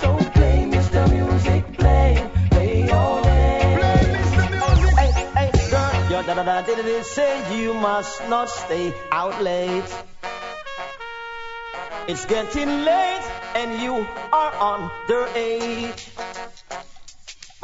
So 0.00 0.16
play, 0.16 0.66
Mr. 0.68 1.10
Music, 1.10 1.72
play, 1.74 2.30
play 2.50 2.90
all 2.90 3.22
day. 3.22 3.76
Play 3.78 4.14
Mr. 4.14 4.50
Music. 4.50 4.94
Hey, 4.98 5.50
hey, 5.50 5.70
girl, 5.70 6.10
your 6.10 6.22
da 6.22 6.34
da 6.34 6.42
da 6.42 6.62
did 6.62 6.78
it 6.78 7.04
say 7.04 7.60
you 7.60 7.74
must 7.74 8.28
not 8.28 8.48
stay 8.48 8.92
out 9.10 9.42
late. 9.42 9.90
It's 12.08 12.24
getting 12.24 12.84
late 12.84 13.26
and 13.56 13.82
you 13.82 14.06
are 14.32 14.52
underage. 14.52 16.15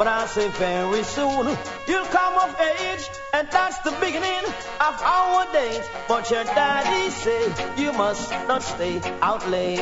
But 0.03 0.11
I 0.11 0.25
say 0.25 0.49
very 0.49 1.01
soon 1.03 1.57
you'll 1.87 2.05
come 2.07 2.35
of 2.37 2.59
age, 2.59 3.09
and 3.33 3.47
that's 3.49 3.79
the 3.87 3.91
beginning 4.01 4.43
of 4.81 5.01
our 5.01 5.49
days. 5.53 5.79
But 6.09 6.29
your 6.29 6.43
daddy 6.43 7.09
say 7.09 7.41
you 7.77 7.93
must 7.93 8.29
not 8.45 8.63
stay 8.63 8.99
out 9.21 9.49
late. 9.49 9.79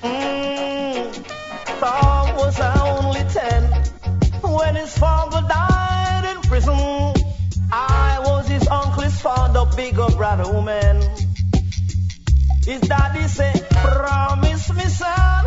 Mm. 0.00 1.26
Tom 1.80 2.36
was 2.36 2.60
only 2.60 3.24
ten 3.24 3.64
when 4.42 4.76
his 4.76 4.96
father 4.96 5.42
died 5.48 6.24
in 6.36 6.40
prison. 6.42 6.78
I 7.72 8.20
was 8.24 8.46
his 8.46 8.68
uncle's 8.68 9.20
father, 9.20 9.64
bigger 9.74 10.06
brother 10.06 10.52
woman. 10.52 11.02
His 12.64 12.80
daddy 12.82 13.26
said, 13.26 13.68
promise 13.70 14.72
me 14.72 14.84
son, 14.84 15.46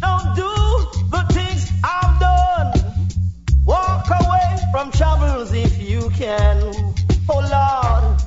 don't 0.00 0.34
do 0.34 0.52
the 1.10 1.26
things 1.34 1.47
from 4.70 4.90
troubles 4.90 5.52
if 5.52 5.80
you 5.82 6.10
can. 6.10 6.72
Oh 7.30 7.40
Lord, 7.40 8.20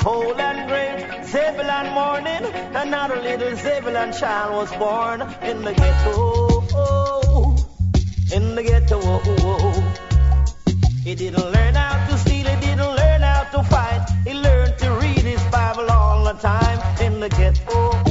Cold 0.00 0.40
and 0.40 0.66
gray 0.66 1.22
Zebulon 1.24 1.92
morning, 1.92 2.42
another 2.74 3.16
little 3.16 3.54
Zebulon 3.54 4.12
child 4.14 4.54
was 4.54 4.70
born 4.76 5.20
in 5.42 5.62
the 5.62 5.74
ghetto. 5.74 6.60
In 8.34 8.54
the 8.54 8.62
ghetto. 8.62 9.00
He 11.04 11.14
didn't 11.14 11.52
learn 11.52 11.74
how 11.74 12.06
to 12.08 12.16
steal, 12.16 12.46
he 12.46 12.60
didn't 12.66 12.96
learn 12.96 13.20
how 13.20 13.44
to 13.52 13.62
fight. 13.62 14.06
He 14.24 14.32
learned 14.32 14.78
to 14.78 14.90
read 15.02 15.18
his 15.18 15.42
Bible 15.52 15.90
all 15.90 16.24
the 16.24 16.32
time 16.32 16.80
in 17.02 17.20
the 17.20 17.28
ghetto. 17.28 18.09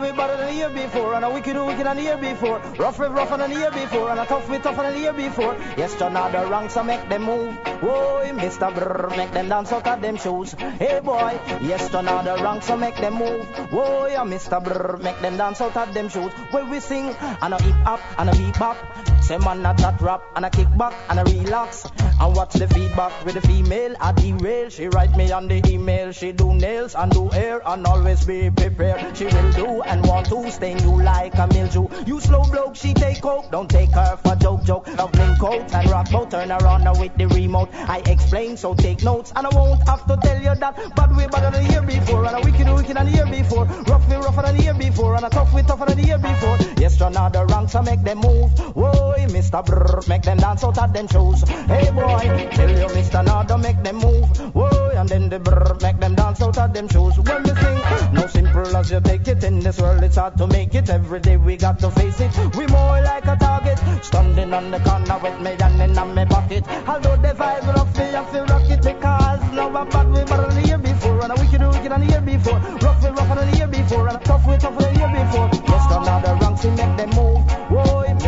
Bad 0.00 0.16
better 0.16 0.36
than 0.36 0.46
the 0.46 0.54
year 0.54 0.70
before, 0.70 1.14
and 1.14 1.24
a 1.24 1.30
wicked 1.30 1.56
wicked 1.56 1.86
than 1.86 1.96
the 1.96 2.02
year 2.02 2.16
before, 2.16 2.58
rough 2.78 2.98
way 2.98 3.08
rougher 3.08 3.36
than 3.36 3.50
the 3.50 3.58
year 3.58 3.70
before, 3.70 4.10
and 4.10 4.20
a 4.20 4.26
tough 4.26 4.48
way 4.48 4.58
tougher 4.58 4.82
than 4.82 4.94
the 4.94 5.00
year 5.00 5.12
before. 5.12 5.56
Yes, 5.76 6.00
out 6.00 6.32
the 6.32 6.46
ranks, 6.46 6.74
so 6.74 6.82
make 6.82 7.08
them 7.08 7.22
move. 7.22 7.54
Whoa, 7.80 8.22
Mr. 8.32 8.74
Brr, 8.74 9.08
make 9.16 9.32
them 9.32 9.48
dance 9.48 9.72
out 9.72 9.86
of 9.86 10.00
them 10.00 10.16
shoes. 10.16 10.52
Hey 10.52 11.00
boy, 11.02 11.38
yes, 11.60 11.94
out 11.94 12.24
the 12.24 12.42
ranks, 12.42 12.66
so 12.66 12.76
make 12.76 12.96
them 12.96 13.14
move. 13.14 13.44
Whoa, 13.70 14.08
Mr. 14.26 14.62
Brr, 14.62 14.96
make 14.98 15.20
them 15.20 15.36
dance 15.36 15.60
out 15.60 15.76
of 15.76 15.94
them 15.94 16.08
shoes. 16.08 16.32
Where 16.50 16.64
we 16.64 16.80
sing, 16.80 17.14
and 17.42 17.54
a 17.54 17.62
hip 17.62 17.74
hop, 17.84 18.00
and 18.18 18.30
a 18.30 18.32
beat 18.32 18.58
bop. 18.58 19.15
Say 19.26 19.38
man 19.38 19.66
a 19.66 19.74
chat 19.74 20.00
rap, 20.00 20.22
and 20.36 20.44
a 20.44 20.50
kick 20.50 20.68
back, 20.78 20.94
and 21.08 21.18
a 21.18 21.24
relax. 21.24 21.84
And 22.20 22.36
watch 22.36 22.52
the 22.52 22.68
feedback 22.68 23.12
with 23.24 23.34
the 23.34 23.40
female 23.40 23.96
at 24.00 24.16
the 24.18 24.32
rail. 24.34 24.70
She 24.70 24.86
write 24.86 25.16
me 25.16 25.32
on 25.32 25.48
the 25.48 25.60
email, 25.68 26.12
she 26.12 26.30
do 26.30 26.54
nails 26.54 26.94
and 26.94 27.10
do 27.10 27.28
hair, 27.30 27.60
and 27.66 27.84
always 27.88 28.24
be 28.24 28.50
prepared. 28.50 29.16
She 29.16 29.24
will 29.24 29.52
do 29.52 29.82
and 29.82 30.06
want 30.06 30.28
to 30.28 30.48
stain 30.52 30.78
you 30.78 31.02
like 31.02 31.34
a 31.34 31.48
mildew. 31.48 31.88
You 32.06 32.20
slow 32.20 32.44
bloke, 32.44 32.76
she 32.76 32.94
take 32.94 33.18
hope, 33.18 33.50
don't 33.50 33.68
take 33.68 33.90
her 33.90 34.16
for 34.16 34.36
joke 34.36 34.62
joke. 34.62 34.86
Loving 34.96 35.34
coat 35.38 35.74
and 35.74 35.90
rock 35.90 36.08
boat, 36.12 36.30
turn 36.30 36.52
around 36.52 36.84
with 37.00 37.16
the 37.16 37.26
remote. 37.26 37.70
I 37.74 38.02
explain, 38.06 38.56
so 38.56 38.74
take 38.74 39.02
notes, 39.02 39.32
and 39.34 39.44
I 39.44 39.50
won't 39.52 39.82
have 39.88 40.06
to 40.06 40.16
tell 40.22 40.40
you 40.40 40.54
that. 40.54 40.94
But 40.94 41.10
we 41.16 41.26
better 41.26 41.50
than 41.50 41.64
the 41.64 41.72
year 41.72 41.82
before, 41.82 42.24
and 42.26 42.36
a 42.36 42.40
wicked 42.48 42.72
wicked 42.72 42.96
than 42.96 43.06
the 43.06 43.12
year 43.12 43.26
before. 43.26 43.64
Rough 43.64 44.08
way 44.08 44.18
rougher 44.18 44.42
than 44.42 44.56
the 44.56 44.62
year 44.62 44.74
before, 44.74 45.16
and 45.16 45.24
a 45.24 45.30
tough 45.30 45.52
way 45.52 45.62
tougher 45.62 45.86
than 45.86 45.96
the 45.96 46.06
year 46.06 46.18
before. 46.18 46.56
Yes, 46.78 46.96
the 46.96 47.46
ranks, 47.50 47.72
so 47.72 47.82
make 47.82 48.04
them 48.04 48.18
move. 48.18 48.52
Whoa, 48.76 49.15
Mr. 49.24 49.64
Brr, 49.64 50.00
make 50.08 50.22
them 50.22 50.38
dance 50.38 50.64
out 50.64 50.78
of 50.78 50.92
them 50.92 51.08
shoes. 51.08 51.42
Hey 51.48 51.90
boy, 51.90 52.48
tell 52.52 52.70
you 52.70 52.86
Mr. 52.96 53.24
Nada, 53.24 53.56
make 53.58 53.82
them 53.82 53.96
move. 53.96 54.28
Whoa, 54.54 54.90
and 54.94 55.08
then 55.08 55.28
the 55.28 55.38
brr, 55.38 55.76
make 55.82 55.98
them 55.98 56.14
dance 56.14 56.42
out 56.42 56.58
of 56.58 56.72
them 56.72 56.88
shoes. 56.88 57.18
When 57.18 57.42
we 57.42 57.50
sing, 57.50 58.12
no 58.12 58.26
simple 58.26 58.76
as 58.76 58.90
you 58.90 59.00
take 59.00 59.26
it 59.28 59.42
in 59.44 59.60
this 59.60 59.80
world, 59.80 60.02
it's 60.02 60.16
hard 60.16 60.36
to 60.38 60.46
make 60.46 60.74
it. 60.74 60.90
Every 60.90 61.20
day 61.20 61.36
we 61.36 61.56
got 61.56 61.78
to 61.80 61.90
face 61.90 62.20
it. 62.20 62.36
We 62.56 62.66
more 62.66 63.00
like 63.02 63.26
a 63.26 63.36
target, 63.36 63.78
standing 64.04 64.52
on 64.52 64.70
the 64.70 64.80
corner 64.80 65.18
with 65.22 65.40
me 65.40 65.56
and 65.58 65.82
in 65.82 66.14
my 66.14 66.24
pocket. 66.24 66.64
Although 66.86 67.16
the 67.16 67.34
vibe 67.34 67.66
rough, 67.74 67.98
me 67.98 68.04
I 68.14 68.24
feel 68.30 68.44
rock 68.46 68.70
it 68.70 68.82
because 68.82 69.52
now 69.52 69.76
I'm 69.76 69.88
bad 69.88 70.10
way 70.12 70.24
better 70.24 70.46
than 70.48 70.62
the 70.62 70.68
year 70.68 70.78
before, 70.78 71.22
and 71.22 71.32
a 71.32 71.34
wicked 71.40 71.60
wicked 71.60 71.90
than 71.90 72.00
the 72.00 72.06
year 72.06 72.20
before. 72.20 72.58
Rough 72.58 73.02
way 73.02 73.10
rougher 73.10 73.34
than 73.34 73.50
the 73.50 73.56
year 73.56 73.68
before, 73.68 74.08
and 74.08 74.24
tough 74.24 74.46
way 74.46 74.58
tougher 74.58 74.82
than 74.82 74.94
the 74.94 75.00
year 75.00 75.24
before. 75.24 75.48
Yes, 75.52 75.84
the 75.88 76.38
ranks, 76.40 76.64
we 76.64 76.70
make 76.70 76.96
them 76.96 77.10
move. 77.10 77.25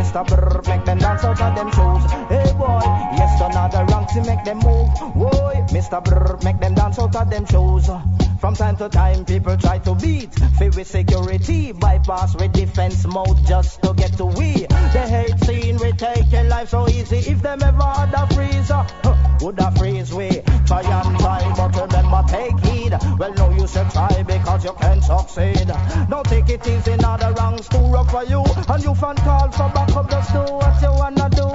Mr. 0.09 0.27
Brr, 0.27 0.63
make 0.67 0.87
them 0.87 0.99
dance 0.99 1.23
out 1.23 1.39
of 1.39 1.55
them 1.55 1.71
shoes. 1.71 2.11
Hey 2.31 2.53
boy, 2.57 2.81
yes, 3.13 3.39
the 3.39 3.87
ranks, 3.93 4.15
we 4.15 4.23
make 4.23 4.43
them 4.43 4.59
move. 4.61 4.89
Whoa, 5.15 5.53
Mr. 5.69 6.03
Brr, 6.03 6.39
make 6.43 6.59
them 6.61 6.75
dance 6.75 6.99
out 6.99 7.15
of 7.15 7.29
them 7.29 7.45
shoes. 7.45 7.91
From 8.41 8.55
time 8.55 8.79
to 8.79 8.89
time, 8.89 9.27
people 9.27 9.59
try 9.59 9.79
to 9.81 9.95
beat. 9.95 10.33
Feel 10.59 10.71
with 10.75 10.87
security, 10.87 11.73
bypass 11.73 12.35
with 12.37 12.53
defense 12.53 13.07
mode 13.07 13.45
just 13.47 13.83
to 13.83 13.93
get 13.93 14.17
to 14.17 14.25
we. 14.25 14.67
They 14.95 15.09
hate 15.11 15.45
seeing 15.45 15.77
we 15.77 15.93
taking 15.93 16.49
life 16.49 16.71
so 16.71 16.89
easy. 16.89 17.19
If 17.19 17.43
them 17.43 17.63
ever 17.63 17.83
had 17.83 18.15
a 18.15 18.35
freezer, 18.35 18.87
huh, 19.05 19.37
would 19.43 19.59
a 19.59 19.71
freeze 19.73 20.15
we? 20.15 20.41
Try 20.67 20.81
and 20.85 21.19
try, 21.19 21.53
but 21.55 21.77
remember 21.77 22.25
take. 22.29 22.68
Well, 23.19 23.33
no, 23.35 23.51
you 23.51 23.67
should 23.67 23.91
try 23.91 24.23
because 24.23 24.65
you 24.65 24.73
can't 24.75 25.03
succeed. 25.03 25.71
Don't 26.09 26.27
take 26.27 26.49
it 26.49 26.67
easy, 26.67 26.97
now 26.97 27.17
the 27.17 27.33
wrong's 27.39 27.69
too 27.69 27.79
rough 27.79 28.11
for 28.11 28.25
you. 28.25 28.45
And 28.69 28.83
you 28.83 28.95
fan 28.95 29.17
call 29.17 29.51
for 29.51 29.69
backup, 29.75 30.11
just 30.11 30.33
do 30.33 30.41
what 30.41 30.83
you 30.83 30.93
wanna 30.93 31.29
do. 31.31 31.49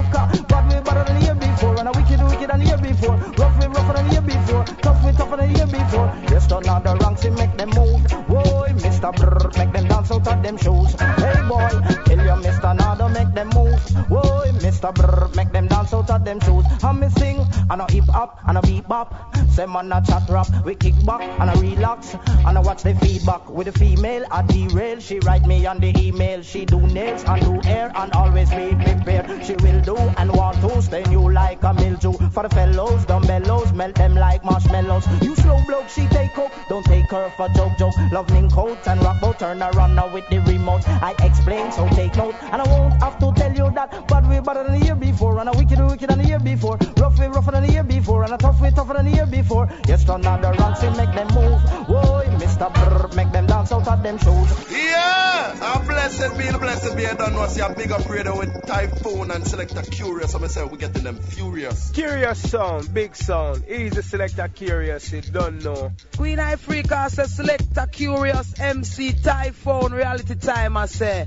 But 0.47 0.63
we 0.67 0.81
better 0.81 1.03
than 1.03 1.19
the 1.19 1.25
year 1.25 1.35
before, 1.35 1.79
and 1.79 1.87
a 1.87 1.91
wicked 1.91 2.21
wicked 2.23 2.49
than 2.49 2.59
the 2.59 2.65
year 2.65 2.77
before. 2.77 3.15
Rough 3.37 3.59
way 3.59 3.67
rougher 3.67 3.93
than 3.93 4.07
the 4.07 4.13
year 4.13 4.21
before, 4.21 4.63
tough 4.81 5.03
way 5.03 5.11
tougher 5.13 5.37
than 5.37 5.53
the 5.53 5.57
year 5.59 5.67
before. 5.67 6.09
Just 6.27 6.49
the 6.49 6.97
ranks, 7.01 7.23
we 7.23 7.29
make 7.31 7.55
them 7.57 7.69
move. 7.69 8.01
Whoa, 8.27 8.67
Mr. 8.83 9.11
Brr, 9.15 9.51
make 9.57 9.73
them 9.73 9.87
dance 9.87 10.11
out 10.11 10.27
of 10.27 10.43
them 10.43 10.57
shoes. 10.57 10.93
Hey 10.99 11.41
boy, 11.47 11.69
tell 12.05 12.21
your 12.23 12.37
Mr. 12.43 12.75
Nada, 12.75 13.09
make 13.09 13.33
them 13.33 13.49
move. 13.49 13.79
Whoa, 14.09 14.45
Mr. 14.59 14.93
Brr, 14.93 15.29
make 15.35 15.51
them 15.51 15.67
dance 15.67 15.93
out 15.93 16.09
of 16.09 16.25
them 16.25 16.39
shoes. 16.41 16.65
And 16.83 16.99
me 16.99 17.09
sing, 17.09 17.37
and 17.69 17.81
a 17.81 17.91
hip 17.91 18.05
hop, 18.05 18.39
and 18.47 18.57
a 18.57 18.61
beat 18.61 18.87
bop. 18.87 19.35
Say 19.49 19.65
man 19.65 19.91
a 19.91 20.01
chat 20.01 20.27
rap, 20.29 20.47
we 20.65 20.75
kick 20.75 20.95
back, 21.05 21.21
and 21.39 21.49
a 21.49 21.59
relax. 21.59 22.15
And 22.45 22.57
I 22.57 22.61
watch 22.61 22.83
the 22.83 22.95
feedback 22.95 23.49
with 23.49 23.67
the 23.67 23.71
female 23.77 24.25
at 24.31 24.47
the 24.47 24.67
rail. 24.69 24.99
She 24.99 25.19
write 25.19 25.45
me 25.45 25.65
on 25.65 25.79
the 25.79 25.93
email, 25.97 26.41
she 26.41 26.65
do 26.65 26.79
nails 26.81 27.23
and 27.25 27.41
do 27.41 27.67
hair, 27.67 27.91
and 27.95 28.11
always 28.13 28.49
be 28.49 28.75
prepared. 28.75 29.45
She 29.45 29.55
will 29.55 29.81
do 29.81 29.95
and 29.95 30.31
want 30.35 30.57
to 30.61 30.81
stain 30.81 31.11
you 31.11 31.31
like 31.31 31.63
a 31.63 31.73
mildew. 31.73 32.13
For 32.31 32.43
the 32.43 32.49
fellows, 32.49 33.05
the 33.05 33.19
mellows, 33.19 33.71
melt 33.73 33.95
them 33.95 34.15
like 34.15 34.43
marshmallows. 34.43 35.05
You 35.21 35.35
slow 35.35 35.61
bloke, 35.67 35.89
she 35.89 36.07
take 36.07 36.37
up, 36.37 36.51
don't 36.69 36.85
take 36.85 37.09
her 37.11 37.31
for 37.37 37.49
joke 37.49 37.77
joke. 37.77 37.93
Loving 38.11 38.49
coats 38.49 38.87
and 38.87 39.01
rock 39.01 39.21
boat, 39.21 39.39
turn 39.39 39.61
around 39.61 39.95
now 39.95 40.11
with 40.13 40.27
the 40.29 40.39
remote. 40.41 40.87
I 40.87 41.15
explain, 41.19 41.71
so 41.71 41.87
take 41.89 42.15
note, 42.15 42.35
and 42.43 42.61
I 42.61 42.67
won't 42.67 42.93
have 43.01 43.19
to 43.19 43.31
tell 43.33 43.53
you 43.53 43.71
that. 43.75 44.07
But 44.07 44.27
we 44.27 44.39
better 44.39 44.63
than 44.63 44.79
the 44.79 44.85
year 44.85 44.95
before, 44.95 45.39
and 45.39 45.49
a 45.49 45.51
wicked 45.53 45.79
wicked 45.79 46.09
than 46.09 46.19
the 46.19 46.27
year 46.27 46.39
before. 46.39 46.77
Rough 46.97 47.19
way 47.19 47.27
rougher 47.27 47.52
than 47.53 47.65
the 47.65 47.71
year 47.71 47.83
before, 47.83 48.23
and 48.23 48.33
a 48.33 48.37
tough 48.37 48.59
way 48.59 48.71
tougher 48.71 48.93
than 48.93 49.05
the 49.05 49.11
year 49.11 49.25
before. 49.25 49.69
Yes, 49.87 50.03
turn 50.03 50.25
out 50.25 50.41
the 50.41 50.51
ranks, 50.51 50.81
we 50.81 50.89
make 50.89 51.13
them 51.13 51.27
move. 51.33 51.61
Whoa, 51.87 52.23
Mr. 52.37 52.73
Brr, 52.73 53.15
make 53.15 53.31
them 53.31 53.45
dance 53.45 53.71
out 53.71 53.87
of 53.87 54.03
them 54.03 54.17
shoes. 54.17 54.71
Yeah, 54.71 55.55
I'm 55.61 55.85
blessed 55.87 56.37
be 56.37 56.51
blessed 56.57 56.95
be. 56.97 57.05
I 57.05 57.13
don't 57.13 57.33
know, 57.33 57.47
see 57.47 57.61
a 57.61 57.69
big 57.73 57.91
upgrade 57.91 58.27
with 58.27 58.65
Typhoon 58.65 59.31
and 59.31 59.47
Selector 59.47 59.81
Curious. 59.83 60.31
So 60.31 60.43
I 60.43 60.47
say 60.47 60.63
we 60.65 60.77
getting 60.77 61.03
them 61.03 61.17
furious. 61.17 61.91
Curious 61.91 62.49
sound, 62.51 62.93
big 62.93 63.15
sound. 63.15 63.63
Easy 63.67 64.01
selector 64.01 64.47
curious, 64.47 65.11
you 65.11 65.21
don't 65.21 65.63
know. 65.63 65.91
Queen 66.17 66.39
Africa 66.39 67.09
says 67.09 67.35
selector 67.35 67.87
curious 67.91 68.59
MC 68.59 69.13
Typhoon 69.13 69.93
reality 69.93 70.35
time 70.35 70.77
I 70.77 70.87
say. 70.87 71.25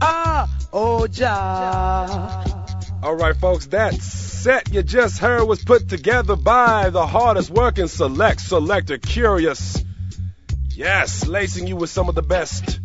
Ah, 0.00 0.48
oh 0.72 1.06
ja. 1.06 2.75
All 3.06 3.14
right, 3.14 3.36
folks, 3.36 3.66
that 3.66 3.94
set 3.94 4.74
you 4.74 4.82
just 4.82 5.20
heard 5.20 5.44
was 5.44 5.64
put 5.64 5.88
together 5.88 6.34
by 6.34 6.90
the 6.90 7.06
hardest 7.06 7.50
working 7.50 7.86
select 7.86 8.40
selector 8.40 8.98
Curious. 8.98 9.84
Yes, 10.70 11.24
lacing 11.24 11.68
you 11.68 11.76
with 11.76 11.88
some 11.88 12.08
of 12.08 12.16
the 12.16 12.22
best 12.22 12.80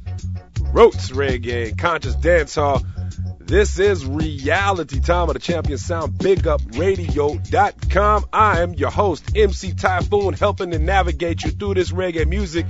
roots 0.74 1.09
reggae, 1.09 1.76
conscious 1.76 2.15
dancehall 2.15 2.86
This 3.39 3.80
is 3.80 4.05
reality 4.05 4.99
time 4.99 5.30
of 5.30 5.34
the 5.34 5.39
champion 5.39 5.80
sound, 5.80 6.19
bigupradio.com. 6.19 8.26
I 8.32 8.61
am 8.61 8.76
your 8.76 8.91
host, 8.91 9.36
MC 9.36 9.74
Typhoon, 9.74 10.34
helping 10.34 10.69
to 10.69 10.78
navigate 10.78 11.43
you 11.43 11.49
through 11.49 11.74
this 11.74 11.91
reggae 11.91 12.28
music 12.28 12.67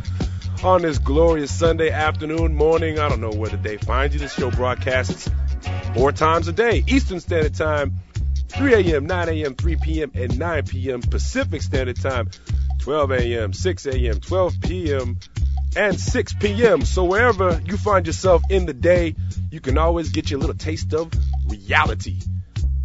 on 0.64 0.84
this 0.84 1.00
glorious 1.00 1.54
Sunday 1.54 1.90
afternoon, 1.90 2.56
morning. 2.56 2.98
I 2.98 3.10
don't 3.10 3.20
know 3.20 3.32
where 3.32 3.50
the 3.50 3.58
day 3.58 3.76
finds 3.76 4.16
you. 4.16 4.22
This 4.22 4.36
show 4.36 4.52
broadcasts 4.52 5.30
four 5.94 6.12
times 6.12 6.48
a 6.48 6.54
day 6.54 6.84
Eastern 6.88 7.20
Standard 7.20 7.56
Time, 7.56 7.94
3 8.50 8.92
a.m., 8.92 9.06
9 9.06 9.30
a.m., 9.30 9.56
3 9.56 9.76
p.m., 9.78 10.12
and 10.14 10.38
9 10.38 10.66
p.m. 10.66 11.02
Pacific 11.02 11.62
Standard 11.62 12.02
Time, 12.02 12.30
12 12.80 13.12
a.m., 13.12 13.54
6 13.54 13.86
a.m., 13.86 14.20
12 14.20 14.62
p.m., 14.62 15.18
and 15.76 16.00
6 16.00 16.34
p.m. 16.34 16.84
So 16.84 17.06
wherever 17.06 17.62
you 17.66 17.78
find 17.78 18.06
yourself 18.06 18.44
in 18.50 18.66
the 18.66 18.74
day, 18.74 19.16
you 19.52 19.62
can 19.62 19.78
always 19.78 20.10
get 20.10 20.30
your 20.30 20.40
little 20.40 20.56
taste 20.56 20.94
of 20.94 21.12
reality. 21.48 22.20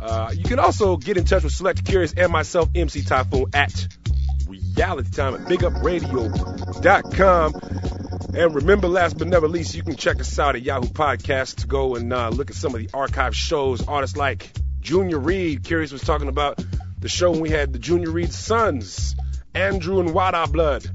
Uh, 0.01 0.31
you 0.35 0.45
can 0.45 0.59
also 0.59 0.97
get 0.97 1.17
in 1.17 1.25
touch 1.25 1.43
with 1.43 1.53
Select 1.53 1.85
Curious 1.85 2.13
and 2.13 2.31
myself, 2.31 2.69
MC 2.75 3.03
Typhoon, 3.03 3.47
at 3.55 3.89
reality 4.47 5.11
time 5.11 5.35
at 5.35 5.41
bigupradio.com. 5.41 8.06
And 8.35 8.55
remember, 8.55 8.89
last 8.89 9.19
but 9.19 9.29
never 9.29 9.49
least, 9.49 9.75
you 9.75 9.83
can 9.83 9.97
check 9.97 10.21
us 10.21 10.39
out 10.39 10.57
at 10.57 10.63
Yahoo 10.63 10.89
Podcasts 10.89 11.57
to 11.57 11.67
go 11.67 11.95
and 11.97 12.13
uh, 12.13 12.29
look 12.31 12.51
at 12.51 12.57
some 12.57 12.75
of 12.75 12.81
the 12.81 12.91
archive 12.93 13.35
shows. 13.35 13.87
Artists 13.87 14.17
like 14.17 14.51
Junior 14.81 15.19
Reid, 15.19 15.65
Curious 15.65 15.93
was 15.93 16.03
talking 16.03 16.29
about 16.29 16.63
the 16.99 17.09
show 17.09 17.31
when 17.31 17.41
we 17.41 17.51
had 17.51 17.73
the 17.73 17.79
Junior 17.79 18.11
Reid 18.11 18.33
sons, 18.33 19.15
Andrew 19.55 20.01
and 20.01 20.13
Wada 20.13 20.47
Blood. 20.47 20.87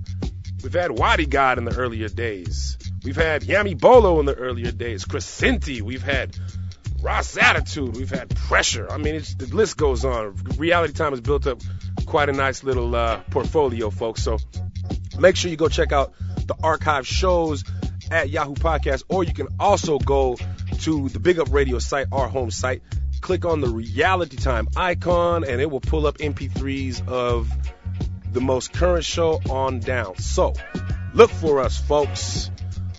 We've 0.63 0.73
had 0.73 0.91
Waddy 0.91 1.25
God 1.25 1.57
in 1.57 1.65
the 1.65 1.75
earlier 1.75 2.07
days. 2.07 2.77
We've 3.03 3.15
had 3.15 3.41
Yami 3.41 3.79
Bolo 3.79 4.19
in 4.19 4.25
the 4.25 4.35
earlier 4.35 4.71
days. 4.71 5.05
Crescenti. 5.05 5.81
We've 5.81 6.03
had 6.03 6.37
Ross 7.01 7.35
Attitude. 7.37 7.95
We've 7.97 8.09
had 8.09 8.35
Pressure. 8.35 8.91
I 8.91 8.97
mean, 8.97 9.21
the 9.37 9.49
list 9.51 9.77
goes 9.77 10.05
on. 10.05 10.35
Reality 10.57 10.93
Time 10.93 11.11
has 11.11 11.21
built 11.21 11.47
up 11.47 11.61
quite 12.05 12.29
a 12.29 12.33
nice 12.33 12.63
little 12.63 12.95
uh, 12.95 13.19
portfolio, 13.29 13.89
folks. 13.89 14.23
So 14.23 14.37
make 15.19 15.35
sure 15.35 15.51
you 15.51 15.57
go 15.57 15.67
check 15.67 15.91
out 15.91 16.13
the 16.47 16.55
archive 16.63 17.07
shows 17.07 17.63
at 18.11 18.29
Yahoo 18.29 18.55
Podcast, 18.55 19.03
or 19.09 19.23
you 19.23 19.33
can 19.33 19.47
also 19.59 19.97
go 19.99 20.37
to 20.81 21.09
the 21.09 21.19
Big 21.19 21.39
Up 21.39 21.51
Radio 21.51 21.79
site, 21.79 22.07
our 22.11 22.27
home 22.27 22.51
site. 22.51 22.81
Click 23.21 23.45
on 23.45 23.61
the 23.61 23.67
Reality 23.67 24.35
Time 24.35 24.67
icon, 24.75 25.43
and 25.43 25.61
it 25.61 25.69
will 25.69 25.79
pull 25.79 26.07
up 26.07 26.17
MP3s 26.17 27.07
of 27.07 27.49
the 28.31 28.41
most 28.41 28.73
current 28.73 29.05
show 29.05 29.39
on 29.49 29.79
down. 29.79 30.17
So 30.17 30.53
look 31.13 31.29
for 31.29 31.59
us, 31.59 31.77
folks. 31.77 32.49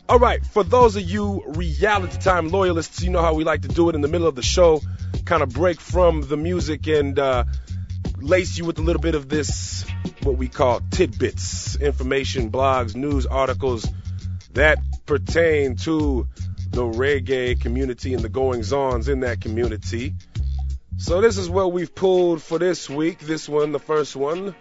All 0.08 0.18
right, 0.18 0.44
for 0.44 0.62
those 0.62 0.96
of 0.96 1.02
you 1.02 1.42
reality 1.46 2.18
time 2.18 2.48
loyalists, 2.48 3.02
you 3.02 3.10
know 3.10 3.22
how 3.22 3.34
we 3.34 3.44
like 3.44 3.62
to 3.62 3.68
do 3.68 3.88
it 3.88 3.94
in 3.94 4.00
the 4.00 4.08
middle 4.08 4.26
of 4.26 4.34
the 4.34 4.42
show, 4.42 4.80
kind 5.24 5.42
of 5.42 5.50
break 5.50 5.80
from 5.80 6.22
the 6.22 6.36
music 6.36 6.86
and 6.86 7.18
uh, 7.18 7.44
lace 8.18 8.56
you 8.56 8.64
with 8.64 8.78
a 8.78 8.82
little 8.82 9.02
bit 9.02 9.14
of 9.14 9.28
this, 9.28 9.84
what 10.22 10.36
we 10.36 10.48
call 10.48 10.80
tidbits, 10.90 11.76
information, 11.76 12.50
blogs, 12.50 12.94
news 12.94 13.26
articles 13.26 13.86
that 14.54 14.78
pertain 15.06 15.76
to 15.76 16.28
the 16.70 16.82
reggae 16.82 17.60
community 17.60 18.14
and 18.14 18.22
the 18.22 18.28
goings 18.28 18.72
ons 18.72 19.08
in 19.08 19.20
that 19.20 19.40
community. 19.40 20.14
So, 20.96 21.20
this 21.20 21.36
is 21.36 21.48
what 21.48 21.72
we've 21.72 21.94
pulled 21.94 22.42
for 22.42 22.58
this 22.58 22.88
week. 22.88 23.18
This 23.18 23.48
one, 23.48 23.72
the 23.72 23.78
first 23.78 24.14
one, 24.14 24.54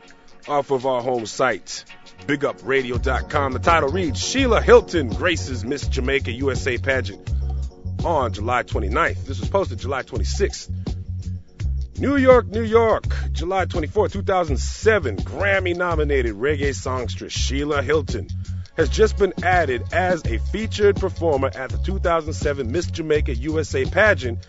off 0.48 0.72
of 0.72 0.86
our 0.86 1.02
home 1.02 1.26
site, 1.26 1.86
bigupradio.com. 2.26 3.54
The 3.54 3.60
title 3.60 3.90
reads 3.90 4.20
Sheila 4.20 4.62
Hilton 4.62 5.10
graces 5.10 5.64
Miss 5.64 5.88
Jamaica 5.88 6.32
USA 6.32 6.78
pageant 6.78 7.30
on 8.04 8.34
July 8.34 8.64
29th. 8.64 9.26
This 9.26 9.40
was 9.40 9.50
posted 9.50 9.80
July 9.80 10.04
26th. 10.04 10.70
New 12.02 12.18
York, 12.18 12.48
New 12.48 12.64
York, 12.64 13.04
July 13.32 13.66
24, 13.66 14.10
2007. 14.10 15.18
Grammy 15.18 15.76
nominated 15.76 16.34
reggae 16.34 16.74
songstress 16.74 17.32
Sheila 17.32 17.84
Hilton 17.84 18.28
has 18.76 18.90
just 18.90 19.18
been 19.18 19.34
added 19.44 19.84
as 19.94 20.26
a 20.26 20.40
featured 20.40 20.96
performer 20.96 21.52
at 21.54 21.70
the 21.70 21.78
2007 21.78 22.72
Miss 22.72 22.88
Jamaica 22.88 23.36
USA 23.36 23.86
pageant 23.86 24.40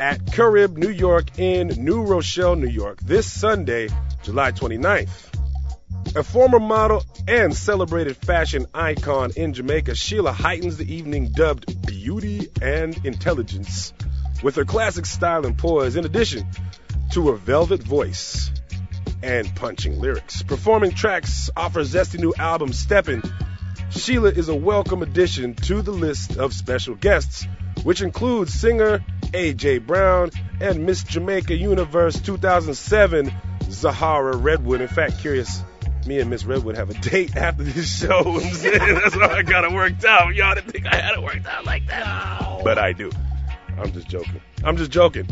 at 0.00 0.32
Carib, 0.32 0.76
New 0.76 0.90
York 0.90 1.38
in 1.38 1.68
New 1.68 2.02
Rochelle, 2.02 2.56
New 2.56 2.66
York 2.66 2.98
this 3.00 3.32
Sunday, 3.32 3.88
July 4.24 4.50
29th. 4.50 6.16
A 6.16 6.24
former 6.24 6.58
model 6.58 7.04
and 7.28 7.56
celebrated 7.56 8.16
fashion 8.16 8.66
icon 8.74 9.30
in 9.36 9.54
Jamaica, 9.54 9.94
Sheila 9.94 10.32
heightens 10.32 10.78
the 10.78 10.92
evening 10.92 11.30
dubbed 11.30 11.86
beauty 11.86 12.48
and 12.60 12.98
intelligence 13.06 13.92
with 14.42 14.56
her 14.56 14.64
classic 14.64 15.06
style 15.06 15.46
and 15.46 15.56
poise, 15.56 15.96
in 15.96 16.04
addition 16.04 16.46
to 17.12 17.28
her 17.28 17.36
velvet 17.36 17.82
voice 17.82 18.50
and 19.22 19.54
punching 19.56 19.98
lyrics. 19.98 20.42
Performing 20.42 20.92
tracks 20.92 21.50
off 21.56 21.74
her 21.74 21.80
zesty 21.80 22.18
new 22.18 22.34
album, 22.38 22.72
Steppin', 22.72 23.22
Sheila 23.90 24.30
is 24.30 24.48
a 24.48 24.54
welcome 24.54 25.02
addition 25.02 25.54
to 25.54 25.82
the 25.82 25.92
list 25.92 26.36
of 26.36 26.52
special 26.52 26.94
guests, 26.94 27.46
which 27.84 28.02
includes 28.02 28.52
singer 28.52 29.04
AJ 29.32 29.86
Brown 29.86 30.30
and 30.60 30.84
Miss 30.84 31.02
Jamaica 31.02 31.56
Universe 31.56 32.20
2007 32.20 33.32
Zahara 33.70 34.36
Redwood. 34.36 34.80
In 34.80 34.88
fact, 34.88 35.18
curious, 35.20 35.62
me 36.06 36.20
and 36.20 36.30
Miss 36.30 36.44
Redwood 36.44 36.76
have 36.76 36.90
a 36.90 36.94
date 36.94 37.36
after 37.36 37.62
this 37.62 37.98
show. 37.98 38.18
I'm 38.40 38.54
saying 38.54 38.94
that's 38.94 39.14
how 39.14 39.28
I 39.28 39.42
got 39.42 39.64
it 39.64 39.72
worked 39.72 40.04
out. 40.04 40.34
Y'all 40.34 40.54
didn't 40.54 40.70
think 40.70 40.86
I 40.86 40.96
had 40.96 41.14
it 41.14 41.22
worked 41.22 41.46
out 41.46 41.64
like 41.64 41.86
that, 41.86 42.60
but 42.62 42.78
I 42.78 42.92
do. 42.92 43.10
I'm 43.78 43.92
just 43.92 44.08
joking. 44.08 44.40
I'm 44.64 44.76
just 44.76 44.90
joking. 44.90 45.26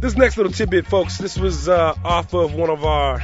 This 0.00 0.16
next 0.16 0.38
little 0.38 0.50
tidbit, 0.50 0.86
folks, 0.86 1.18
this 1.18 1.36
was 1.36 1.68
uh, 1.68 1.94
off 2.02 2.32
of 2.32 2.54
one 2.54 2.70
of 2.70 2.84
our 2.84 3.20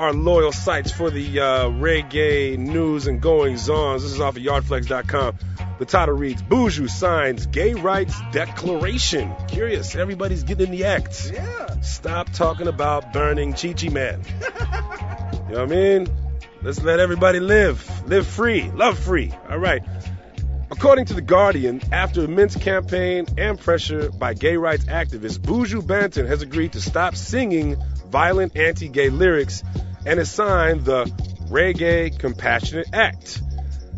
our 0.00 0.12
loyal 0.12 0.50
sites 0.50 0.90
for 0.90 1.10
the 1.10 1.40
uh, 1.40 1.64
reggae 1.68 2.58
news 2.58 3.06
and 3.06 3.22
goings 3.22 3.70
on. 3.70 3.96
This 3.96 4.04
is 4.04 4.20
off 4.20 4.36
of 4.36 4.42
yardflex.com. 4.42 5.38
The 5.78 5.84
title 5.84 6.16
reads 6.16 6.42
Buju 6.42 6.90
signs 6.90 7.46
gay 7.46 7.74
rights 7.74 8.14
declaration. 8.32 9.32
Curious, 9.46 9.94
everybody's 9.94 10.42
getting 10.42 10.66
in 10.66 10.72
the 10.72 10.84
act. 10.86 11.30
Yeah. 11.32 11.80
Stop 11.82 12.32
talking 12.32 12.66
about 12.66 13.12
burning 13.12 13.52
Chi 13.52 13.72
Chi 13.74 13.88
Man. 13.88 14.22
you 14.40 15.54
know 15.54 15.60
what 15.60 15.60
I 15.60 15.66
mean? 15.66 16.08
Let's 16.62 16.82
let 16.82 16.98
everybody 16.98 17.38
live. 17.38 18.08
Live 18.08 18.26
free. 18.26 18.70
Love 18.72 18.98
free. 18.98 19.32
All 19.48 19.58
right. 19.58 19.84
According 20.68 21.04
to 21.06 21.14
The 21.14 21.22
Guardian, 21.22 21.80
after 21.92 22.24
immense 22.24 22.56
campaign 22.56 23.26
and 23.38 23.58
pressure 23.58 24.10
by 24.10 24.34
gay 24.34 24.56
rights 24.56 24.84
activists, 24.86 25.38
Buju 25.38 25.82
Banton 25.82 26.26
has 26.26 26.42
agreed 26.42 26.72
to 26.72 26.80
stop 26.80 27.14
singing 27.14 27.76
violent 28.08 28.56
anti 28.56 28.88
gay 28.88 29.08
lyrics 29.08 29.62
and 30.04 30.18
has 30.18 30.28
signed 30.28 30.84
the 30.84 31.04
Reggae 31.50 32.18
Compassionate 32.18 32.88
Act. 32.92 33.40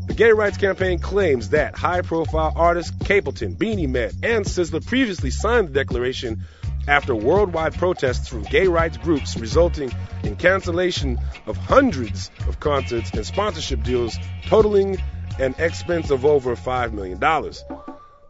The 0.09 0.15
gay 0.15 0.31
rights 0.31 0.59
campaign 0.59 0.99
claims 0.99 1.51
that 1.51 1.75
high 1.75 2.03
profile 2.03 2.53
artists 2.55 2.93
Capleton, 2.93 3.57
Beanie 3.57 3.89
Man, 3.89 4.11
and 4.23 4.45
Sizzla 4.45 4.85
previously 4.87 5.31
signed 5.31 5.69
the 5.69 5.73
declaration 5.73 6.45
after 6.87 7.15
worldwide 7.15 7.75
protests 7.79 8.29
from 8.29 8.43
gay 8.43 8.69
rights 8.69 8.99
groups 8.99 9.39
resulting 9.39 9.91
in 10.23 10.37
cancellation 10.37 11.19
of 11.47 11.57
hundreds 11.57 12.31
of 12.47 12.61
concerts 12.61 13.11
and 13.13 13.25
sponsorship 13.25 13.83
deals 13.85 14.19
totaling 14.47 14.99
an 15.39 15.55
expense 15.59 16.11
of 16.11 16.25
over 16.25 16.57
$5 16.57 16.93
million. 16.93 17.19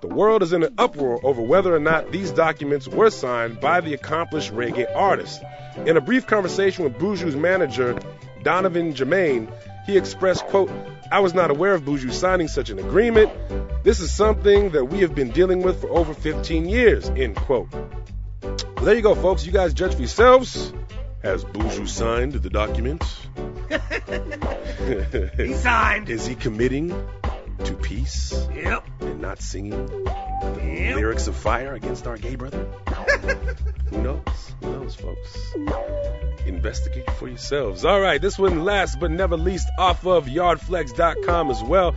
The 0.00 0.06
world 0.06 0.42
is 0.42 0.52
in 0.52 0.62
an 0.62 0.74
uproar 0.78 1.18
over 1.24 1.42
whether 1.42 1.74
or 1.74 1.80
not 1.80 2.12
these 2.12 2.30
documents 2.30 2.86
were 2.86 3.10
signed 3.10 3.60
by 3.60 3.80
the 3.80 3.94
accomplished 3.94 4.52
reggae 4.52 4.86
artist. 4.94 5.42
In 5.86 5.96
a 5.96 6.00
brief 6.00 6.26
conversation 6.26 6.84
with 6.84 6.94
Buju's 6.98 7.34
manager, 7.34 7.98
Donovan 8.44 8.94
Germain, 8.94 9.48
he 9.86 9.96
expressed, 9.96 10.44
quote, 10.46 10.70
I 11.10 11.20
was 11.20 11.34
not 11.34 11.50
aware 11.50 11.74
of 11.74 11.82
Buju 11.82 12.12
signing 12.12 12.46
such 12.46 12.70
an 12.70 12.78
agreement. 12.78 13.32
This 13.82 14.00
is 14.00 14.12
something 14.12 14.70
that 14.70 14.84
we 14.84 15.00
have 15.00 15.14
been 15.14 15.30
dealing 15.30 15.62
with 15.62 15.80
for 15.80 15.90
over 15.90 16.14
15 16.14 16.68
years, 16.68 17.08
end 17.10 17.36
quote. 17.36 17.72
Well, 18.42 18.84
there 18.84 18.94
you 18.94 19.02
go, 19.02 19.14
folks. 19.14 19.46
You 19.46 19.52
guys 19.52 19.74
judge 19.74 19.94
for 19.94 20.00
yourselves. 20.00 20.72
Has 21.22 21.44
Buju 21.44 21.88
signed 21.88 22.34
the 22.34 22.50
document? 22.50 23.04
He 25.36 25.52
signed. 25.52 26.08
Is 26.08 26.26
he 26.26 26.34
committing 26.34 26.88
to 27.64 27.74
peace? 27.74 28.46
Yep. 28.54 28.86
And 29.00 29.20
not 29.20 29.42
singing 29.42 29.86
the 30.04 30.92
lyrics 30.94 31.26
of 31.26 31.36
fire 31.36 31.74
against 31.74 32.06
our 32.06 32.16
gay 32.16 32.36
brother? 32.36 32.64
Who 33.90 34.02
knows? 34.02 34.54
Who 34.62 34.72
knows, 34.72 34.94
folks? 34.94 35.54
Investigate 36.46 37.10
for 37.12 37.28
yourselves. 37.28 37.84
All 37.84 38.00
right, 38.00 38.20
this 38.20 38.38
one 38.38 38.64
last 38.64 38.98
but 38.98 39.10
never 39.10 39.36
least 39.36 39.68
off 39.78 40.06
of 40.06 40.26
yardflex.com 40.26 41.50
as 41.50 41.62
well. 41.62 41.94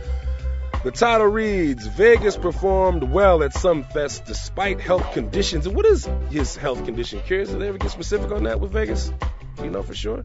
The 0.84 0.90
title 0.90 1.28
reads 1.28 1.86
Vegas 1.86 2.36
performed 2.36 3.04
well 3.04 3.44
at 3.44 3.52
some 3.52 3.86
despite 3.94 4.80
health 4.80 5.12
conditions. 5.12 5.64
And 5.64 5.76
what 5.76 5.86
is 5.86 6.08
his 6.28 6.56
health 6.56 6.84
condition? 6.84 7.20
Kurious, 7.20 7.50
did 7.50 7.60
they 7.60 7.68
ever 7.68 7.78
get 7.78 7.92
specific 7.92 8.32
on 8.32 8.44
that 8.44 8.58
with 8.58 8.72
Vegas? 8.72 9.12
You 9.62 9.70
know 9.70 9.84
for 9.84 9.94
sure? 9.94 10.24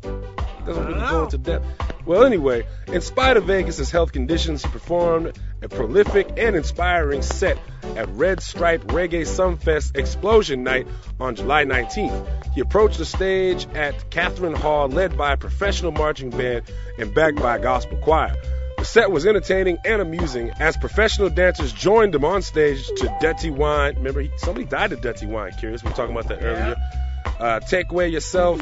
doesn't 0.67 0.85
really 0.85 0.99
go 0.99 1.23
into 1.25 1.37
depth. 1.37 1.65
Well, 2.05 2.23
anyway, 2.23 2.65
in 2.87 3.01
spite 3.01 3.37
of 3.37 3.45
Vegas's 3.45 3.91
health 3.91 4.11
conditions, 4.11 4.63
he 4.63 4.69
performed 4.69 5.37
a 5.61 5.69
prolific 5.69 6.27
and 6.37 6.55
inspiring 6.55 7.21
set 7.21 7.57
at 7.95 8.09
Red 8.09 8.41
Stripe 8.41 8.83
Reggae 8.87 9.25
Sumfest 9.25 9.95
Explosion 9.95 10.63
Night 10.63 10.87
on 11.19 11.35
July 11.35 11.65
19th. 11.65 12.53
He 12.53 12.61
approached 12.61 12.97
the 12.97 13.05
stage 13.05 13.67
at 13.75 14.09
Catherine 14.09 14.55
Hall, 14.55 14.87
led 14.89 15.17
by 15.17 15.33
a 15.33 15.37
professional 15.37 15.91
marching 15.91 16.31
band 16.31 16.63
and 16.97 17.13
backed 17.13 17.37
by 17.37 17.57
a 17.57 17.59
gospel 17.59 17.97
choir. 17.97 18.35
The 18.77 18.85
set 18.85 19.11
was 19.11 19.25
entertaining 19.25 19.79
and 19.85 20.01
amusing 20.01 20.51
as 20.59 20.77
professional 20.77 21.29
dancers 21.29 21.73
joined 21.73 22.13
them 22.13 22.23
on 22.23 22.41
stage 22.41 22.85
to 22.97 23.17
Dirty 23.19 23.49
Wine. 23.49 23.95
Remember, 23.95 24.21
he, 24.21 24.29
somebody 24.37 24.65
died 24.65 24.91
to 24.91 24.95
Dirty 24.95 25.25
Wine, 25.25 25.51
Kurious. 25.53 25.83
We 25.83 25.89
were 25.89 25.95
talking 25.95 26.15
about 26.15 26.27
that 26.29 26.43
earlier. 26.43 26.75
Uh, 27.39 27.59
Take 27.59 27.91
Away 27.91 28.09
Yourself 28.09 28.61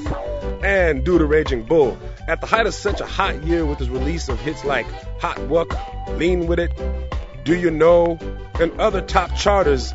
and 0.63 1.03
Do 1.03 1.17
the 1.17 1.25
Raging 1.25 1.63
Bull. 1.63 1.97
At 2.27 2.41
the 2.41 2.47
height 2.47 2.65
of 2.65 2.73
such 2.73 3.01
a 3.01 3.05
hot 3.05 3.43
year 3.43 3.65
with 3.65 3.77
his 3.79 3.89
release 3.89 4.29
of 4.29 4.39
hits 4.39 4.63
like 4.63 4.85
Hot 5.19 5.37
Wuk, 5.47 5.73
Lean 6.17 6.47
With 6.47 6.59
It, 6.59 6.71
Do 7.43 7.55
You 7.55 7.69
Know, 7.69 8.17
and 8.59 8.79
other 8.79 9.01
top 9.01 9.35
charters, 9.35 9.93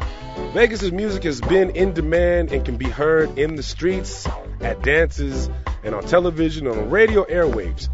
Vegas's 0.53 0.93
music 0.93 1.25
has 1.25 1.41
been 1.41 1.71
in 1.71 1.93
demand 1.93 2.53
and 2.53 2.65
can 2.65 2.77
be 2.77 2.89
heard 2.89 3.39
in 3.39 3.57
the 3.57 3.63
streets, 3.63 4.29
at 4.61 4.83
dances, 4.83 5.49
and 5.83 5.95
on 5.95 6.03
television 6.05 6.67
and 6.67 6.79
on 6.79 6.91
radio 6.91 7.25
airwaves. 7.25 7.89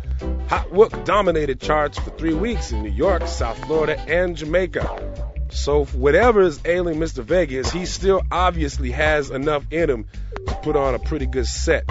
Hot 0.48 0.72
Wuk 0.72 1.04
dominated 1.04 1.60
charts 1.60 1.98
for 1.98 2.10
three 2.10 2.34
weeks 2.34 2.72
in 2.72 2.82
New 2.82 2.90
York, 2.90 3.26
South 3.26 3.58
Florida, 3.64 3.98
and 4.00 4.36
Jamaica. 4.36 5.24
So, 5.50 5.84
whatever 5.86 6.42
is 6.42 6.60
ailing 6.64 6.98
Mr. 6.98 7.22
Vegas, 7.22 7.70
he 7.70 7.86
still 7.86 8.22
obviously 8.30 8.90
has 8.90 9.30
enough 9.30 9.64
in 9.70 9.88
him 9.88 10.06
to 10.46 10.54
put 10.56 10.76
on 10.76 10.94
a 10.94 10.98
pretty 10.98 11.26
good 11.26 11.46
set 11.46 11.90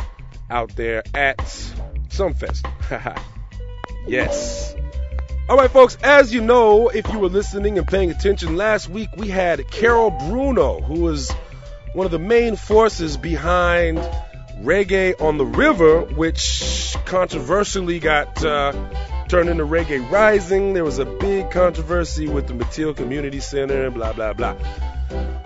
out 0.50 0.76
there 0.76 1.04
at 1.14 1.38
Sumfest. 2.10 2.66
yes. 4.08 4.76
All 5.48 5.58
right, 5.58 5.70
folks, 5.70 5.98
as 6.02 6.34
you 6.34 6.42
know, 6.42 6.90
if 6.90 7.08
you 7.12 7.20
were 7.20 7.30
listening 7.30 7.78
and 7.78 7.88
paying 7.88 8.10
attention, 8.12 8.56
last 8.58 8.90
week 8.90 9.10
we 9.16 9.28
had 9.28 9.70
Carol 9.70 10.10
Bruno, 10.10 10.82
who 10.82 11.02
was 11.02 11.32
one 11.94 12.06
of 12.06 12.12
the 12.12 12.20
main 12.20 12.56
forces 12.56 13.16
behind 13.16 14.00
Reggae 14.62 15.20
on 15.22 15.38
the 15.38 15.45
River, 15.45 16.01
which 16.01 16.95
controversially 17.06 17.99
got 17.99 18.43
uh, 18.43 18.72
turned 19.28 19.49
into 19.49 19.66
Reggae 19.66 20.10
Rising. 20.10 20.74
There 20.74 20.84
was 20.84 20.99
a 20.99 21.06
big 21.06 21.51
controversy 21.51 22.28
with 22.28 22.47
the 22.47 22.53
Mateel 22.53 22.95
Community 22.95 23.39
Center, 23.39 23.91
blah, 23.91 24.14
blah, 24.14 24.34
blah. 24.34 24.56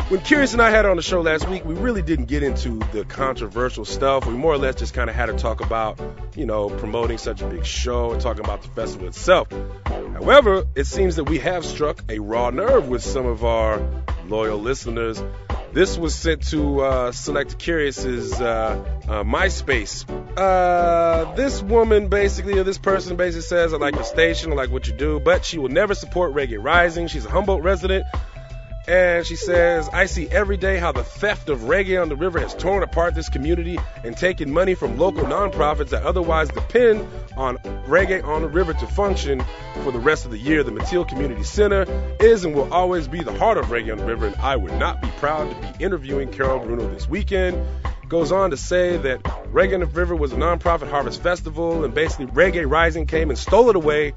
When 0.10 0.22
Kurious 0.22 0.54
and 0.54 0.62
I 0.62 0.72
had 0.72 0.86
on 0.86 0.96
the 0.96 1.04
show 1.04 1.22
last 1.22 1.48
week, 1.48 1.66
we 1.66 1.76
really 1.76 2.02
didn't 2.02 2.26
get 2.26 2.42
into 2.42 2.80
the 2.92 3.06
controversial 3.06 3.86
stuff. 3.86 4.26
We 4.26 4.34
more 4.34 4.54
or 4.54 4.58
less 4.58 4.76
just 4.76 4.94
kind 4.94 5.10
of 5.10 5.16
had 5.16 5.28
to 5.28 5.34
talk 5.34 5.62
about, 5.62 6.00
you 6.36 6.48
know, 6.48 6.70
promoting 6.70 7.20
such 7.20 7.42
a 7.42 7.48
big 7.48 7.66
show 7.66 8.12
and 8.12 8.20
talking 8.20 8.44
about 8.44 8.64
the 8.64 8.70
festival 8.70 9.08
itself. 9.08 9.50
However, 9.86 10.66
it 10.76 10.86
seems 10.86 11.18
that 11.18 11.26
we 11.26 11.38
have 11.40 11.64
struck 11.64 12.04
a 12.10 12.20
raw 12.20 12.50
nerve 12.50 12.88
with 12.88 13.04
some 13.04 13.28
of 13.28 13.46
our 13.46 13.82
loyal 14.26 14.58
listeners. 14.58 15.22
This 15.72 15.96
was 16.00 16.16
sent 16.16 16.48
to 16.48 16.82
uh, 16.82 17.12
Selector 17.12 17.56
Kurious's 17.56 18.42
uh, 18.42 18.84
uh, 19.08 19.24
MySpace. 19.24 20.10
Uh, 20.36 21.36
this 21.36 21.62
woman 21.62 22.08
basically, 22.08 22.58
or 22.58 22.64
this 22.64 22.80
person 22.80 23.16
basically 23.16 23.44
says, 23.44 23.74
I 23.74 23.78
like 23.78 23.96
the 23.96 24.04
station, 24.04 24.52
I 24.52 24.56
like 24.56 24.72
what 24.72 24.88
you 24.88 24.94
do, 24.94 25.20
but 25.20 25.46
she 25.46 25.60
will 25.60 25.70
never 25.70 25.94
support 25.94 26.34
Reggae 26.34 26.62
Rising. 26.62 27.08
She's 27.08 27.26
a 27.26 27.30
Humboldt 27.30 27.62
resident. 27.62 28.06
And 28.90 29.24
she 29.24 29.36
says, 29.36 29.88
I 29.94 30.08
see 30.08 30.28
every 30.28 30.58
day 30.58 30.78
how 30.78 30.92
the 30.92 31.04
theft 31.04 31.50
of 31.50 31.60
reggae 31.60 32.02
on 32.02 32.10
the 32.10 32.16
river 32.16 32.40
has 32.40 32.56
torn 32.56 32.82
apart 32.82 33.14
this 33.14 33.30
community 33.30 33.78
and 34.04 34.18
taken 34.18 34.52
money 34.52 34.74
from 34.74 34.98
local 34.98 35.26
nonprofits 35.26 35.90
that 35.90 36.02
otherwise 36.02 36.50
depend 36.50 37.08
on 37.38 37.58
reggae 37.86 38.24
on 38.24 38.42
the 38.42 38.48
river 38.48 38.74
to 38.74 38.88
function 38.88 39.44
for 39.84 39.92
the 39.92 40.00
rest 40.00 40.26
of 40.26 40.32
the 40.32 40.40
year. 40.40 40.64
The 40.64 40.72
Mateel 40.72 41.08
Community 41.08 41.44
Center 41.44 41.86
is 42.20 42.44
and 42.46 42.56
will 42.56 42.74
always 42.74 43.08
be 43.08 43.22
the 43.22 43.38
heart 43.38 43.60
of 43.60 43.66
reggae 43.66 43.92
on 43.92 44.00
the 44.00 44.06
river, 44.06 44.26
and 44.26 44.36
I 44.38 44.56
would 44.56 44.74
not 44.74 45.04
be 45.04 45.10
proud 45.20 45.52
to 45.52 45.62
be 45.62 45.84
interviewing 45.84 46.32
Carol 46.32 46.58
Bruno 46.58 46.90
this 46.92 47.08
weekend. 47.08 47.64
Goes 48.08 48.32
on 48.32 48.50
to 48.50 48.58
say 48.58 48.98
that 48.98 49.22
Reggae 49.54 49.76
on 49.76 49.82
the 49.82 49.86
River 49.86 50.16
was 50.16 50.34
a 50.34 50.36
nonprofit 50.36 50.90
harvest 50.90 51.22
festival, 51.22 51.84
and 51.86 51.94
basically 51.94 52.26
Reggae 52.26 52.68
Rising 52.68 53.06
came 53.06 53.30
and 53.30 53.38
stole 53.38 53.70
it 53.70 53.76
away 53.76 54.16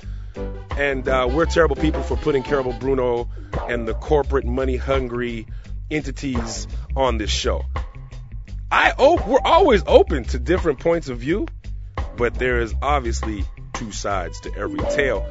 and 0.77 1.07
uh, 1.09 1.29
we're 1.31 1.47
terrible 1.47 1.77
people 1.77 2.03
for 2.03 2.17
putting 2.17 2.43
Carol 2.43 2.73
Bruno 2.73 3.29
and 3.69 3.87
the 3.87 3.95
corporate 3.95 4.45
money 4.45 4.77
hungry 4.77 5.47
entities 5.91 6.67
on 6.97 7.19
this 7.19 7.31
show. 7.31 7.65
I 8.71 8.95
we're 8.99 9.41
always 9.45 9.83
open 9.87 10.25
to 10.25 10.39
different 10.39 10.81
points 10.81 11.09
of 11.09 11.19
view, 11.19 11.47
but 12.17 12.35
there 12.35 12.61
is 12.61 12.75
obviously 12.81 13.45
two 13.75 13.93
sides 13.93 14.41
to 14.41 14.55
every 14.57 14.81
tale. 14.95 15.27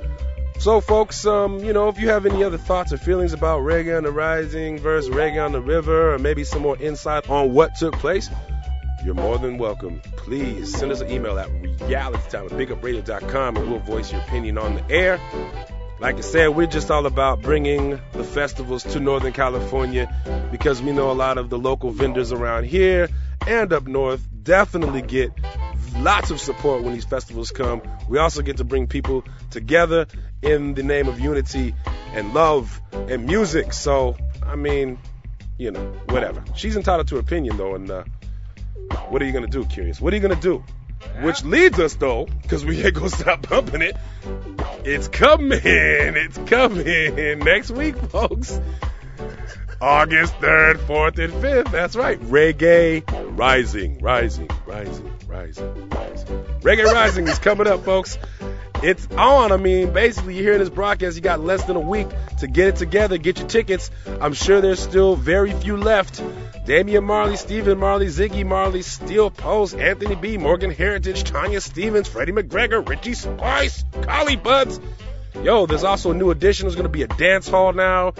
So, 0.60 0.80
folks, 0.80 1.26
um, 1.26 1.64
you 1.64 1.74
know, 1.74 1.90
if 1.90 2.00
you 2.00 2.10
have 2.10 2.28
any 2.28 2.44
other 2.44 2.60
thoughts 2.60 2.94
or 2.94 2.98
feelings 2.98 3.34
about 3.34 3.62
Reggae 3.62 3.98
on 3.98 4.04
the 4.04 4.12
Rising 4.12 4.78
versus 4.78 5.10
Reggae 5.10 5.44
on 5.44 5.54
the 5.54 5.62
River, 5.62 6.14
or 6.14 6.20
maybe 6.20 6.44
some 6.44 6.62
more 6.62 6.78
insight 6.78 7.28
on 7.32 7.52
what 7.52 7.76
took 7.78 7.96
place, 7.96 8.30
you're 9.04 9.14
more 9.14 9.38
than 9.38 9.58
welcome. 9.58 10.02
Please 10.18 10.76
send 10.76 10.92
us 10.92 11.02
an 11.02 11.10
email 11.10 11.38
at 11.40 11.50
realitytime 11.50 12.46
at 12.46 12.52
bigupradio.com 12.52 13.58
and 13.58 13.70
we'll 13.70 13.80
voice 13.80 14.12
your 14.12 14.22
opinion 14.22 14.58
on 14.58 14.76
the 14.76 14.92
air. 14.92 15.20
Like 16.00 16.18
I 16.18 16.22
said, 16.22 16.48
we're 16.50 16.68
just 16.68 16.90
all 16.90 17.06
about 17.06 17.42
bringing 17.42 18.00
the 18.14 18.24
festivals 18.24 18.84
to 18.84 19.00
Northern 19.00 19.34
California 19.34 20.08
because 20.52 20.82
we 20.82 20.92
know 20.92 21.12
a 21.12 21.14
lot 21.14 21.38
of 21.38 21.50
the 21.50 21.60
local 21.60 21.92
vendors 21.92 22.32
around 22.32 22.66
here 22.66 23.10
and 23.48 23.72
up 23.72 23.88
north 23.88 24.28
definitely 24.44 25.02
get 25.02 25.32
lots 25.98 26.32
of 26.32 26.40
support 26.40 26.84
when 26.84 26.94
these 26.94 27.06
festivals 27.06 27.52
come. 27.52 27.82
We 28.10 28.18
also 28.18 28.42
get 28.42 28.58
to 28.58 28.64
bring 28.64 28.88
people 28.88 29.24
together 29.52 30.08
in 30.42 30.74
the 30.74 30.84
name 30.84 31.08
of 31.08 31.20
unity 31.20 31.76
and 32.14 32.34
love 32.34 32.82
and 32.92 33.26
music. 33.26 33.74
So, 33.74 34.18
I 34.44 34.56
mean, 34.56 34.98
you 35.58 35.72
know, 35.72 35.94
whatever. 36.10 36.44
She's 36.56 36.76
entitled 36.76 37.08
to 37.10 37.16
her 37.16 37.22
opinion, 37.22 37.58
though, 37.58 37.76
and 37.76 37.90
uh, 37.90 38.04
what 39.10 39.22
are 39.22 39.26
you 39.26 39.32
gonna 39.32 39.48
do, 39.48 39.64
Kurious? 39.66 40.00
What 40.02 40.14
are 40.14 40.16
you 40.16 40.22
gonna 40.22 40.36
do? 40.36 40.64
Which 41.22 41.44
leads 41.44 41.80
us 41.80 41.96
though, 41.96 42.28
because 42.42 42.64
we 42.64 42.84
ain't 42.84 42.94
gonna 42.94 43.10
stop 43.22 43.44
pumping 43.44 43.82
it. 43.82 43.96
It's 44.84 45.08
coming, 45.08 45.60
it's 45.64 46.38
coming 46.50 47.40
next 47.40 47.72
week, 47.72 47.96
folks. 47.98 48.60
August 49.82 50.36
3rd, 50.36 50.76
4th, 50.86 51.18
and 51.18 51.34
5th. 51.34 51.72
That's 51.72 51.96
right. 51.96 52.20
Reggae 52.20 53.04
Rising, 53.36 53.98
Rising, 53.98 54.48
Rising, 54.68 55.12
Rising, 55.28 55.90
Rising. 55.90 56.44
Reggae 56.62 56.86
Rising 56.86 57.28
is 57.28 57.40
coming 57.40 57.66
up, 57.66 57.84
folks. 57.84 58.20
It's 58.84 59.08
on. 59.12 59.52
I 59.52 59.58
mean, 59.58 59.94
basically, 59.94 60.36
you're 60.36 60.44
hearing 60.44 60.60
this 60.60 60.70
broadcast. 60.70 61.16
You 61.16 61.22
got 61.22 61.40
less 61.40 61.64
than 61.66 61.76
a 61.76 61.82
week 61.82 62.08
to 62.40 62.48
get 62.48 62.70
it 62.70 62.76
together, 62.78 63.18
get 63.18 63.38
your 63.38 63.48
tickets. 63.48 63.92
I'm 64.20 64.34
sure 64.34 64.60
there's 64.60 64.80
still 64.80 65.16
very 65.16 65.52
few 65.52 65.78
left. 65.78 66.22
Damian 66.66 67.04
Marley, 67.04 67.38
Stephen 67.38 67.78
Marley, 67.78 68.08
Ziggy 68.08 68.46
Marley, 68.46 68.82
Steel 68.82 69.30
Pulse, 69.30 69.74
Anthony 69.74 70.16
B, 70.16 70.38
Morgan 70.38 70.72
Heritage, 70.72 71.24
Tanya 71.24 71.62
Stephens, 71.62 72.08
Freddie 72.08 72.32
McGregor, 72.32 72.88
Richie 72.88 73.14
Spice, 73.14 73.86
Collie 74.02 74.36
Buddz. 74.36 74.80
Yo, 75.44 75.66
there's 75.66 75.84
also 75.84 76.12
a 76.12 76.14
new 76.14 76.32
addition. 76.32 76.66
There's 76.66 76.76
going 76.76 76.84
to 76.84 76.90
be 76.90 77.04
a 77.04 77.08
dance 77.08 77.48
hall 77.48 77.74
now. 77.74 78.14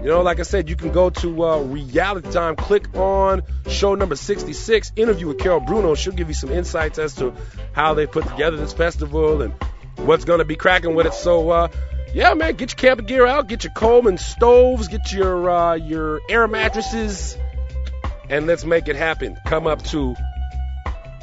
You 0.00 0.12
know, 0.12 0.22
like 0.22 0.38
I 0.38 0.42
said, 0.42 0.68
you 0.68 0.76
can 0.76 0.92
go 0.92 1.10
to 1.10 1.44
uh, 1.44 1.58
Reality 1.62 2.30
Time, 2.30 2.54
click 2.54 2.94
on 2.94 3.42
show 3.68 3.96
number 3.96 4.14
66, 4.14 4.92
interview 4.94 5.28
with 5.28 5.38
Carol 5.38 5.60
Bruno. 5.60 5.94
She'll 5.96 6.12
give 6.12 6.28
you 6.28 6.34
some 6.34 6.50
insights 6.50 6.98
as 6.98 7.14
to 7.16 7.34
how 7.72 7.94
they 7.94 8.06
put 8.06 8.26
together 8.26 8.56
this 8.56 8.72
festival 8.72 9.42
and 9.42 9.52
what's 9.96 10.24
going 10.24 10.38
to 10.38 10.44
be 10.44 10.56
cracking 10.56 10.94
with 10.94 11.06
it. 11.06 11.14
So, 11.14 11.50
uh, 11.50 11.68
yeah, 12.14 12.34
man, 12.34 12.54
get 12.54 12.72
your 12.72 12.76
camping 12.76 13.06
gear 13.06 13.26
out, 13.26 13.48
get 13.48 13.64
your 13.64 13.72
Coleman 13.72 14.18
stoves, 14.18 14.88
get 14.88 15.12
your 15.12 15.50
uh, 15.50 15.74
your 15.74 16.20
air 16.28 16.48
mattresses, 16.48 17.36
and 18.28 18.46
let's 18.46 18.64
make 18.64 18.88
it 18.88 18.96
happen. 18.96 19.36
Come 19.46 19.66
up 19.66 19.82
to 19.86 20.14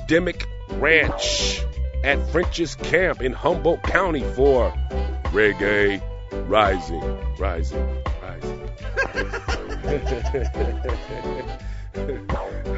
Dimmick 0.07 0.45
Ranch 0.69 1.61
at 2.03 2.29
French's 2.29 2.75
Camp 2.75 3.21
in 3.21 3.33
Humboldt 3.33 3.83
County 3.83 4.23
for 4.35 4.71
Reggae 5.25 6.01
Rising, 6.47 7.01
Rising, 7.37 8.03
Rising. 8.21 8.69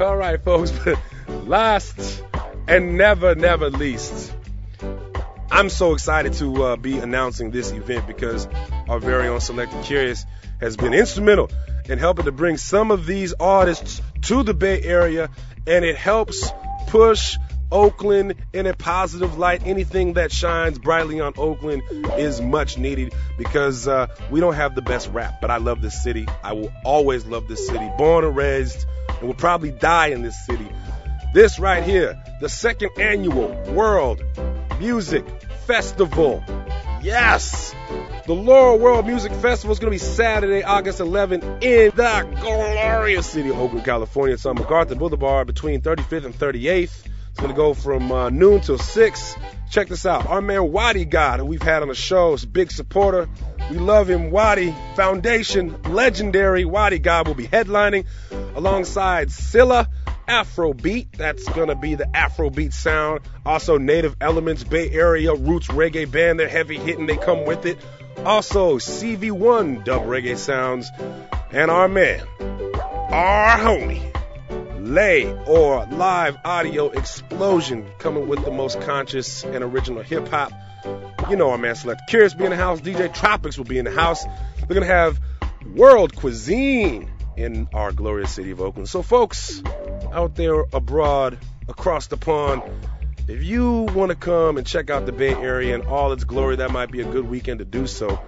All 0.00 0.16
right, 0.16 0.42
folks. 0.42 0.72
Last 1.28 2.22
and 2.68 2.96
never, 2.96 3.34
never 3.34 3.70
least, 3.70 4.34
I'm 5.50 5.68
so 5.68 5.92
excited 5.92 6.32
to 6.34 6.62
uh, 6.64 6.76
be 6.76 6.98
announcing 6.98 7.50
this 7.50 7.70
event 7.70 8.06
because 8.06 8.48
our 8.88 8.98
very 8.98 9.28
own 9.28 9.40
Selector 9.40 9.76
Kurious 9.78 10.24
has 10.60 10.76
been 10.76 10.92
instrumental 10.92 11.50
in 11.88 11.98
helping 11.98 12.24
to 12.24 12.32
bring 12.32 12.56
some 12.56 12.90
of 12.90 13.06
these 13.06 13.32
artists 13.38 14.02
to 14.22 14.42
the 14.42 14.54
Bay 14.54 14.82
Area, 14.82 15.30
and 15.66 15.84
it 15.84 15.96
helps 15.96 16.50
push 16.88 17.36
Oakland 17.70 18.34
in 18.52 18.66
a 18.66 18.74
positive 18.74 19.38
light. 19.38 19.64
Anything 19.64 20.14
that 20.14 20.32
shines 20.32 20.78
brightly 20.78 21.20
on 21.20 21.34
Oakland 21.36 21.82
is 22.16 22.40
much 22.40 22.76
needed 22.76 23.14
because 23.38 23.86
uh, 23.86 24.08
we 24.30 24.40
don't 24.40 24.54
have 24.54 24.74
the 24.74 24.82
best 24.82 25.08
rap, 25.10 25.40
but 25.40 25.50
I 25.50 25.58
love 25.58 25.80
this 25.80 26.02
city. 26.02 26.26
I 26.42 26.54
will 26.54 26.72
always 26.84 27.24
love 27.24 27.46
this 27.46 27.66
city. 27.66 27.88
Born 27.96 28.24
and 28.24 28.36
raised, 28.36 28.84
and 29.08 29.28
will 29.28 29.34
probably 29.34 29.70
die 29.70 30.08
in 30.08 30.22
this 30.22 30.44
city. 30.44 30.68
This 31.34 31.58
right 31.58 31.84
here, 31.84 32.20
the 32.40 32.48
second 32.48 32.90
annual 32.98 33.48
World 33.72 34.22
Music 34.78 35.26
Festival. 35.66 36.44
Yes! 37.02 37.74
The 38.26 38.34
Laurel 38.34 38.78
World 38.78 39.06
Music 39.06 39.32
Festival 39.32 39.72
is 39.72 39.78
going 39.78 39.92
to 39.92 39.94
be 39.94 39.98
Saturday, 39.98 40.62
August 40.62 40.98
11th 40.98 41.62
in 41.62 41.94
the 41.94 42.38
glorious 42.40 43.26
city 43.26 43.48
of 43.50 43.58
Oakland, 43.58 43.84
California. 43.84 44.34
It's 44.34 44.44
on 44.44 44.56
MacArthur 44.56 44.96
Boulevard 44.96 45.46
between 45.46 45.80
35th 45.80 46.24
and 46.24 46.34
38th. 46.34 47.06
It's 47.30 47.40
going 47.42 47.52
to 47.52 47.56
go 47.56 47.74
from 47.74 48.10
uh, 48.10 48.30
noon 48.30 48.60
till 48.60 48.78
6. 48.78 49.36
Check 49.70 49.88
this 49.88 50.06
out. 50.06 50.26
Our 50.26 50.40
man 50.40 50.72
Wadi 50.72 51.04
Gad, 51.04 51.40
who 51.40 51.46
we've 51.46 51.62
had 51.62 51.82
on 51.82 51.88
the 51.88 51.94
show, 51.94 52.32
is 52.32 52.44
a 52.44 52.48
big 52.48 52.70
supporter. 52.70 53.28
We 53.70 53.78
love 53.78 54.08
him. 54.08 54.30
Wadi 54.30 54.74
Foundation, 54.94 55.80
legendary 55.84 56.64
Wadi 56.64 56.98
Gad 56.98 57.26
will 57.26 57.34
be 57.34 57.46
headlining 57.46 58.06
alongside 58.54 59.30
Sila. 59.30 59.88
Afrobeat. 60.28 61.16
That's 61.16 61.48
gonna 61.50 61.74
be 61.74 61.94
the 61.94 62.04
Afrobeat 62.04 62.72
sound. 62.72 63.20
Also, 63.44 63.78
Native 63.78 64.16
Elements, 64.20 64.64
Bay 64.64 64.90
Area 64.90 65.34
roots 65.34 65.68
reggae 65.68 66.10
band. 66.10 66.40
They're 66.40 66.48
heavy 66.48 66.78
hitting. 66.78 67.06
They 67.06 67.16
come 67.16 67.44
with 67.44 67.66
it. 67.66 67.78
Also, 68.24 68.78
CV1 68.78 69.84
dub 69.84 70.02
reggae 70.02 70.36
sounds, 70.36 70.90
and 71.52 71.70
our 71.70 71.88
man, 71.88 72.26
our 72.40 73.58
homie, 73.58 74.12
Lay 74.80 75.32
or 75.46 75.86
Live 75.86 76.36
Audio 76.44 76.90
Explosion, 76.90 77.86
coming 77.98 78.26
with 78.28 78.44
the 78.44 78.50
most 78.50 78.80
conscious 78.80 79.44
and 79.44 79.62
original 79.62 80.02
hip 80.02 80.28
hop. 80.28 80.52
You 81.28 81.36
know 81.36 81.50
our 81.50 81.58
man 81.58 81.74
Selector 81.74 82.04
Kurious 82.08 82.38
be 82.38 82.44
in 82.44 82.50
the 82.50 82.56
house. 82.56 82.80
DJ 82.80 83.12
Tropics 83.12 83.58
will 83.58 83.64
be 83.64 83.78
in 83.78 83.84
the 83.84 83.90
house. 83.90 84.24
We're 84.68 84.74
gonna 84.74 84.86
have 84.86 85.20
world 85.74 86.14
cuisine 86.14 87.10
in 87.36 87.68
our 87.74 87.92
glorious 87.92 88.32
city 88.32 88.50
of 88.50 88.60
Oakland. 88.60 88.88
So, 88.88 89.02
folks 89.02 89.62
out 90.12 90.34
there 90.34 90.60
abroad, 90.72 91.38
across 91.68 92.06
the 92.06 92.16
pond, 92.16 92.62
if 93.28 93.42
you 93.42 93.82
want 93.94 94.10
to 94.10 94.14
come 94.16 94.56
and 94.56 94.66
check 94.66 94.88
out 94.88 95.04
the 95.04 95.12
Bay 95.12 95.34
Area 95.34 95.74
and 95.74 95.84
all 95.86 96.12
its 96.12 96.24
glory, 96.24 96.56
that 96.56 96.70
might 96.70 96.90
be 96.92 97.00
a 97.00 97.04
good 97.04 97.28
weekend 97.28 97.58
to 97.58 97.64
do 97.64 97.86
so. 97.86 98.20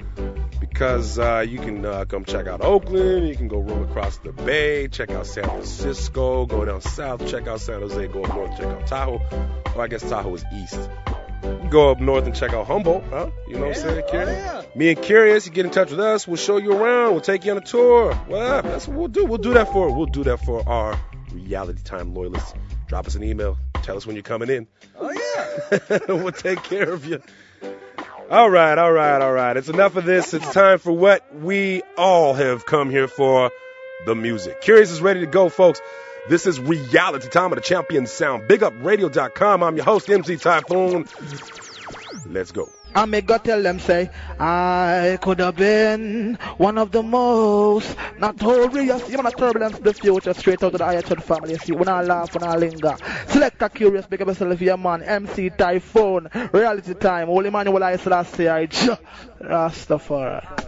Because 0.60 1.18
uh, 1.18 1.44
you 1.48 1.58
can 1.58 1.84
uh, 1.84 2.04
come 2.04 2.24
check 2.24 2.46
out 2.46 2.60
Oakland, 2.62 3.28
you 3.28 3.36
can 3.36 3.48
go 3.48 3.58
roll 3.58 3.84
across 3.84 4.18
the 4.18 4.32
bay, 4.32 4.88
check 4.88 5.10
out 5.10 5.26
San 5.26 5.44
Francisco, 5.44 6.46
go 6.46 6.64
down 6.64 6.80
south, 6.80 7.26
check 7.28 7.46
out 7.46 7.60
San 7.60 7.80
Jose, 7.80 8.08
go 8.08 8.24
up 8.24 8.34
north, 8.34 8.56
check 8.56 8.66
out 8.66 8.86
Tahoe. 8.86 9.20
Or 9.74 9.82
I 9.82 9.86
guess 9.86 10.02
Tahoe 10.02 10.34
is 10.34 10.44
east. 10.52 10.90
Go 11.70 11.90
up 11.90 12.00
north 12.00 12.24
and 12.24 12.34
check 12.34 12.52
out 12.52 12.66
Humboldt, 12.66 13.04
huh? 13.10 13.30
You 13.46 13.54
know 13.54 13.66
what 13.66 13.68
I'm 13.68 13.82
saying, 13.82 14.04
Kurious? 14.06 14.28
Oh, 14.28 14.30
yeah. 14.30 14.62
Me 14.74 14.90
and 14.90 14.98
Kurious, 14.98 15.46
you 15.46 15.52
get 15.52 15.66
in 15.66 15.70
touch 15.70 15.90
with 15.90 16.00
us. 16.00 16.26
We'll 16.26 16.36
show 16.36 16.56
you 16.56 16.72
around. 16.72 17.12
We'll 17.12 17.20
take 17.20 17.44
you 17.44 17.52
on 17.52 17.58
a 17.58 17.60
tour. 17.60 18.18
Well, 18.28 18.62
that's 18.62 18.88
what 18.88 18.96
we'll 18.96 19.08
do. 19.08 19.24
We'll 19.26 19.38
do 19.38 19.54
that 19.54 19.70
for 19.72 19.94
we'll 19.94 20.06
do 20.06 20.24
that 20.24 20.38
for 20.38 20.66
our 20.68 20.98
reality 21.32 21.82
time 21.84 22.14
loyalists. 22.14 22.54
Drop 22.86 23.06
us 23.06 23.14
an 23.14 23.22
email. 23.22 23.58
Tell 23.82 23.96
us 23.96 24.06
when 24.06 24.16
you're 24.16 24.22
coming 24.22 24.48
in. 24.48 24.66
Oh 24.98 25.10
yeah. 25.10 25.98
we'll 26.08 26.32
take 26.32 26.62
care 26.62 26.90
of 26.90 27.04
you. 27.04 27.22
All 28.30 28.50
right, 28.50 28.76
all 28.76 28.92
right, 28.92 29.20
all 29.22 29.32
right. 29.32 29.56
It's 29.56 29.68
enough 29.68 29.96
of 29.96 30.04
this. 30.04 30.34
It's 30.34 30.52
time 30.52 30.78
for 30.78 30.92
what 30.92 31.34
we 31.34 31.82
all 31.96 32.34
have 32.34 32.66
come 32.66 32.90
here 32.90 33.08
for 33.08 33.50
the 34.06 34.14
music. 34.14 34.62
Kurious 34.62 34.92
is 34.92 35.00
ready 35.00 35.20
to 35.20 35.26
go, 35.26 35.48
folks. 35.48 35.80
This 36.28 36.46
is 36.46 36.60
reality 36.60 37.28
time 37.28 37.52
of 37.52 37.56
the 37.56 37.62
champion 37.62 38.06
sound. 38.06 38.48
BigUpRadio.com. 38.48 39.62
I'm 39.62 39.76
your 39.76 39.84
host, 39.86 40.10
MC 40.10 40.36
Typhoon. 40.36 41.06
Let's 42.26 42.52
go. 42.52 42.68
I 42.94 43.04
may 43.06 43.20
go 43.20 43.38
tell 43.38 43.62
them 43.62 43.78
say 43.78 44.10
I 44.38 45.18
could 45.22 45.40
have 45.40 45.56
been 45.56 46.34
one 46.56 46.76
of 46.78 46.90
the 46.90 47.02
most 47.02 47.96
notorious. 48.18 49.08
You 49.08 49.22
know, 49.22 49.30
turbulence, 49.30 49.78
the 49.78 49.94
future, 49.94 50.34
straight 50.34 50.62
out 50.62 50.74
of 50.74 50.78
the 50.78 50.84
IHL 50.84 51.22
family. 51.22 51.56
See, 51.58 51.72
when 51.72 51.88
I 51.88 52.02
laugh, 52.02 52.34
when 52.34 52.44
I 52.44 52.56
linger. 52.56 52.96
Select 53.28 53.62
a 53.62 53.68
Kurious, 53.68 54.08
big 54.08 54.20
up 54.20 54.28
yourself, 54.28 54.60
your 54.60 54.76
man. 54.76 55.02
MC 55.02 55.50
Typhoon, 55.50 56.28
reality 56.52 56.94
time. 56.94 57.28
Holy 57.28 57.48
Emmanuel 57.48 57.84
I 57.84 57.96
Selassie, 57.96 58.44
Rastafari. 59.40 60.67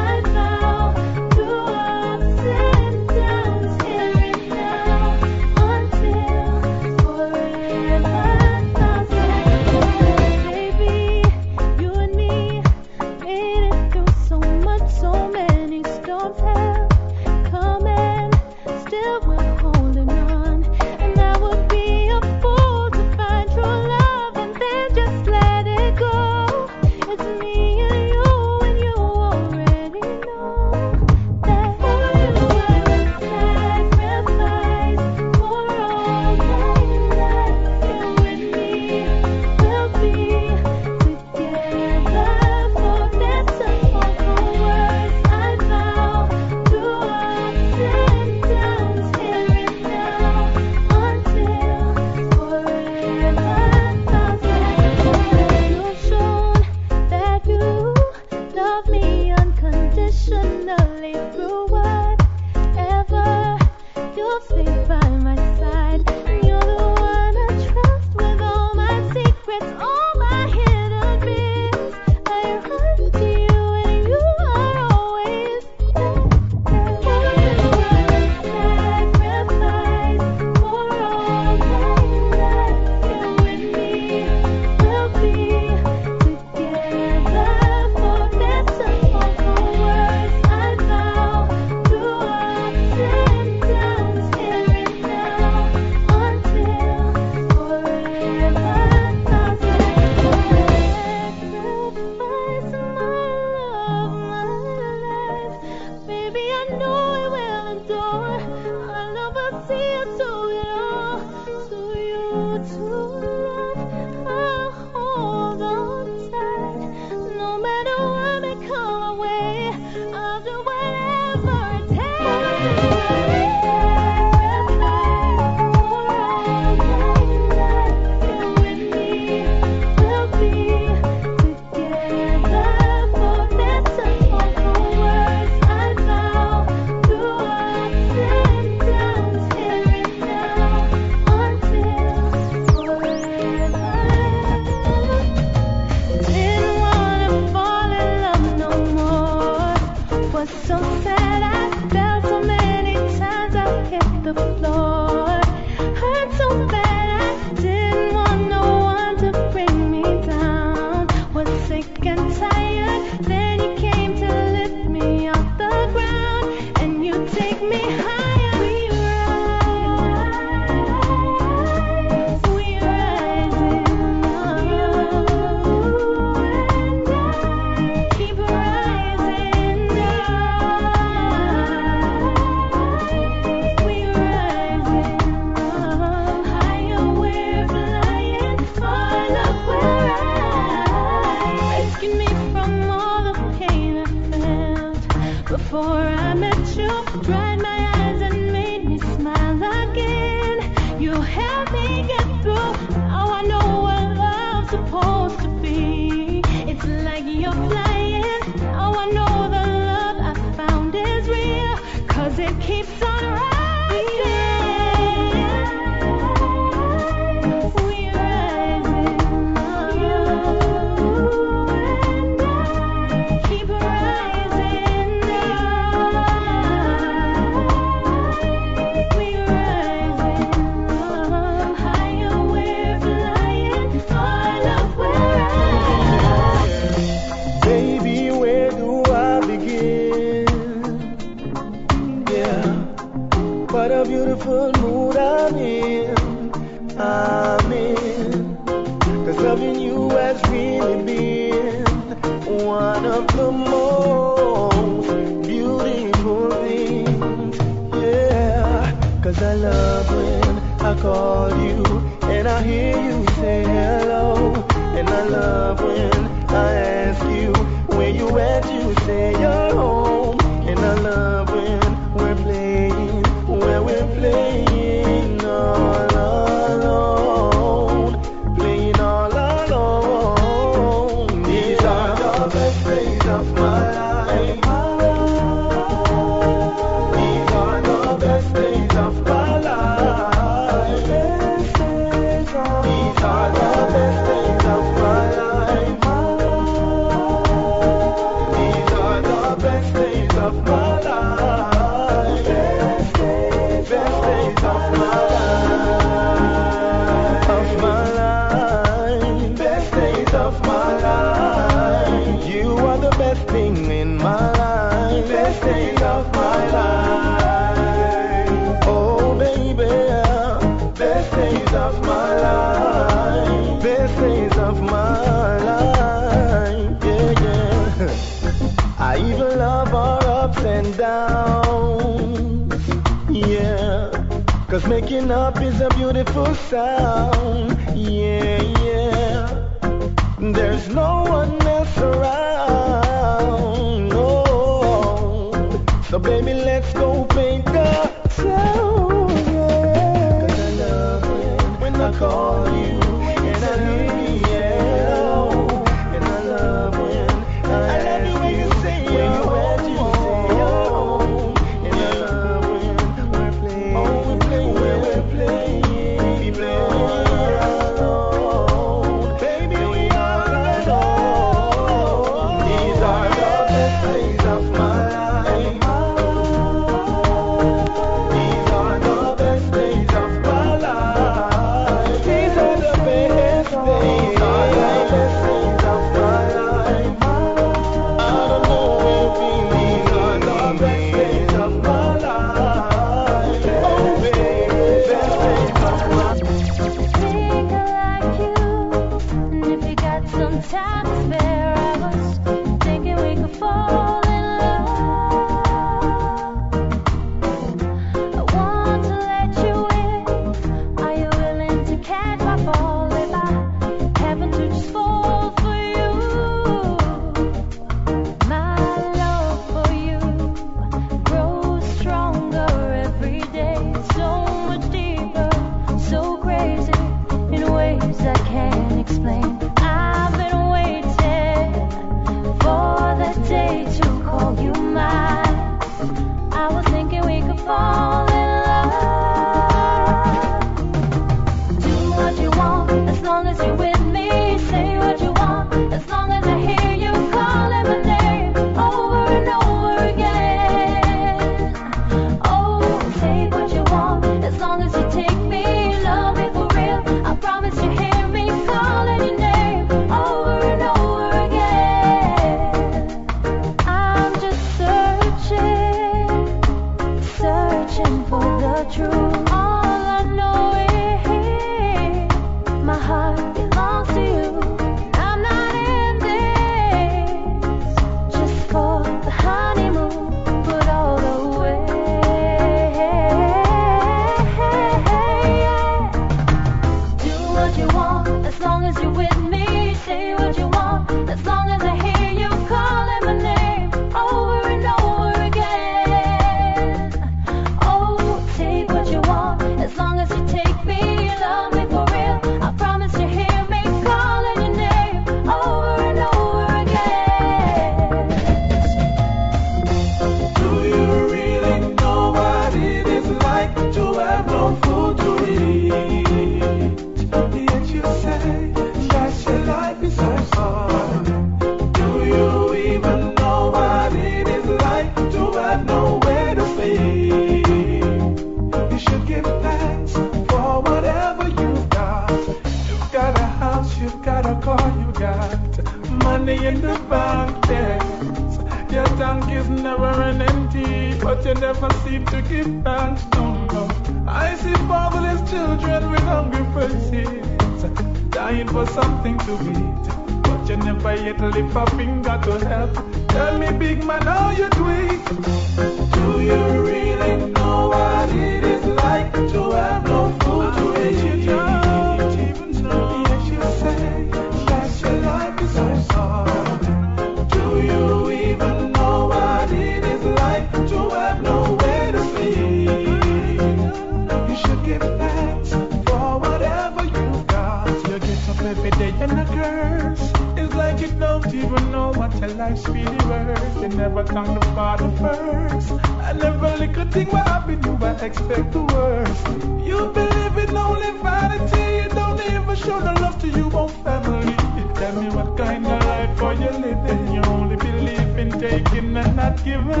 Tell 595.04 595.20
me 595.20 595.28
what 595.36 595.54
kind 595.58 595.84
of 595.86 596.02
life 596.02 596.42
are 596.42 596.54
you 596.54 596.70
living? 596.70 597.34
You 597.34 597.42
only 597.42 597.76
believe 597.76 598.38
in 598.38 598.50
taking 598.58 599.14
and 599.14 599.36
not 599.36 599.62
giving. 599.62 600.00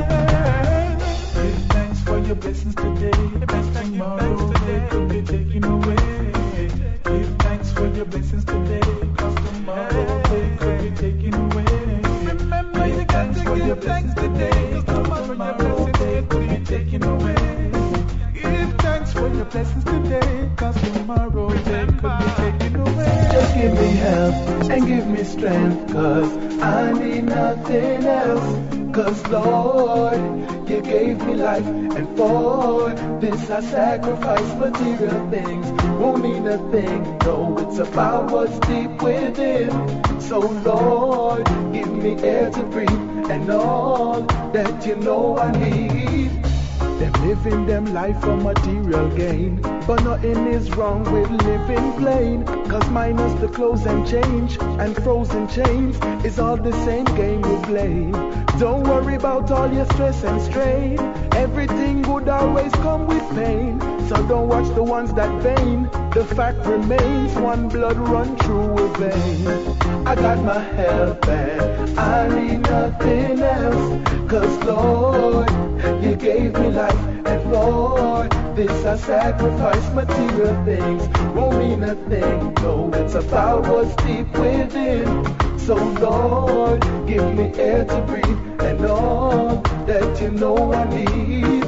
Give 1.34 1.60
thanks 1.74 2.00
for 2.04 2.18
your 2.20 2.36
blessings 2.36 2.74
today. 2.74 3.10
Best 3.44 3.74
tomorrow 3.74 4.48
they 4.64 4.88
could 4.88 5.08
be 5.10 5.20
taken 5.20 5.64
away. 5.64 6.32
Give 7.04 7.36
thanks 7.40 7.70
for 7.72 7.86
your 7.94 8.06
blessings 8.06 8.46
today. 8.46 8.80
Cause 9.18 9.34
tomorrow 9.34 10.22
they 10.30 10.56
could 10.56 10.80
be 10.80 10.90
taken 10.96 11.34
away. 11.34 12.32
Remember 12.32 12.86
you 12.86 13.04
got 13.04 13.34
to 13.34 13.44
give 13.56 13.84
thanks 13.84 14.14
today. 14.14 14.82
Cause 14.86 15.26
tomorrow 15.28 15.92
they 16.00 16.22
could 16.22 16.48
be 16.48 16.64
taken 16.64 17.02
away. 17.04 17.70
Give 18.32 18.74
thanks 18.78 19.12
for 19.12 19.28
your 19.28 19.44
blessings 19.44 19.84
today. 19.84 20.48
Cause 20.56 20.80
tomorrow 20.80 21.50
they 21.50 21.84
could 21.84 22.00
be 22.00 22.30
taken 22.40 22.73
away. 22.73 22.73
Just 23.34 23.54
give 23.56 23.72
me 23.72 23.88
help 23.96 24.34
and 24.70 24.86
give 24.86 25.08
me 25.08 25.24
strength, 25.24 25.92
cause 25.92 26.36
I 26.62 26.92
need 26.92 27.24
nothing 27.24 28.04
else. 28.04 28.94
Cause 28.94 29.26
Lord, 29.26 30.70
you 30.70 30.80
gave 30.80 31.20
me 31.26 31.34
life, 31.34 31.66
and 31.66 32.16
for 32.16 32.90
this 33.20 33.50
I 33.50 33.60
sacrifice 33.60 34.54
material 34.54 35.28
things. 35.30 35.66
Won't 35.98 36.22
mean 36.22 36.46
a 36.46 36.58
thing, 36.70 37.18
no, 37.24 37.58
it's 37.58 37.78
about 37.80 38.30
what's 38.30 38.56
deep 38.68 39.02
within. 39.02 39.68
So 40.20 40.38
Lord, 40.38 41.44
give 41.72 41.92
me 41.92 42.14
air 42.22 42.52
to 42.52 42.62
breathe, 42.62 43.30
and 43.32 43.50
all 43.50 44.22
that 44.52 44.86
you 44.86 44.94
know 44.94 45.38
I 45.38 45.50
need. 45.58 46.43
Them 46.98 47.12
living 47.26 47.66
them 47.66 47.92
life 47.92 48.20
for 48.20 48.36
material 48.36 49.08
gain. 49.16 49.60
But 49.86 50.04
nothing 50.04 50.46
is 50.46 50.70
wrong 50.76 51.02
with 51.12 51.30
living 51.42 51.92
plain. 51.94 52.44
Cause 52.68 52.88
minus 52.90 53.34
the 53.40 53.48
clothes 53.48 53.84
and 53.86 54.06
change 54.06 54.58
and 54.60 54.94
frozen 55.02 55.48
chains 55.48 55.96
is 56.24 56.38
all 56.38 56.56
the 56.56 56.72
same 56.84 57.04
game 57.16 57.42
we 57.42 57.56
play. 57.64 58.10
Don't 58.58 58.84
worry 58.84 59.16
about 59.16 59.50
all 59.50 59.72
your 59.72 59.86
stress 59.86 60.22
and 60.22 60.40
strain. 60.40 60.98
Everything 61.32 62.02
would 62.02 62.28
always 62.28 62.72
come 62.74 63.06
with 63.08 63.23
pain. 63.34 63.80
So 64.08 64.16
don't 64.26 64.48
watch 64.48 64.68
the 64.74 64.82
ones 64.82 65.12
that 65.14 65.42
vain. 65.42 65.84
The 66.12 66.24
fact 66.36 66.64
remains 66.66 67.34
one 67.34 67.68
blood 67.68 67.96
run 67.96 68.36
through 68.38 68.78
a 68.78 68.88
vein. 68.98 69.48
I 70.06 70.14
got 70.14 70.42
my 70.44 70.60
help 70.60 71.26
and 71.28 71.98
I 71.98 72.28
need 72.28 72.60
nothing 72.60 73.40
else. 73.40 74.30
Cause 74.30 74.56
Lord, 74.64 75.50
you 76.02 76.16
gave 76.16 76.52
me 76.54 76.68
life 76.68 77.04
and 77.26 77.52
Lord, 77.52 78.30
this 78.54 78.84
I 78.84 78.96
sacrifice 78.96 79.90
material 79.92 80.64
things. 80.64 81.02
Won't 81.34 81.58
mean 81.58 81.82
a 81.82 81.94
thing, 82.08 82.54
no, 82.54 82.90
it's 82.94 83.14
about 83.14 83.66
what's 83.66 83.94
deep 84.04 84.30
within. 84.38 85.08
So 85.58 85.74
Lord, 85.74 86.80
give 87.06 87.34
me 87.34 87.52
air 87.58 87.84
to 87.84 88.00
breathe 88.02 88.60
and 88.60 88.84
all 88.86 89.56
that 89.86 90.20
you 90.20 90.30
know 90.30 90.72
I 90.72 90.84
need. 90.94 91.63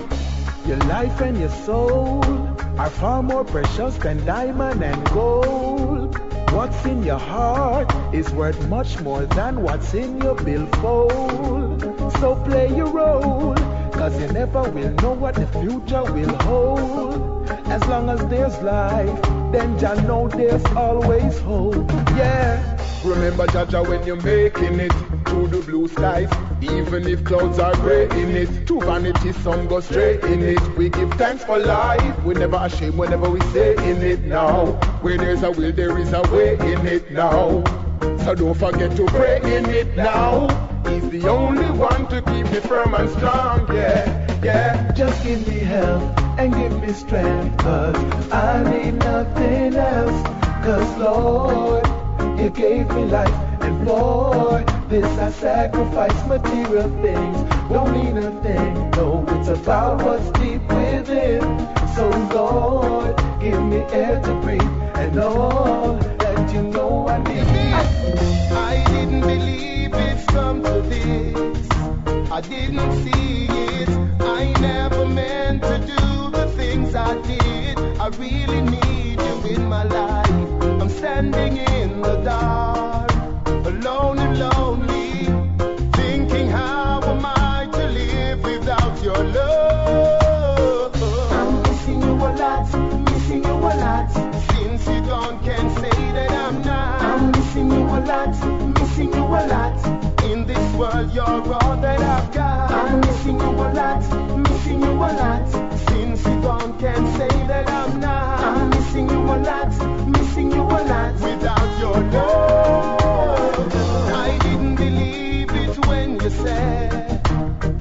Your 0.67 0.79
life 0.79 1.21
and 1.21 1.39
your 1.39 1.51
soul 1.51 2.25
are 2.77 2.91
far 2.91 3.23
more 3.23 3.45
precious 3.45 3.97
than 3.99 4.25
diamond 4.27 4.83
and 4.83 5.05
gold. 5.11 6.19
What's 6.51 6.85
in 6.85 7.05
your 7.05 7.21
heart 7.21 7.89
is 8.13 8.29
worth 8.33 8.61
much 8.69 8.99
more 9.01 9.25
than 9.27 9.63
what's 9.63 9.95
in 9.95 10.21
your 10.21 10.35
billfold. 10.35 11.83
So 12.19 12.35
play 12.45 12.75
your 12.75 12.89
role, 12.89 13.55
cause 13.93 14.21
you 14.21 14.27
never 14.33 14.63
will 14.71 14.91
know 14.95 15.13
what 15.13 15.37
the 15.37 15.47
future 15.47 16.03
will 16.13 16.37
hold. 16.39 17.49
As 17.69 17.87
long 17.87 18.11
as 18.11 18.27
there's 18.27 18.61
life, 18.61 19.23
then 19.53 19.79
Jah 19.79 19.95
know 20.03 20.27
there's 20.27 20.65
always 20.75 21.39
hope. 21.41 21.89
Yeah. 22.17 22.59
Remember, 23.05 23.47
Jaja, 23.47 23.87
when 23.87 24.05
you're 24.05 24.17
making 24.17 24.81
it 24.81 24.91
to 25.27 25.47
the 25.47 25.63
blue 25.65 25.87
skies, 25.87 26.29
even 26.71 27.07
if 27.07 27.25
clouds 27.25 27.59
are 27.59 27.75
gray 27.77 28.05
in 28.05 28.37
it, 28.37 28.67
to 28.67 28.81
vanity, 28.81 29.33
some 29.33 29.67
go 29.67 29.81
straight 29.81 30.23
in 30.25 30.43
it. 30.43 30.61
We 30.77 30.89
give 30.89 31.13
thanks 31.15 31.45
for 31.45 31.59
life, 31.59 32.25
we 32.25 32.35
never 32.35 32.59
ashamed 32.61 32.97
whenever 32.97 33.29
we 33.31 33.41
say 33.53 33.73
in 33.91 34.03
it 34.03 34.25
now. 34.25 34.73
Where 35.03 35.19
there's 35.19 35.43
a 35.43 35.51
will, 35.51 35.73
there 35.73 35.99
is 35.99 36.13
a 36.13 36.23
way 36.33 36.55
in 36.55 36.87
it 36.87 37.11
now. 37.11 37.65
So 38.25 38.35
don't 38.35 38.55
forget 38.55 38.97
to 38.97 39.07
pray 39.07 39.41
in 39.43 39.67
it 39.71 39.97
now. 39.97 40.49
He's 40.89 41.09
the 41.11 41.29
only 41.29 41.71
one 41.71 42.09
to 42.09 42.23
keep 42.23 42.51
me 42.51 42.61
firm 42.61 42.95
and 42.95 43.11
strong, 43.11 43.67
yeah, 43.75 44.41
yeah. 44.43 44.93
Just 44.93 45.23
give 45.25 45.47
me 45.49 45.59
help 45.59 46.03
and 46.39 46.55
give 46.55 46.81
me 46.81 46.93
strength, 46.93 47.59
cause 47.59 47.97
I 48.33 48.63
need 48.71 48.95
nothing 48.95 49.75
else. 49.75 50.23
Cause 50.65 50.99
Lord, 50.99 51.87
you 52.39 52.51
gave 52.51 52.89
me 52.91 53.05
life, 53.05 53.35
and 53.63 53.87
for 53.87 54.76
this 54.89 55.19
I 55.19 55.31
sacrifice 55.31 56.27
material 56.27 56.91
things. 57.03 57.39
Don't 57.71 57.93
mean 57.93 58.17
a 58.19 58.31
thing, 58.43 58.91
no, 58.93 59.25
it's 59.29 59.49
about 59.49 60.03
what's 60.03 60.31
deep 60.39 60.63
within. 60.63 61.43
So 61.95 62.09
Lord, 62.35 63.17
give 63.41 63.63
me 63.63 63.79
air 63.93 64.21
to 64.23 64.35
breathe, 64.43 64.63
and 64.95 65.19
all 65.19 65.95
that 66.19 66.53
you 66.55 66.63
know 66.63 67.09
I 67.09 67.19
need. 67.19 67.47
I 68.53 68.85
didn't 68.89 69.21
believe 69.23 69.95
it's 69.95 70.27
come 70.27 70.63
to 70.63 70.83
this. 70.83 71.71
I 72.31 72.41
didn't 72.43 72.93
see 73.05 73.47
it. 73.49 73.89
I 74.21 74.53
never 74.61 75.07
meant 75.07 75.63
to 75.63 75.79
do 75.79 76.31
the 76.31 76.47
things 76.57 76.95
I 76.95 77.21
did. 77.23 77.79
I 77.99 78.09
really 78.19 78.61
need 78.61 79.21
you 79.21 79.57
in 79.57 79.67
my 79.69 79.85
life. 79.85 80.31
I'm 80.81 80.91
standing 80.91 81.57
in 81.57 82.03
the 82.03 82.17
dark, 82.17 83.11
missing 108.97 109.11
you 109.11 109.19
a 109.19 109.37
lot, 109.45 110.09
missing 110.09 110.51
you 110.51 110.63
a 110.63 110.81
lot. 110.89 111.13
Without 111.21 111.81
your 111.81 112.01
love, 112.13 113.06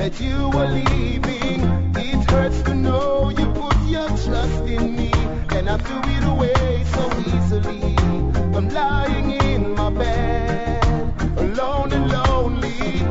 that 0.05 0.21
you 0.21 0.49
were 0.51 0.67
leaving. 0.67 1.61
It 1.95 2.29
hurts 2.29 2.61
to 2.63 2.75
know 2.75 3.31
you 3.31 3.45
put 3.53 3.75
your 3.87 4.07
trust 4.07 4.61
in 4.69 4.95
me, 4.95 5.11
and 5.49 5.67
I 5.67 5.77
threw 5.77 6.01
it 6.15 6.23
away 6.33 6.83
so 6.93 7.03
easily. 7.33 7.95
I'm 8.55 8.69
lying 8.69 9.31
in 9.31 9.73
my 9.73 9.89
bed, 9.89 10.85
alone 11.37 11.91
and 11.91 12.07
lonely, 12.11 13.01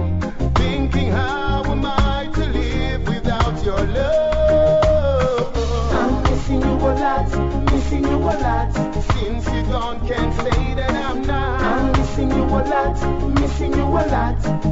thinking 0.54 1.10
how 1.10 1.64
am 1.64 1.84
I 1.84 2.30
to 2.32 2.44
live 2.58 3.08
without 3.08 3.64
your 3.64 3.82
love? 3.98 5.50
I'm 5.98 6.22
missing 6.22 6.62
you 6.62 6.76
a 6.90 6.92
lot, 7.04 7.72
missing 7.72 8.04
you 8.04 8.18
a 8.18 8.34
lot. 8.46 8.72
Since 9.14 9.46
you 9.52 9.62
gone, 9.64 9.98
can't 10.06 10.32
say 10.42 10.74
that 10.74 10.94
I'm 11.08 11.22
not. 11.22 11.60
I'm 11.60 11.90
missing 11.98 12.30
you 12.30 12.44
a 12.44 12.60
lot, 12.72 12.96
missing 13.40 13.72
you 13.74 13.82
a 13.82 14.04
lot. 14.14 14.63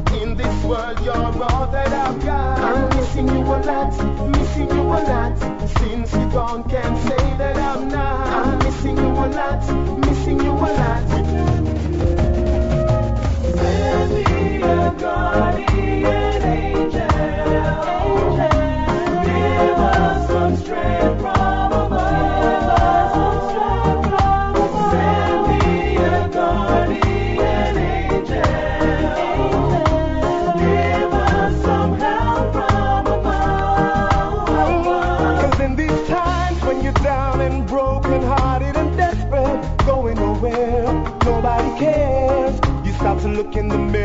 You're 1.05 1.17
all 1.17 1.67
that 1.67 1.93
I've 1.93 2.25
got. 2.25 2.59
I'm 2.61 2.89
missing 2.97 3.27
you 3.27 3.41
a 3.43 3.59
lot, 3.59 3.91
missing 4.31 4.71
you 4.71 4.83
a 4.83 5.01
lot. 5.03 5.37
Since 5.79 6.13
you're 6.13 6.31
gone, 6.31 6.63
can't 6.71 6.97
say 7.09 7.37
that 7.39 7.57
I'm 7.57 7.89
not. 7.89 8.27
I'm 8.29 8.59
missing 8.61 8.97
you 8.97 9.09
a 9.09 9.27
lot, 9.27 9.67
missing 10.07 10.41
you 10.41 10.53
a 10.53 10.71
lot. 10.79 11.09
Send 13.59 14.13
me 14.15 14.63
a 14.63 14.95
guardian 14.97 16.43
angel. 16.43 17.09
Give 19.25 19.79
us 19.91 20.29
some 20.29 20.57
strength 20.57 21.02
in 43.57 43.69
the 43.69 43.79
mirror 43.79 44.02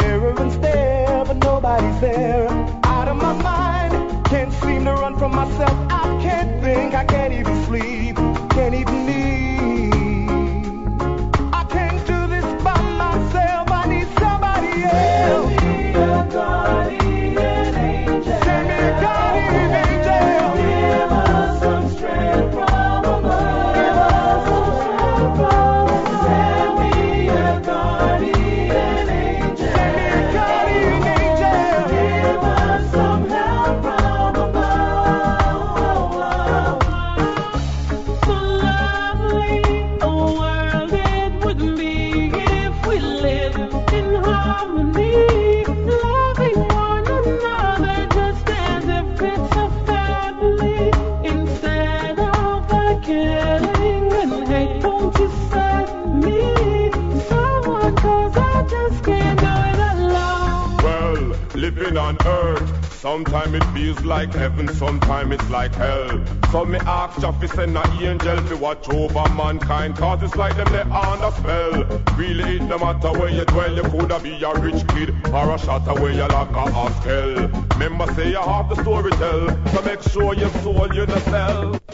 sometimes 63.17 63.55
it 63.55 63.63
feels 63.73 64.05
like 64.05 64.31
heaven, 64.31 64.67
sometimes 64.75 65.33
it's 65.33 65.49
like 65.49 65.73
hell. 65.73 66.23
So 66.51 66.63
me 66.65 66.77
ask 66.81 67.19
Jah 67.19 67.33
fi 67.33 67.47
send 67.47 67.75
a 67.75 67.83
angel 67.99 68.37
to 68.49 68.57
watch 68.57 68.87
over 68.89 69.27
mankind, 69.33 69.95
cause 69.97 70.21
it's 70.21 70.35
like 70.35 70.55
them 70.55 70.71
they 70.71 70.81
on 70.81 71.23
a 71.23 71.31
spell. 71.31 71.73
Really, 72.15 72.57
it 72.57 72.61
no 72.63 72.77
matter 72.77 73.11
where 73.17 73.29
you 73.29 73.43
dwell, 73.45 73.75
you 73.75 73.81
coulda 73.81 74.19
be 74.19 74.33
a 74.43 74.53
rich 74.59 74.87
kid 74.89 75.09
or 75.33 75.55
a 75.55 75.57
shot 75.57 75.87
away 75.87 76.15
you 76.15 76.27
like 76.27 76.51
a 76.63 76.65
hostel. 76.77 77.47
Remember 77.79 78.05
say 78.13 78.29
you 78.29 78.43
have 78.53 78.69
the 78.69 78.79
story 78.83 79.11
tell, 79.13 79.47
so 79.71 79.81
make 79.81 80.03
sure 80.03 80.35
your 80.35 80.51
soul 80.61 80.87
you 80.93 81.07
no 81.07 81.17
sell. 81.31 81.86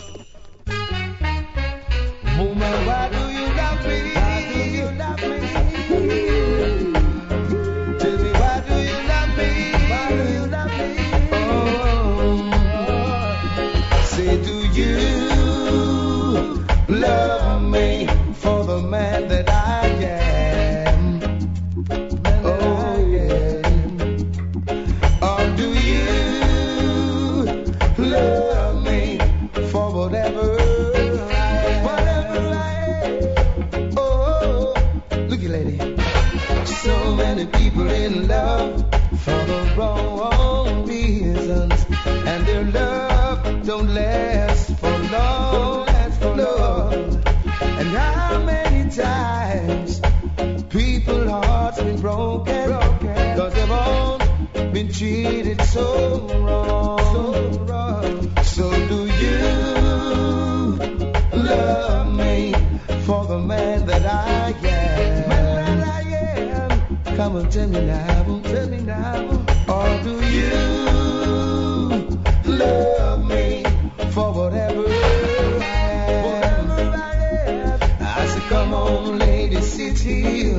Come 78.63 78.73
on, 78.73 79.19
lady, 79.19 79.61
sit 79.61 79.99
here, 79.99 80.55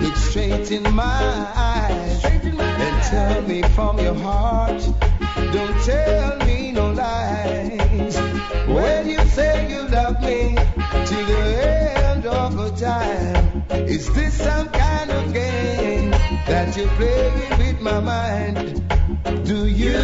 look 0.00 0.16
straight 0.16 0.70
in 0.70 0.84
my 0.94 1.52
eyes, 1.56 2.24
and 2.24 3.02
tell 3.02 3.42
me 3.42 3.60
from 3.74 3.98
your 3.98 4.14
heart. 4.14 4.80
Don't 5.52 5.78
tell 5.82 6.36
me 6.46 6.70
no 6.70 6.92
lies. 6.92 8.16
When 8.68 9.08
you 9.08 9.18
say 9.36 9.68
you 9.72 9.82
love 9.88 10.20
me 10.20 10.56
till 11.06 11.26
the 11.26 11.44
end 12.08 12.26
of 12.26 12.56
the 12.56 12.70
time, 12.88 13.64
is 13.94 14.12
this 14.14 14.34
some 14.34 14.68
kind 14.68 15.10
of 15.10 15.32
game 15.32 16.10
that 16.46 16.76
you're 16.76 16.94
playing 16.98 17.58
with 17.58 17.80
my 17.80 17.98
mind? 17.98 18.56
Do 19.44 19.66
you 19.66 20.02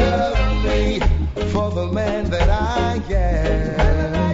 love 0.00 0.64
me 0.64 1.00
for 1.52 1.70
the 1.70 1.90
man 1.92 2.30
that 2.30 2.48
I 2.48 3.02
am? 3.12 4.33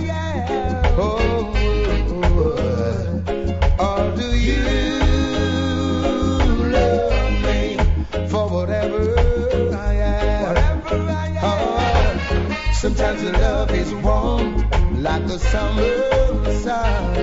Sometimes 12.81 13.23
the 13.23 13.33
love 13.33 13.71
is 13.73 13.93
warm 13.97 14.57
like 15.03 15.27
the 15.27 15.39
summer 15.39 16.61
sun. 16.63 17.15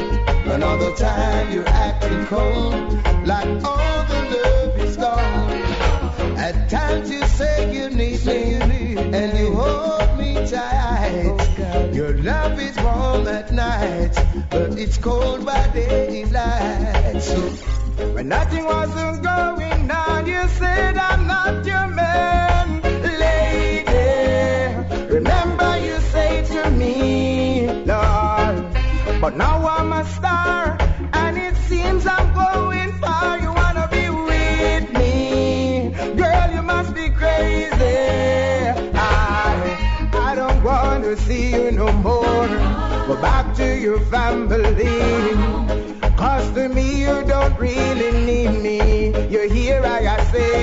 Another 0.45 0.93
time 0.95 1.51
you're 1.51 1.67
acting 1.67 2.27
cold 2.27 2.75
like 3.25 3.47
all 3.65 4.03
the 4.05 4.21
love 4.35 4.79
is 4.79 4.97
gone. 4.97 5.51
At 6.37 6.69
times 6.69 7.09
you 7.09 7.25
say 7.25 7.73
you 7.73 7.89
need 7.89 8.23
me 8.23 8.97
and 8.97 9.35
you 9.39 9.55
hold 9.55 10.15
me 10.19 10.35
tight. 10.47 11.91
Your 11.91 12.15
love 12.19 12.59
is 12.59 12.77
warm 12.77 13.27
at 13.27 13.51
night, 13.51 14.13
but 14.51 14.77
it's 14.77 14.99
cold 14.99 15.43
by 15.43 15.67
daylight. 15.73 17.19
So 17.19 17.39
when 18.13 18.27
nothing 18.27 18.63
wasn't 18.63 19.23
going 19.23 19.89
on, 19.89 20.27
you 20.27 20.47
said 20.59 20.99
I'm 20.99 21.25
not 21.25 21.65
your 21.65 21.87
man, 21.87 22.81
but 29.27 29.35
now 29.35 29.67
I'm 29.67 29.91
a 29.91 30.05
star, 30.05 30.77
and 31.11 31.37
it 31.37 31.53
seems 31.67 32.07
I'm 32.07 32.33
going 32.33 32.93
far. 32.93 33.37
You 33.37 33.51
wanna 33.51 33.89
be 33.91 34.09
with 34.09 34.89
me, 34.93 35.89
girl? 36.15 36.49
You 36.53 36.61
must 36.61 36.95
be 36.95 37.09
crazy. 37.09 37.99
I, 38.95 40.09
I 40.13 40.33
don't 40.33 40.63
want 40.63 41.03
to 41.03 41.17
see 41.17 41.51
you 41.51 41.71
no 41.73 41.91
more. 41.91 42.47
Go 43.07 43.21
back 43.21 43.53
to 43.57 43.67
your 43.77 43.99
family 44.05 45.46
don't 47.39 47.59
really 47.59 48.11
need 48.25 48.51
me. 48.65 48.79
You 49.29 49.49
hear 49.49 49.83
I 49.85 50.17
say 50.31 50.55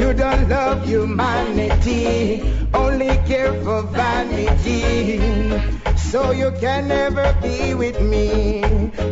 you 0.00 0.12
don't 0.12 0.48
love 0.48 0.84
humanity, 0.86 2.42
only 2.74 3.16
care 3.30 3.54
for 3.64 3.82
vanity. 3.82 5.18
So 5.96 6.32
you 6.32 6.50
can 6.60 6.88
never 6.88 7.26
be 7.40 7.72
with 7.74 7.98
me. 8.00 8.60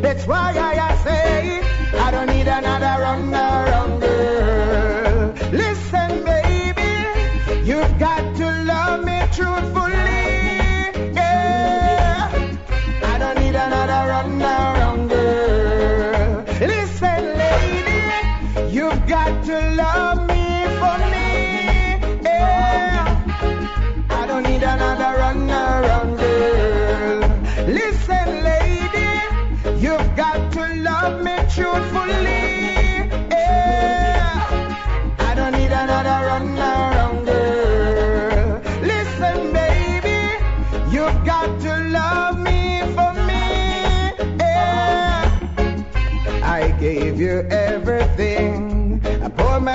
That's 0.04 0.26
why 0.26 0.48
I 0.88 0.90
say 1.06 1.62
I 2.06 2.10
don't 2.10 2.28
need 2.34 2.48
another 2.48 2.94
wrong 3.02 3.32
around. 3.34 3.99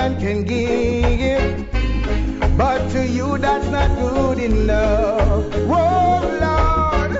Man 0.08 0.20
can 0.20 0.44
give. 0.44 1.66
But 2.56 2.90
to 2.92 3.06
you 3.06 3.38
that's 3.38 3.68
not 3.68 3.90
good 3.98 4.38
enough. 4.38 5.44
Whoa, 5.70 6.20
Lord. 6.44 7.12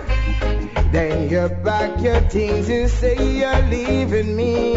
Then 0.92 1.28
you 1.28 1.48
pack 1.64 2.00
your 2.00 2.20
things 2.20 2.68
and 2.68 2.90
say 2.90 3.16
you're 3.40 3.62
leaving 3.74 4.36
me. 4.36 4.74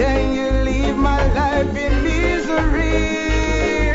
Then 0.00 0.34
you 0.36 0.48
leave 0.68 0.96
my 0.96 1.20
life 1.32 1.74
in 1.84 1.92
misery. 2.04 3.90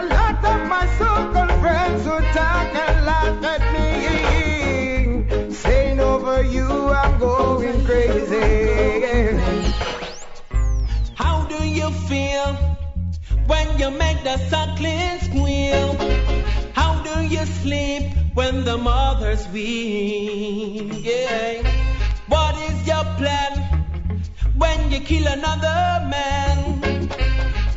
A 0.00 0.02
lot 0.16 0.36
of 0.52 0.60
my 0.74 0.84
so-called 0.98 1.52
friends 1.60 2.04
who 2.04 2.16
talk 2.38 2.74
and 2.86 3.06
laugh 3.10 3.44
at 3.54 3.62
me. 3.74 5.52
Saying 5.52 6.00
over 6.00 6.42
you 6.42 6.68
I'm 7.02 7.18
going 7.18 7.84
crazy. 7.84 9.81
How 11.92 12.08
feel 12.08 12.54
when 13.46 13.78
you 13.78 13.90
make 13.90 14.24
the 14.24 14.38
suckling 14.48 15.18
squeal? 15.20 15.94
How 16.72 17.02
do 17.02 17.22
you 17.22 17.44
sleep 17.60 18.14
when 18.34 18.64
the 18.64 18.78
mother's 18.78 19.46
weak? 19.48 21.04
Yeah. 21.04 21.62
What 22.28 22.56
is 22.56 22.86
your 22.86 23.04
plan 23.18 23.52
when 24.56 24.90
you 24.90 25.00
kill 25.00 25.26
another 25.26 26.08
man? 26.08 27.10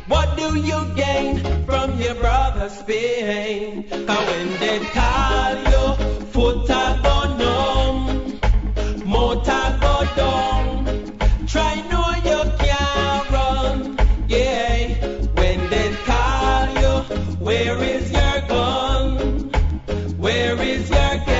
What 0.08 0.36
do 0.36 0.58
you 0.58 0.80
gain 0.94 1.66
from 1.66 2.00
your 2.00 2.14
brother's 2.14 2.82
pain? 2.84 3.86
And 3.90 4.08
when 4.08 4.48
they 4.60 4.78
call 4.96 5.56
you, 5.72 6.05
Where 20.56 20.64
is 20.68 20.88
your 20.88 20.98
gang? 20.98 21.35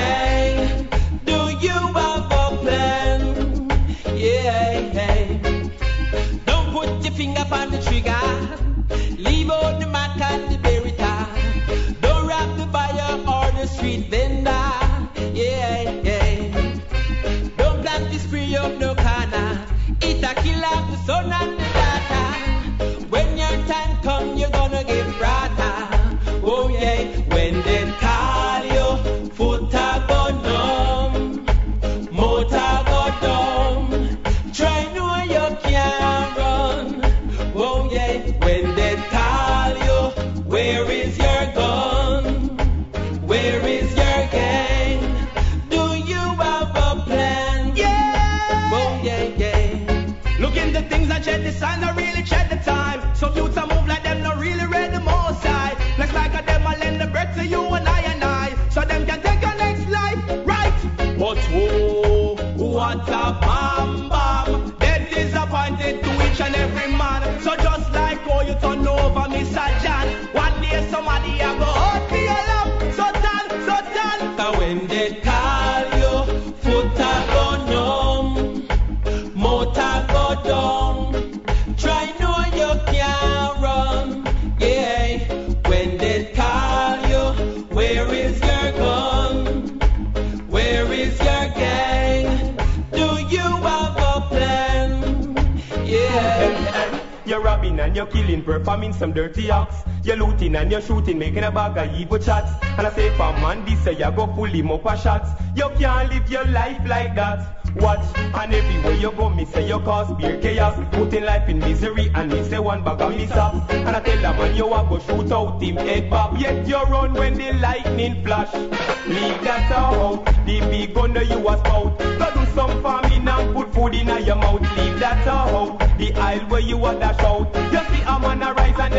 Performing 98.57 98.93
some 98.93 99.13
dirty 99.13 99.51
acts. 99.51 99.83
You're 100.03 100.17
looting 100.17 100.55
and 100.55 100.71
you're 100.71 100.81
shooting, 100.81 101.19
making 101.19 101.43
a 101.43 101.51
bag 101.51 101.77
of 101.77 101.99
evil 101.99 102.17
chats. 102.17 102.51
And 102.77 102.87
I 102.87 102.91
say 102.91 103.09
for 103.11 103.31
man, 103.33 103.65
this 103.65 103.83
say 103.83 103.93
you 103.93 104.11
go 104.11 104.27
full 104.33 104.45
him 104.45 104.71
up 104.71 104.85
a 104.85 104.97
shots. 104.97 105.29
You 105.55 105.69
can't 105.77 106.11
live 106.11 106.29
your 106.29 106.45
life 106.45 106.81
like 106.87 107.15
that. 107.15 107.53
Watch, 107.75 108.05
and 108.15 108.53
everywhere 108.53 108.95
you 108.95 109.11
go, 109.11 109.29
me 109.29 109.45
say 109.45 109.67
you 109.67 109.79
cause 109.79 110.11
beer 110.17 110.39
chaos. 110.41 110.75
Putting 110.91 111.25
life 111.25 111.47
in 111.47 111.59
misery, 111.59 112.09
and 112.15 112.31
me 112.31 112.43
say 112.43 112.57
one 112.57 112.83
bag 112.83 113.01
of 113.01 113.15
mishap. 113.15 113.69
And 113.69 113.89
I 113.89 113.99
tell 113.99 114.17
a 114.17 114.33
man 114.33 114.55
you 114.55 114.73
a 114.73 114.83
go 114.89 114.97
shoot 114.99 115.31
out 115.31 115.61
him 115.61 115.75
head 115.75 116.09
bob. 116.09 116.37
Yet 116.37 116.67
you 116.67 116.81
run 116.83 117.13
when 117.13 117.35
the 117.35 117.53
lightning 117.53 118.23
flash. 118.23 118.51
Leave 118.53 119.41
that 119.43 119.71
out, 119.71 120.25
the 120.45 120.59
big 120.71 120.95
gun 120.95 121.13
that 121.13 121.29
you 121.29 121.47
a 121.47 121.57
spout. 121.57 121.99
Go 121.99 122.31
do 122.33 122.51
some 122.55 122.81
farming 122.81 123.27
and 123.27 123.55
put 123.55 123.73
food 123.73 123.93
in 123.93 124.07
your 124.25 124.35
mouth. 124.35 124.61
Leave 124.77 124.99
that 124.99 125.27
out, 125.27 125.77
the 125.99 126.13
aisle 126.15 126.45
where 126.49 126.61
you 126.61 126.83
a 126.83 126.95
dash 126.95 127.19
out. 127.19 127.36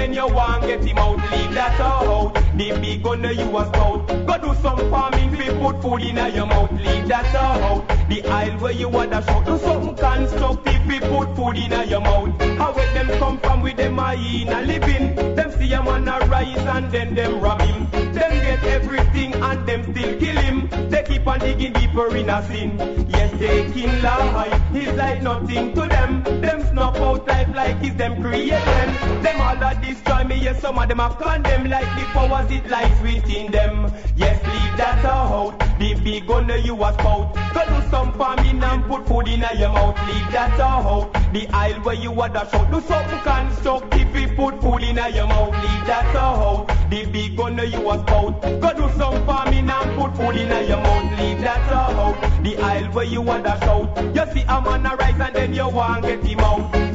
Then 0.08 0.14
you 0.14 0.34
want 0.34 0.62
get 0.62 0.84
him 0.84 0.98
out. 0.98 1.18
Leave 1.30 1.54
that 1.54 1.80
out, 1.80 2.34
the 2.56 2.70
big 2.80 3.02
gun 3.02 3.22
you 3.22 3.58
a 3.58 3.66
spout. 3.66 4.06
Go 4.08 4.38
do 4.38 4.60
some 4.62 4.78
farming, 4.90 5.30
we 5.32 5.44
put 5.60 5.82
food 5.82 6.02
in 6.02 6.34
your 6.34 6.46
mouth. 6.46 6.72
Leave 6.72 7.08
that 7.08 7.34
out, 7.34 7.86
the 8.08 8.22
aisle 8.26 8.58
where 8.58 8.72
you 8.72 8.88
want 8.88 9.08
a 9.08 9.20
dash 9.20 9.28
out. 9.28 9.46
Do 9.46 9.58
something 9.58 9.96
constructive, 9.96 10.86
we 10.86 11.00
put 11.00 11.36
food 11.36 11.56
in 11.56 11.88
your 11.88 12.00
mouth. 12.00 12.40
How 12.58 12.72
where 12.72 12.92
them 12.94 13.08
come 13.18 13.38
from 13.38 13.62
with 13.62 13.76
them 13.76 13.98
a 13.98 14.14
in 14.14 14.48
a 14.48 14.62
living. 14.62 15.14
Them 15.34 15.50
see 15.58 15.72
a 15.72 15.82
man 15.82 16.08
a 16.08 16.18
rise 16.26 16.56
and 16.56 16.90
then 16.90 17.14
them 17.14 17.40
rob 17.40 17.60
him. 17.60 17.90
Them 17.90 18.14
get 18.14 18.64
everything 18.64 19.34
and 19.34 19.68
them 19.68 19.82
still 19.92 20.18
kill 20.18 20.36
him. 20.36 20.68
They 20.90 21.02
keep 21.02 21.26
on 21.26 21.40
digging 21.40 21.72
deeper 21.74 22.14
in 22.16 22.30
a 22.30 22.46
sin. 22.46 22.78
Yes, 23.10 23.30
taking 23.38 24.02
life 24.02 24.74
is 24.74 24.94
like 24.94 25.22
nothing 25.22 25.74
to 25.74 25.82
them. 25.82 26.22
Them 26.40 26.62
snuff 26.68 26.96
out 26.96 27.26
life 27.54 27.76
like 27.76 27.84
it's 27.84 27.96
them 27.96 28.22
create 28.22 28.50
them. 28.50 29.40
All 29.40 29.62
a 29.62 29.74
destroy 29.80 30.24
me, 30.24 30.36
yes, 30.36 30.60
some 30.60 30.78
of 30.78 30.88
them 30.88 30.98
have 30.98 31.18
condemned 31.18 31.70
like 31.70 31.88
the 31.98 32.04
powers 32.12 32.50
it 32.50 32.68
lies 32.68 33.02
within 33.02 33.50
them. 33.50 33.92
Yes, 34.16 34.42
leave 34.44 34.76
that 34.76 35.04
out. 35.04 35.58
The 35.78 35.94
big 35.94 36.26
gun 36.26 36.48
you 36.64 36.74
a 36.82 36.92
spout. 36.92 37.34
Go 37.54 37.64
do 37.66 37.88
some 37.90 38.12
farming 38.14 38.62
and 38.62 38.84
put 38.84 39.06
food 39.06 39.28
in 39.28 39.44
your 39.58 39.68
mouth. 39.70 39.96
Leave 40.08 40.32
that 40.32 40.58
out. 40.60 41.12
The 41.32 41.46
aisle 41.48 41.80
where 41.82 41.94
you 41.94 42.20
are 42.20 42.28
dash 42.28 42.52
out. 42.54 42.70
Do 42.70 42.80
something 42.80 43.20
constructive, 43.20 44.12
we 44.12 44.26
put 44.26 44.60
food 44.60 44.82
in 44.82 44.96
your 44.96 45.26
mouth. 45.26 45.54
Leave 45.54 45.86
that 45.86 46.16
out. 46.16 46.66
The 46.90 47.06
big 47.06 47.36
gun 47.36 47.58
you 47.58 47.80
was 47.80 48.00
spout. 48.00 48.42
Go 48.42 48.72
do 48.74 48.88
some 48.98 49.24
farming 49.26 49.70
and 49.70 49.98
put 49.98 50.16
food 50.16 50.36
in 50.36 50.68
your 50.68 50.78
mouth. 50.78 51.18
Leave 51.20 51.40
that 51.40 51.72
out. 51.72 52.42
The 52.42 52.56
aisle 52.58 52.92
where 52.92 53.04
you 53.04 53.28
are 53.28 53.40
dash 53.40 53.62
out. 53.62 53.96
You 54.14 54.32
see 54.32 54.42
a 54.48 54.60
man 54.60 54.86
a 54.86 54.96
rise 54.96 55.20
and 55.20 55.34
then 55.36 55.54
you 55.54 55.68
want 55.68 56.02
get 56.02 56.24
him 56.24 56.40
out. 56.40 56.87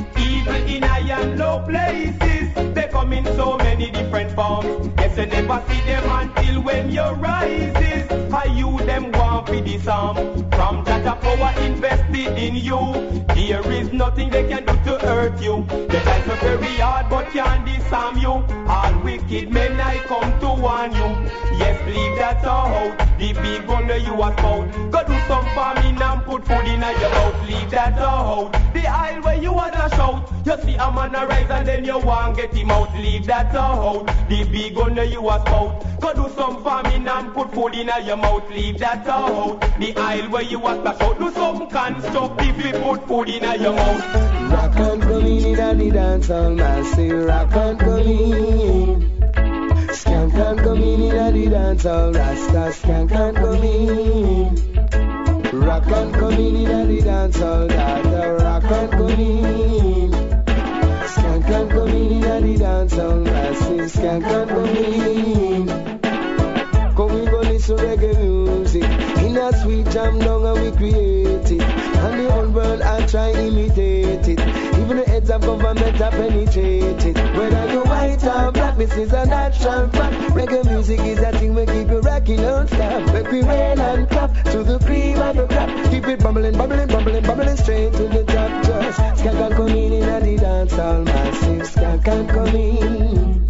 Evil 0.43 0.67
in 0.67 0.83
high 0.83 1.21
and 1.21 1.39
low 1.39 1.63
places. 1.65 2.72
Come 3.03 3.11
in 3.11 3.25
so 3.35 3.57
many 3.57 3.91
different 3.91 4.31
forms. 4.31 4.89
Yes, 4.97 5.17
you 5.17 5.25
never 5.25 5.61
see 5.67 5.81
them 5.81 6.09
until 6.09 6.61
when 6.61 6.89
you 6.89 7.01
rises. 7.01 8.09
How 8.31 8.45
you 8.45 8.77
them 8.85 9.11
want 9.11 9.49
for 9.49 9.59
disarm. 9.59 10.15
From 10.51 10.85
that 10.85 11.05
a 11.05 11.15
power 11.19 11.51
invested 11.59 12.37
in 12.37 12.55
you. 12.55 12.79
There 13.35 13.69
is 13.73 13.91
nothing 13.91 14.29
they 14.29 14.47
can 14.47 14.63
do 14.63 14.73
to 14.85 15.05
hurt 15.05 15.41
you. 15.41 15.65
The 15.67 16.01
life 16.05 16.29
are 16.29 16.37
very 16.37 16.75
hard 16.77 17.09
but 17.09 17.29
can't 17.31 17.65
disarm 17.65 18.19
you. 18.19 18.35
All 18.69 18.99
wicked 19.03 19.51
men 19.51 19.81
I 19.81 19.97
come 20.07 20.39
to 20.39 20.61
warn 20.61 20.93
you. 20.93 21.09
Yes, 21.59 21.77
leave 21.85 22.17
that 22.19 22.45
out. 22.45 22.97
The 23.19 23.33
big 23.33 23.67
that 23.87 24.01
you 24.05 24.21
are 24.21 24.31
spout. 24.31 24.71
Go 24.91 25.03
do 25.03 25.19
some 25.27 25.45
farming 25.53 26.01
and 26.01 26.23
put 26.23 26.47
food 26.47 26.65
in 26.67 26.81
your 26.81 27.09
mouth. 27.09 27.47
Leave 27.49 27.69
that 27.71 27.99
out. 27.99 28.53
The 28.73 28.87
aisle 28.87 29.21
where 29.23 29.35
you 29.35 29.51
want 29.51 29.73
to 29.73 29.89
shout. 29.89 30.31
You 30.45 30.57
see 30.63 30.75
a 30.75 30.91
man 30.91 31.15
a 31.15 31.25
rise 31.27 31.49
and 31.49 31.67
then 31.67 31.85
you 31.85 31.99
want 31.99 32.37
get 32.37 32.53
him 32.53 32.71
out. 32.71 32.92
Leave 32.95 33.25
that 33.25 33.53
out. 33.55 34.05
The 34.29 34.43
big 34.51 34.75
gun 34.75 34.95
you 35.09 35.27
are 35.27 35.39
spout. 35.39 35.85
Go 35.99 36.13
do 36.13 36.29
some 36.35 36.63
farming 36.63 37.07
and 37.07 37.33
put 37.33 37.51
food 37.53 37.75
in 37.75 37.89
your 38.05 38.17
mouth. 38.17 38.49
Leave 38.49 38.79
that 38.79 39.07
out. 39.07 39.61
The 39.79 39.95
aisle 39.97 40.29
where 40.29 40.43
you 40.43 40.59
want 40.59 40.85
to 40.85 40.95
shout. 40.97 41.19
Do 41.19 41.31
some 41.31 41.69
constructive. 41.69 42.81
Put 42.83 43.07
food 43.07 43.29
in 43.29 43.61
your 43.61 43.73
mouth. 43.73 44.51
Rock 44.51 44.75
and 44.75 45.01
come 45.01 45.25
in 45.25 45.59
and 45.59 45.81
the 45.81 45.91
dance 45.91 46.29
all 46.29 46.49
massive. 46.51 47.25
Rock 47.25 47.55
and 47.55 47.79
come 47.79 47.99
in. 47.99 49.13
Skank 49.93 50.33
and 50.35 50.59
come 50.59 50.81
in 50.81 51.15
and 51.15 51.35
the 51.35 51.49
dance 51.49 51.85
all 51.85 52.11
Rasta. 52.11 52.71
Skank 52.71 53.11
and 53.11 53.37
come 53.37 53.63
in. 53.63 54.55
Rock 55.65 55.87
and 55.87 56.13
come 56.13 56.33
in 56.33 56.67
and 56.67 56.89
the 56.89 57.01
dance 57.01 57.41
all 57.41 57.67
Dada. 57.67 58.37
Rock 58.43 58.63
and 58.63 58.91
come 58.91 59.19
in. 59.19 60.22
And 62.03 62.45
in 62.45 62.53
the 62.53 62.57
dance 62.59 62.97
all 62.97 63.15
massive. 63.15 63.91
Skank 63.91 64.25
and 64.25 64.49
come 64.49 64.75
in. 64.75 65.99
Come 66.95 67.13
we 67.13 67.25
go 67.25 67.39
listen 67.39 67.77
reggae 67.77 68.15
music 68.19 68.83
In 68.83 69.37
a 69.37 69.51
sweet 69.61 69.89
jam 69.89 70.19
down 70.19 70.45
and 70.45 70.61
we 70.61 70.71
create 70.77 71.51
it 71.51 71.61
And 71.61 72.19
the 72.19 72.31
whole 72.31 72.49
world 72.49 72.81
I 72.81 73.05
try 73.07 73.31
imitate 73.31 74.27
it 74.27 74.62
Even 74.83 74.97
the 74.97 75.05
heads 75.05 75.29
of 75.29 75.39
government 75.39 76.01
are 76.01 76.11
penetrate 76.11 77.05
it 77.05 77.15
Whether 77.37 77.71
you're 77.71 77.85
white 77.85 78.21
or 78.25 78.51
black, 78.51 78.75
this 78.77 78.93
is 78.97 79.13
a 79.13 79.25
natural 79.25 79.87
fact. 79.87 80.13
Reggae 80.35 80.65
music 80.65 80.99
is 80.99 81.19
a 81.19 81.31
thing 81.31 81.55
we 81.55 81.65
keep 81.65 81.87
it 81.87 82.01
rocking 82.01 82.41
non-stop. 82.41 83.13
Make 83.13 83.31
we 83.31 83.43
rain 83.43 83.79
and 83.79 84.09
clap 84.09 84.33
to 84.51 84.61
the 84.61 84.79
cream 84.79 85.21
and 85.21 85.39
the 85.39 85.47
crap 85.47 85.69
Keep 85.89 86.07
it 86.07 86.19
bubbling, 86.21 86.57
bubbling, 86.57 86.87
bubbling, 86.89 87.23
bubbling 87.23 87.55
straight 87.55 87.93
to 87.93 88.09
the 88.09 88.25
top. 88.25 88.63
Just 88.65 88.99
skank 88.99 89.45
and 89.45 89.55
come 89.55 89.67
in 89.69 89.93
in 89.93 90.25
the 90.25 90.41
dance 90.41 90.77
all 90.77 91.01
massive 91.01 91.61
Skank 91.61 92.07
and 92.09 92.29
come 92.29 92.55
in. 92.55 93.47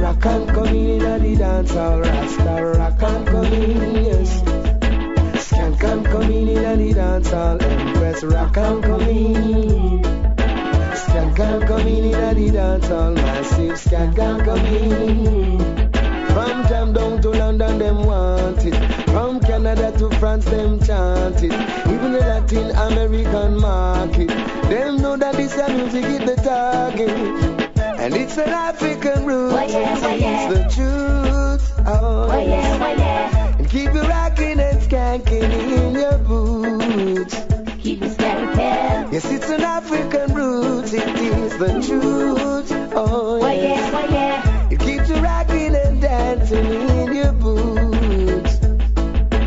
Rock 0.00 0.24
and 0.24 0.48
come 0.48 0.68
in 0.68 1.02
in 1.02 1.22
the 1.22 1.36
dance 1.36 1.76
all 1.76 2.00
Rasta 2.00 2.72
rock 2.78 3.02
and 3.02 3.26
come 3.26 3.52
in, 3.52 4.04
yes. 4.06 4.40
Skank 5.44 5.84
and 5.84 6.06
come 6.06 6.22
in 6.22 6.48
in 6.48 6.78
the 6.78 6.94
dance 6.94 7.30
all 7.30 7.62
Empress 7.62 8.24
rock 8.24 8.56
and 8.56 8.82
come 8.82 9.02
in. 9.02 10.13
Skank 11.14 11.38
and 11.38 11.68
come 11.68 11.86
in 11.86 12.04
in 12.06 12.34
the 12.34 12.50
dance 12.50 12.90
all 12.90 13.12
Massive 13.12 13.78
skank 13.78 14.18
and 14.18 14.44
come 14.44 14.66
in. 14.66 15.58
From 16.34 16.66
Jam 16.66 16.92
down 16.92 17.22
to 17.22 17.30
London 17.30 17.78
them 17.78 18.02
want 18.04 18.64
it. 18.64 18.74
From 19.10 19.38
Canada 19.38 19.96
to 19.96 20.10
France 20.18 20.44
them 20.46 20.80
chant 20.80 21.40
it. 21.40 21.52
Even 21.86 22.10
the 22.14 22.18
Latin 22.18 22.72
American 22.72 23.60
market. 23.60 24.26
Them 24.68 24.96
know 24.96 25.16
that 25.16 25.36
this 25.36 25.56
music 25.68 26.04
is 26.04 26.18
the 26.18 26.34
target. 26.42 27.10
And 27.78 28.16
it's 28.16 28.36
an 28.36 28.48
African 28.48 29.24
root. 29.24 29.52
Oh, 29.52 29.66
yeah, 29.66 30.00
oh, 30.02 30.14
yeah. 30.16 30.50
It's 30.50 30.76
the 30.76 30.82
truth. 30.82 31.86
Oh, 31.86 32.28
Oh, 32.28 32.44
yeah, 32.44 32.78
oh, 32.82 32.98
yeah. 32.98 33.56
And 33.56 33.70
keep 33.70 33.90
it 33.90 34.08
rocking 34.08 34.58
and 34.58 34.80
skanking 34.82 35.44
in 35.44 35.94
your 35.94 36.18
boots. 36.18 37.36
Keep 37.80 38.02
it 38.02 38.18
skanking. 38.18 39.12
Yes, 39.12 39.30
it's 39.30 39.48
an 39.48 39.62
African 39.62 40.33
root. 40.33 40.33
The 41.58 41.68
truth. 41.86 42.72
Oh, 42.96 43.40
Oh, 43.40 43.50
yeah, 43.50 43.90
oh, 43.94 44.06
yeah. 44.12 44.68
It 44.70 44.80
keeps 44.80 45.08
you 45.08 45.14
rocking 45.16 45.74
and 45.76 46.00
dancing 46.00 46.66
in 46.66 47.12
your 47.14 47.32
boots. 47.32 48.58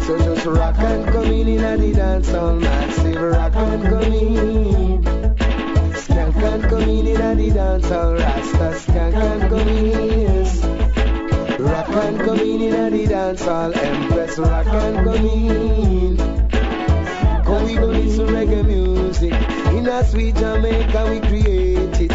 So 0.05 0.17
just 0.17 0.45
rock 0.45 0.77
and 0.79 1.05
come 1.11 1.25
in 1.25 1.47
in 1.49 1.79
the 1.81 1.93
dance 1.93 2.33
all 2.33 2.55
massive. 2.55 3.21
Rock 3.21 3.55
and 3.55 3.83
come 3.83 4.13
in. 4.13 5.03
Skank 5.03 6.35
and 6.37 6.63
come 6.63 6.81
in 6.83 7.07
in 7.07 7.37
the 7.37 7.51
dance 7.51 7.91
all 7.91 8.13
Rasta. 8.13 8.79
Skank 8.79 9.13
and 9.15 9.49
come 9.49 9.67
in. 9.67 10.21
Yes. 10.21 11.59
Rock 11.59 11.89
and 11.89 12.19
come 12.21 12.39
in 12.39 12.61
in 12.61 12.93
the 12.93 13.05
dance 13.07 13.45
all 13.47 13.73
Empress. 13.77 14.37
Rock 14.39 14.67
and 14.67 15.05
come 15.05 15.25
in. 15.25 16.17
Come 17.43 17.63
we 17.65 17.75
go 17.75 17.87
listen 17.87 18.27
reggae 18.27 18.65
music. 18.65 19.56
In 19.87 19.93
a 19.93 20.03
sweet 20.03 20.35
Jamaica 20.35 21.07
we 21.09 21.21
create 21.21 22.01
it. 22.01 22.09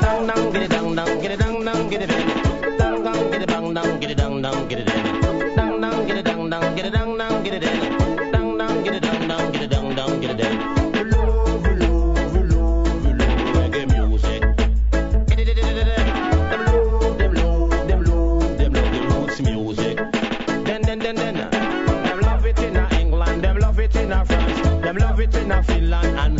Dang 0.00 0.28
dang 0.28 0.52
get 0.52 0.62
it 0.62 0.70
dang 0.70 0.94
dang 0.94 1.20
get 1.20 1.32
it 1.32 1.40
dang 1.40 1.64
dang 1.64 1.90
get 1.90 2.02
it 2.02 2.10
in. 2.10 2.78
Dang 2.78 3.02
dang 3.02 3.30
get 3.32 3.42
it 3.42 3.48
bang 3.48 3.74
dang 3.74 3.98
get 3.98 4.10
it 4.12 4.16
dang 4.16 4.40
dang 4.40 4.68
get 4.68 4.78
it 4.78 4.94
in. 4.94 5.56
Dang 5.56 5.80
dang 5.80 6.06
get 6.06 6.16
it 6.18 6.24
dang 6.24 6.48
dang 6.48 6.76
get 6.76 6.86
it 6.86 6.92
dang 6.92 7.18
dang 7.18 7.42
get 7.42 7.54
it 7.54 7.64
in. 7.64 8.30
Dang 8.30 8.56
dang 8.56 8.84
get 8.84 8.94
it 8.94 9.02
dang 9.02 9.26
dang 9.26 9.50
get 9.50 9.62
it 9.62 9.70
dang 9.70 9.94
dang 9.96 10.20
get 10.20 10.30
it 10.30 10.40
in. 10.40 11.10
Love, 11.10 11.64
we 11.64 11.74
love, 11.74 12.32
we 12.32 12.42
love, 12.44 12.88
we 25.68 26.39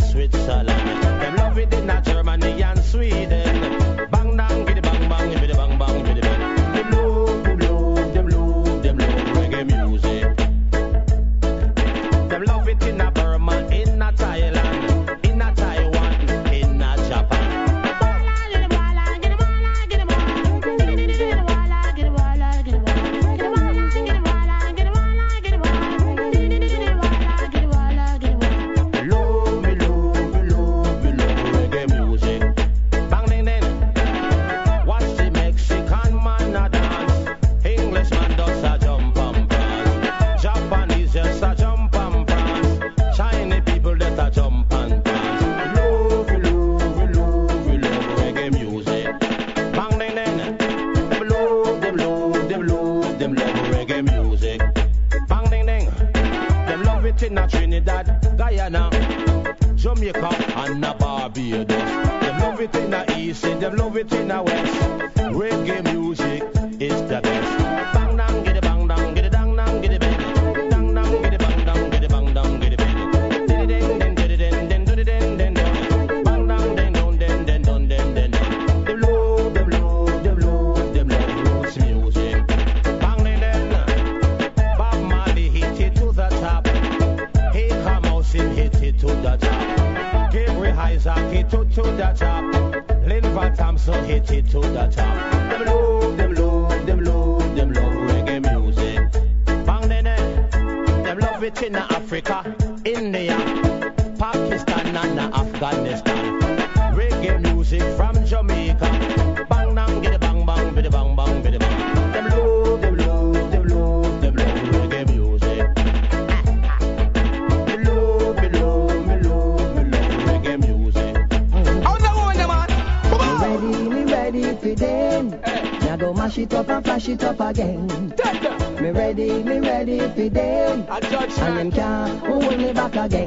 back 132.91 133.05
again. 133.05 133.20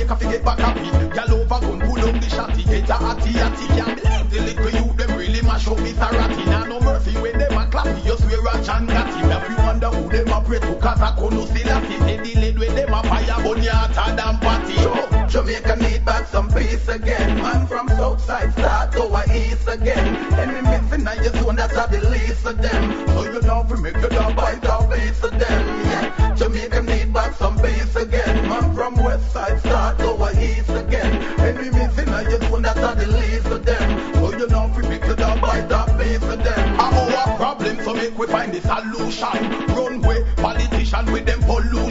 make 0.00 0.10
a 0.10 0.16
figure 0.16 0.40
back 0.40 0.58
happy. 0.58 0.86
Y'all 1.14 1.34
over 1.34 1.60
gun, 1.60 1.80
pull 1.80 2.00
up 2.00 2.14
the 2.20 2.28
shotty, 2.28 2.64
get 2.64 2.88
a 2.88 2.94
hatty, 2.94 3.32
hatty. 3.32 3.66
Can't 3.68 4.02
believe 4.02 4.30
the 4.30 4.40
little 4.40 4.70
you, 4.70 4.92
them 4.94 5.18
really 5.18 5.42
mash 5.42 5.68
up 5.68 5.76
with 5.76 5.98
a 5.98 6.08
ratty. 6.10 6.44
Now 6.44 6.64
no 6.64 6.80
mercy 6.80 7.12
when 7.20 7.38
them 7.38 7.58
a 7.58 7.66
clap, 7.70 7.86
you 8.04 8.16
swear 8.16 8.40
a 8.40 8.64
chan 8.64 8.86
got 8.86 9.12
him. 9.14 9.30
If 9.30 9.48
you 9.48 9.56
wonder 9.56 9.88
who 9.88 10.08
them 10.08 10.28
a 10.28 10.40
pray 10.40 10.58
to, 10.60 10.74
cause 10.76 11.00
I 11.00 11.14
could 11.16 11.32
no 11.32 11.44
see 11.46 11.62
that. 11.64 11.82
They 12.06 12.16
delayed 12.16 12.58
when 12.58 12.74
them 12.74 12.94
a 12.94 13.02
fire, 13.02 13.42
bunny 13.42 13.66
hotter 13.66 14.16
than 14.16 14.38
party. 14.38 14.74
Yo, 14.74 15.26
Jamaica 15.28 15.76
need 15.76 16.04
back 16.04 16.26
some 16.26 16.48
peace 16.50 16.88
again. 16.88 17.36
Man 17.42 17.66
from 17.66 17.88
south 17.88 18.20
side 18.24 18.52
start 18.52 18.96
over 18.96 19.24
east 19.32 19.68
again. 19.68 20.16
Enemy 20.34 20.62
missing, 20.62 21.06
I 21.06 21.14
you 21.22 21.44
want 21.44 21.58
that's 21.58 21.76
how 21.76 21.86
the 21.86 22.00
least 22.08 22.46
of 22.46 22.60
them. 22.60 23.06
So 23.08 23.24
you 23.24 23.40
know, 23.42 23.66
we 23.68 23.80
make 23.80 24.00
the 24.00 24.09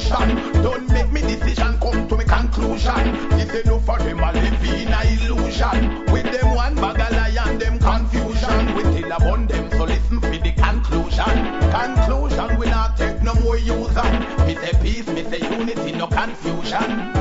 Don't 0.10 0.92
make 0.92 1.12
me 1.12 1.22
decision, 1.22 1.78
come 1.80 2.08
to 2.08 2.18
me 2.18 2.24
conclusion. 2.24 3.30
This 3.30 3.62
enough 3.62 3.86
for 3.86 4.00
them, 4.00 4.24
I 4.24 4.32
live 4.32 4.64
in 4.64 4.92
a 4.92 5.02
illusion. 5.14 6.06
With 6.12 6.32
them 6.32 6.56
one 6.56 6.74
bag 6.74 7.00
of 7.00 7.12
lion, 7.12 7.60
them 7.60 7.78
confusion. 7.78 8.74
We 8.76 8.82
still 8.86 9.12
upon 9.12 9.46
them, 9.46 9.70
so 9.70 9.84
listen 9.84 10.20
for 10.20 10.30
the 10.30 10.52
conclusion. 10.52 11.70
Conclusion, 11.70 12.58
we 12.58 12.66
not 12.66 12.98
take 12.98 13.22
no 13.22 13.36
more 13.36 13.60
user. 13.60 14.04
Me 14.48 14.56
say 14.56 14.74
peace, 14.82 15.08
me 15.08 15.24
say 15.26 15.42
unity, 15.42 15.92
no 15.92 16.08
confusion. 16.08 17.19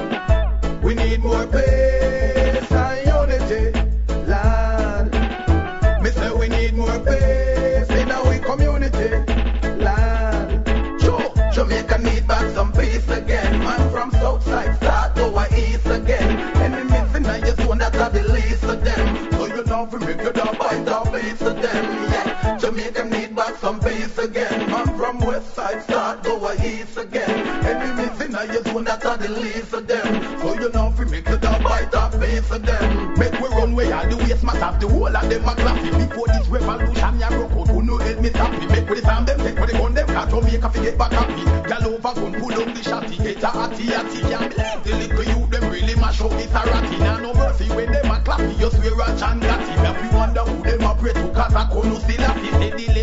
back 23.38 23.56
some 23.58 23.78
peace 23.78 24.18
again. 24.18 24.68
man 24.68 24.86
from 24.96 25.18
west 25.20 25.54
side, 25.54 25.80
start 25.84 26.24
go 26.24 26.52
east 26.54 26.96
again. 26.98 27.30
Enemies 27.64 28.20
in 28.20 28.32
your 28.52 28.62
zone 28.64 28.82
that 28.82 29.06
are 29.06 29.16
the 29.16 29.28
least 29.28 29.72
of 29.72 29.86
them. 29.86 30.40
So 30.40 30.54
you 30.54 30.68
know 30.70 30.88
if 30.88 30.98
we 30.98 31.04
make 31.04 31.28
it 31.28 31.44
a 31.44 31.62
bite 31.62 31.94
of 31.94 32.20
piece 32.20 32.50
of 32.50 32.66
them. 32.66 33.14
Make 33.16 33.38
we 33.40 33.48
run 33.48 33.76
way 33.76 33.92
all 33.92 34.08
the 34.08 34.16
waste 34.16 34.42
mass 34.42 34.60
of 34.60 34.80
the 34.80 34.88
whole 34.88 35.16
of 35.16 35.30
them 35.30 35.48
a 35.48 35.54
classy. 35.54 35.90
Before 35.90 36.26
this 36.26 36.48
revolution, 36.48 37.20
ya 37.20 37.28
broke 37.28 37.52
out, 37.52 37.68
who 37.68 37.82
know 37.82 37.98
help 37.98 38.20
me 38.20 38.30
tap 38.30 38.58
me. 38.58 38.66
Make 38.66 38.88
we 38.90 38.96
disarm 38.96 39.24
them, 39.24 39.38
take 39.38 39.58
what 39.58 39.70
they 39.70 39.78
gun 39.78 39.94
them, 39.94 40.06
catch 40.08 40.32
on 40.32 40.44
make 40.44 40.64
a 40.64 40.70
get 40.82 40.98
back 40.98 41.12
at 41.12 41.28
me. 41.30 41.44
Gal 41.70 41.86
over 41.86 42.14
gun, 42.18 42.32
pull 42.40 42.54
up 42.58 42.68
the 42.74 42.82
shotty, 42.82 43.16
get 43.22 43.42
a 43.44 43.50
atty 43.56 43.94
atty. 43.94 44.20
Can't 44.26 44.82
believe 44.82 44.82
the 44.82 45.14
little 45.14 45.24
you 45.30 45.46
them 45.46 45.70
really 45.70 45.94
mash 45.94 46.20
up 46.20 46.30
this 46.32 46.50
a 46.50 46.62
ratty. 46.66 46.98
Now 46.98 47.18
no 47.18 47.32
mercy 47.34 47.68
when 47.70 47.92
them 47.92 48.10
a 48.10 48.18
clappy, 48.18 48.58
you 48.58 48.68
swear 48.70 48.98
a 48.98 49.16
chan 49.16 49.38
gatty. 49.38 49.74
If 49.78 50.02
you 50.02 50.18
wonder 50.18 50.42
who 50.42 50.58
them 50.62 50.82
a 50.82 50.94
pray 50.96 51.12
to, 51.12 51.28
cause 51.30 51.54
I 51.54 51.70
couldn't 51.70 52.00
see 52.02 52.16
that. 52.16 52.36
He 52.38 52.50
said 52.50 52.97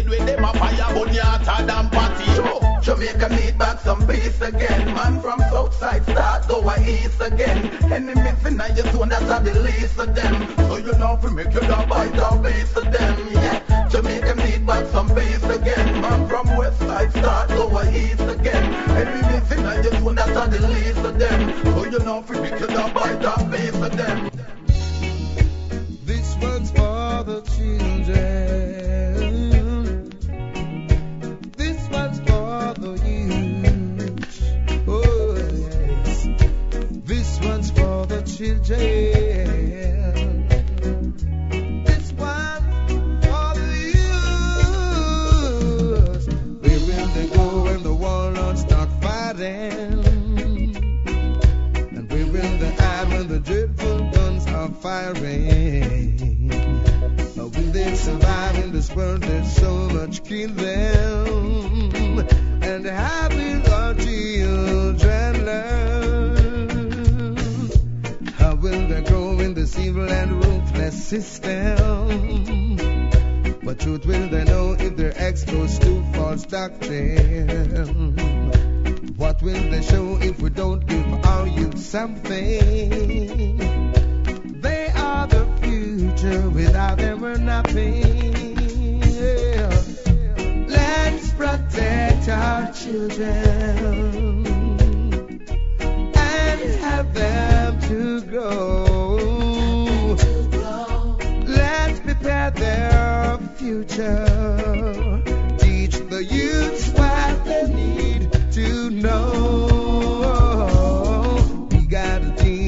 hotter 1.45 1.65
than 1.65 1.89
party. 1.89 2.25
Sure. 2.33 2.65
Jamaica 2.81 3.29
need 3.29 3.57
back 3.57 3.79
some 3.79 4.05
peace 4.07 4.39
again. 4.41 4.93
Man 4.93 5.21
from 5.21 5.39
south 5.51 5.73
side 5.73 6.03
start 6.03 6.47
go 6.47 6.59
east 6.77 7.21
again. 7.21 7.57
Enemies 7.91 8.45
in 8.45 8.61
your 8.75 8.91
zone, 8.91 9.09
that's 9.09 9.29
how 9.29 9.39
the 9.39 9.59
least 9.59 9.97
of 9.99 10.13
them. 10.13 10.47
So 10.67 10.77
you 10.77 10.93
know 10.93 11.17
fi 11.17 11.29
make 11.29 11.53
your 11.53 11.63
dog 11.63 11.89
bite 11.89 12.19
off 12.19 12.43
piece 12.43 12.75
of 12.75 12.91
them. 12.91 13.27
Yeah, 13.31 13.87
Jamaica 13.89 14.35
need 14.35 14.65
back 14.65 14.85
some 14.87 15.09
peace 15.15 15.43
again. 15.43 16.01
Man 16.01 16.27
from 16.27 16.55
west 16.57 16.79
side 16.79 17.11
start 17.11 17.49
go 17.49 17.65
east 17.89 18.21
again. 18.21 18.65
Enemies 18.91 19.51
in 19.51 19.63
your 19.83 19.99
zone, 19.99 20.15
that's 20.15 20.31
how 20.31 20.47
the 20.47 20.67
least 20.67 20.99
of 20.99 21.17
them. 21.17 21.39
So 21.63 21.85
you 21.85 21.99
know 21.99 22.21
fi 22.21 22.39
make 22.39 22.59
your 22.59 22.74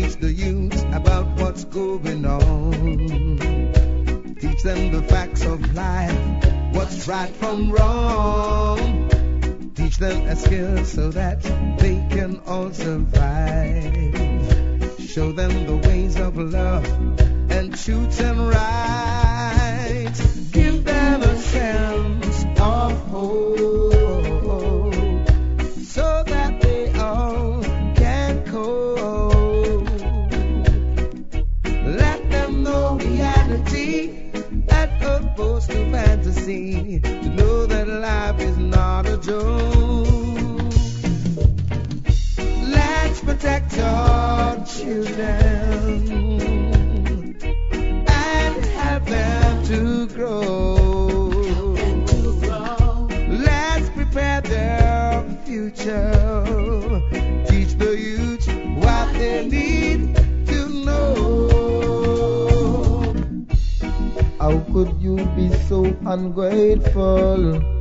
teach 0.08 0.20
the 0.20 0.32
youth 0.32 0.86
about 0.94 1.26
what's 1.38 1.66
going 1.66 2.26
on. 2.26 2.72
Teach 4.40 4.64
them 4.64 4.92
the 4.92 5.02
facts 5.04 5.44
of 5.44 5.74
life, 5.76 6.18
what's 6.74 7.08
right 7.08 7.30
from 7.36 7.72
wrong. 7.72 9.10
Teach 9.76 9.98
them 9.98 10.26
a 10.28 10.36
skill 10.36 10.86
so 10.86 11.12
that 11.12 11.42
they 11.80 12.06
can 12.10 12.40
all 12.46 12.72
survive. 12.72 14.16
Show 15.00 15.34
them 15.34 15.66
the 15.66 15.76
ways 15.90 16.18
of 16.18 16.38
love 16.38 16.86
and 17.52 17.78
truth 17.78 18.22
and 18.22 18.48
right. 18.48 19.27
Joke. 39.28 40.08
Let's 42.76 43.20
protect 43.20 43.78
our 43.78 44.66
children 44.66 46.08
and 48.08 48.66
have 48.80 49.06
them 49.06 49.66
to 49.66 50.08
grow. 50.16 51.76
Let's 53.28 53.90
prepare 53.90 54.42
their 54.42 55.24
future. 55.44 56.44
Teach 57.50 57.74
the 57.76 57.98
youth 58.00 58.48
what 58.82 59.14
they 59.14 59.46
need 59.46 60.16
to 60.48 60.70
know. 60.86 61.44
How 64.40 64.60
could 64.72 65.02
you 65.02 65.18
be 65.36 65.54
so 65.68 65.84
ungrateful? 66.06 67.77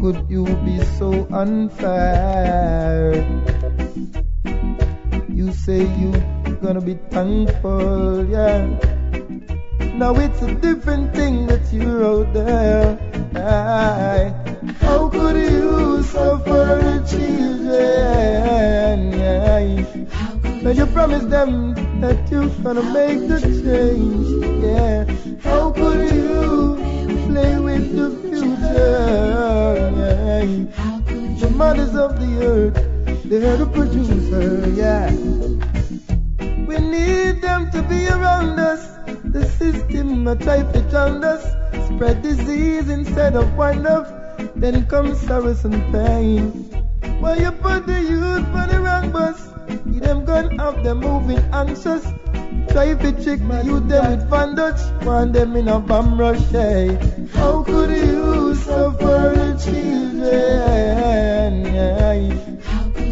Could 0.00 0.30
you 0.30 0.44
be 0.64 0.80
so 0.96 1.28
unfair? 1.30 3.12
You 5.28 5.52
say 5.52 5.84
you 6.00 6.12
gonna 6.62 6.80
be 6.80 6.94
thankful, 7.10 8.24
yeah. 8.24 8.64
Now 9.96 10.14
it's 10.16 10.40
a 10.40 10.54
different 10.54 11.14
thing 11.14 11.46
that 11.48 11.70
you're 11.70 12.02
out 12.02 12.32
there. 12.32 12.98
Aye. 13.36 14.32
How 14.80 15.10
could 15.10 15.36
you 15.36 16.02
suffer 16.04 17.04
children? 17.06 17.68
Yeah. 19.12 19.84
When 20.64 20.76
you 20.76 20.86
promised 20.86 21.28
them 21.28 21.74
that 22.00 22.30
you're 22.30 22.48
gonna 22.64 22.82
make 22.82 23.28
the 23.28 23.38
change, 23.40 24.28
yeah. 24.64 25.04
How 25.44 25.72
could 25.72 26.08
you 26.10 26.76
play 27.28 27.58
with 27.60 27.94
the 27.94 28.08
future? 28.22 29.29
The 30.40 31.52
mothers 31.54 31.94
of 31.94 32.18
the 32.18 32.46
earth, 32.46 32.74
they're 33.24 33.58
the 33.58 33.66
producer, 33.66 34.70
yeah. 34.70 35.10
We 36.64 36.78
need 36.78 37.42
them 37.42 37.70
to 37.72 37.82
be 37.82 38.08
around 38.08 38.58
us. 38.58 38.86
The 39.22 39.44
system 39.44 40.24
not 40.24 40.40
try 40.40 40.62
to 40.62 40.80
drown 40.88 41.22
us. 41.24 41.44
Spread 41.88 42.22
disease 42.22 42.88
instead 42.88 43.36
of 43.36 43.54
wonder. 43.54 44.00
Then 44.56 44.86
comes 44.86 45.20
sorrows 45.20 45.66
and 45.66 45.82
pain. 45.92 46.48
Why 47.20 47.36
you 47.36 47.52
put 47.52 47.86
the 47.86 48.00
youth 48.00 48.48
on 48.54 48.68
the 48.70 48.80
wrong 48.80 49.12
bus? 49.12 49.46
Give 49.92 50.00
them 50.00 50.24
gun 50.24 50.58
up, 50.58 50.82
them 50.82 51.00
moving 51.00 51.44
anxious. 51.52 52.04
Try 52.72 52.94
to 52.94 53.12
trick 53.22 53.40
the 53.46 53.62
youth 53.66 53.88
them 53.88 54.12
with 54.30 54.56
Dutch. 54.56 55.04
Want 55.04 55.34
them 55.34 55.54
in 55.56 55.68
a 55.68 55.78
bomb 55.78 56.18
rush, 56.18 56.40
hey. 56.48 56.96
How 57.34 57.62
could 57.62 57.90
you 57.90 58.54
suffer 58.54 59.34
the 59.36 59.60
children? 59.62 60.09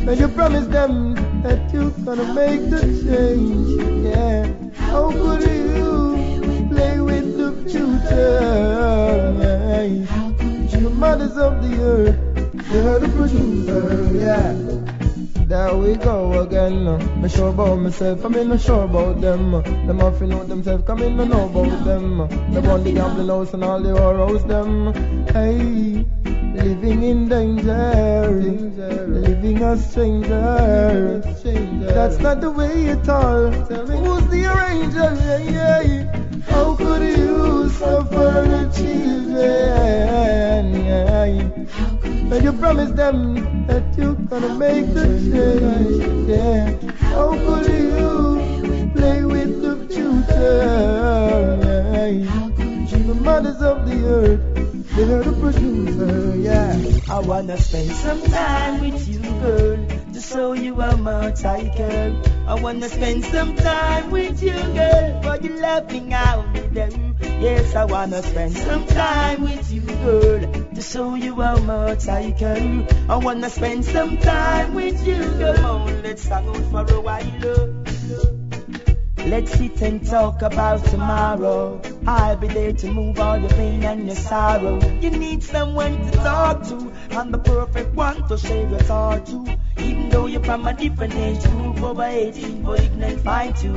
When 0.09 0.19
you 0.19 0.29
promise 0.29 0.67
them 0.67 1.15
that 1.43 1.73
you're 1.73 1.91
gonna 2.05 2.33
make 2.35 2.71
the 2.71 2.81
change, 3.05 3.69
yeah. 4.05 4.47
How 4.75 5.11
could 5.11 5.43
you 5.43 6.69
play 6.71 7.01
with 7.01 7.37
the 7.37 7.53
future? 7.69 8.89
The 10.79 10.91
mothers 10.91 11.37
of 11.37 11.61
the 11.63 11.83
earth, 11.83 12.17
they're 12.71 12.99
the 13.01 13.09
producer, 13.09 14.09
yeah. 14.17 14.55
There 15.47 15.77
we 15.77 15.97
go 15.97 16.41
again. 16.41 16.85
Me 17.21 17.29
sure 17.29 17.49
about 17.49 17.79
myself, 17.79 18.25
I 18.25 18.29
mean, 18.29 18.49
not 18.49 18.61
sure 18.61 18.85
about 18.85 19.21
them. 19.21 19.53
Them 19.53 19.99
to 19.99 20.27
know 20.27 20.45
themselves, 20.45 20.85
come 20.87 21.03
in, 21.03 21.17
no 21.17 21.25
know 21.25 21.47
about 21.49 21.85
them. 21.85 22.29
They 22.53 22.61
want 22.61 22.85
the 22.85 22.93
gambling 22.93 23.29
house 23.29 23.55
and 23.55 23.65
all 23.65 23.81
the 23.81 23.91
horrors, 23.91 24.45
them. 24.45 24.95
Hey, 25.27 26.07
living 26.55 27.03
in 27.03 27.29
danger, 27.29 28.31
living 29.09 29.63
a 29.63 29.77
stranger. 29.77 31.21
That's 31.95 32.19
not 32.19 32.41
the 32.41 32.51
way 32.51 32.91
at 32.91 33.09
all. 33.09 33.51
Who's 33.51 34.27
the 34.29 34.47
arranger? 34.47 35.15
How 36.49 36.75
could 36.75 37.03
you 37.03 37.69
suffer 37.71 38.45
the 38.53 38.71
children? 38.77 39.29
When 42.31 42.43
you 42.45 42.53
promise 42.53 42.91
them 42.91 43.67
that 43.67 43.97
you're 43.97 44.15
gonna 44.15 44.55
make 44.55 44.93
the 44.95 45.07
change. 45.31 46.83
How 47.01 47.31
could 47.31 47.67
you 47.73 48.91
play 48.95 49.25
with 49.25 49.63
the 49.63 49.77
future? 49.89 50.67
The 53.09 53.15
mothers 53.15 53.63
of 53.63 53.87
the 53.89 54.05
earth, 54.05 54.43
the 54.97 55.37
producer, 55.41 56.37
yeah. 56.37 56.77
I 57.11 57.21
wanna 57.21 57.57
spend 57.57 57.91
some 57.91 58.23
time 58.23 58.81
with 58.81 59.09
you, 59.09 59.21
girl, 59.41 59.87
just 60.13 60.33
show 60.33 60.53
you 60.53 60.81
are 60.81 60.97
my 60.97 61.31
girl. 61.31 62.23
I 62.47 62.55
wanna 62.61 62.89
spend 62.89 63.25
some 63.25 63.55
time 63.57 64.11
with 64.11 64.43
you, 64.43 64.53
girl, 64.53 65.23
for 65.23 65.37
you 65.43 65.61
loving 65.61 66.13
out 66.13 66.53
me 66.53 66.61
them. 66.61 67.17
Yes, 67.41 67.75
I 67.77 67.85
wanna 67.85 68.23
spend 68.23 68.57
some 68.57 68.87
time 68.87 69.43
with 69.43 69.71
you, 69.71 69.81
girl, 69.81 70.41
To 70.75 70.83
show 70.83 71.15
you 71.15 71.41
how 71.41 71.59
much 71.59 72.09
I 72.09 72.31
girl. 72.31 72.87
I 73.09 73.17
wanna 73.17 73.51
spend 73.51 73.85
some 73.85 74.17
time 74.19 74.75
with 74.75 75.07
you, 75.07 75.19
girl. 75.39 75.57
Oh, 75.59 76.01
let's 76.03 76.27
hang 76.27 76.49
out 76.49 76.71
for 76.71 76.95
a 76.95 77.01
while. 77.01 77.88
Let's 79.29 79.53
sit 79.53 79.83
and 79.83 80.07
talk 80.07 80.41
about 80.41 80.83
tomorrow. 80.87 81.83
I'll 82.07 82.37
be 82.39 82.49
there 82.49 82.73
to 82.73 82.91
move 82.91 83.21
all 83.21 83.37
your 83.37 83.51
pain 83.51 83.85
and 83.85 84.07
your 84.07 84.17
sorrow. 84.17 84.81
You 85.03 85.11
need 85.11 85.43
someone 85.43 86.11
to 86.11 86.13
talk 86.13 86.63
to, 86.69 86.91
I'm 87.11 87.31
the 87.31 87.39
perfect 87.39 87.95
one 87.95 88.27
to 88.29 88.39
share 88.39 88.67
your 88.67 88.79
thought 88.79 89.27
to. 89.27 89.59
Even 89.77 90.09
though 90.09 90.25
you're 90.25 90.43
from 90.43 90.67
a 90.67 90.73
different 90.73 91.15
age 91.15 91.43
group, 91.43 91.83
over 91.83 92.05
18, 92.05 92.63
but 92.63 92.81
ignorant 92.81 93.21
fine 93.21 93.53
too. 93.53 93.77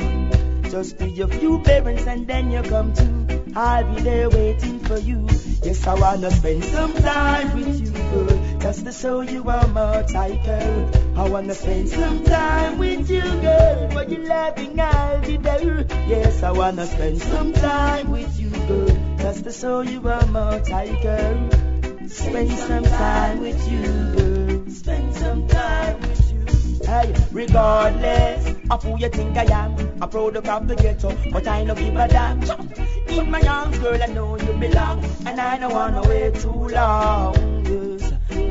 Just 0.70 0.98
be 0.98 1.20
a 1.20 1.28
few 1.28 1.60
parents 1.60 2.08
and 2.08 2.26
then 2.26 2.50
you 2.50 2.62
come 2.64 2.94
to. 2.94 3.44
I'll 3.54 3.94
be 3.94 4.02
there 4.04 4.30
waiting 4.30 4.80
for 4.80 5.00
you. 5.00 5.28
Yes, 5.64 5.86
I 5.86 5.96
wanna 5.96 6.32
spend 6.32 6.64
some 6.64 6.94
time 6.94 7.54
with 7.58 7.82
you, 7.82 7.92
girl, 7.92 8.60
just 8.62 8.86
to 8.86 8.94
show 8.94 9.20
you 9.20 9.44
I'm 9.50 9.74
type 10.08 10.46
girl. 10.46 11.11
I 11.16 11.30
wanna 11.30 11.54
spend 11.54 11.90
some 11.90 12.24
time 12.24 12.78
with 12.78 13.10
you, 13.10 13.22
girl. 13.22 13.90
For 13.92 14.04
you 14.04 14.24
laughing, 14.26 14.80
I'll 14.80 15.22
be 15.22 15.38
there. 15.38 15.86
Yes, 16.08 16.42
I 16.42 16.52
wanna 16.52 16.88
spend 16.88 17.22
some 17.22 17.52
time 17.54 18.10
with 18.12 18.40
you, 18.40 18.50
girl, 18.50 19.18
just 19.18 19.44
to 19.44 19.52
show 19.52 19.82
you 19.82 20.08
I'm 20.10 20.36
a 20.36 20.60
girl. 20.60 21.50
Spend 22.08 22.52
some 22.52 22.84
time 22.84 23.42
with 23.42 23.72
you, 23.72 23.82
girl. 24.16 24.70
Spend 24.72 25.16
some 25.16 25.48
time 25.48 26.00
with 26.00 26.32
you. 26.32 26.86
Hey, 26.86 27.14
regardless 27.32 28.56
of 28.70 28.84
who 28.84 28.98
you 28.98 29.10
think 29.10 29.38
I 29.38 29.44
am, 29.52 30.02
a 30.02 30.08
product 30.08 30.48
of 30.48 30.68
the 30.68 30.76
ghetto, 30.76 31.16
but 31.32 31.48
I 31.48 31.64
no 31.66 31.76
give 31.76 31.96
a 31.96 32.08
damn. 32.08 32.42
In 33.10 33.30
my 33.30 33.42
arms, 33.42 33.78
girl, 33.80 34.02
I 34.02 34.08
know 34.08 34.38
you 34.38 34.54
belong, 34.54 35.04
and 35.26 35.40
I 35.40 35.58
don't 35.58 35.74
wanna 35.74 36.02
wait 36.08 36.36
too 36.36 36.70
long. 36.70 37.51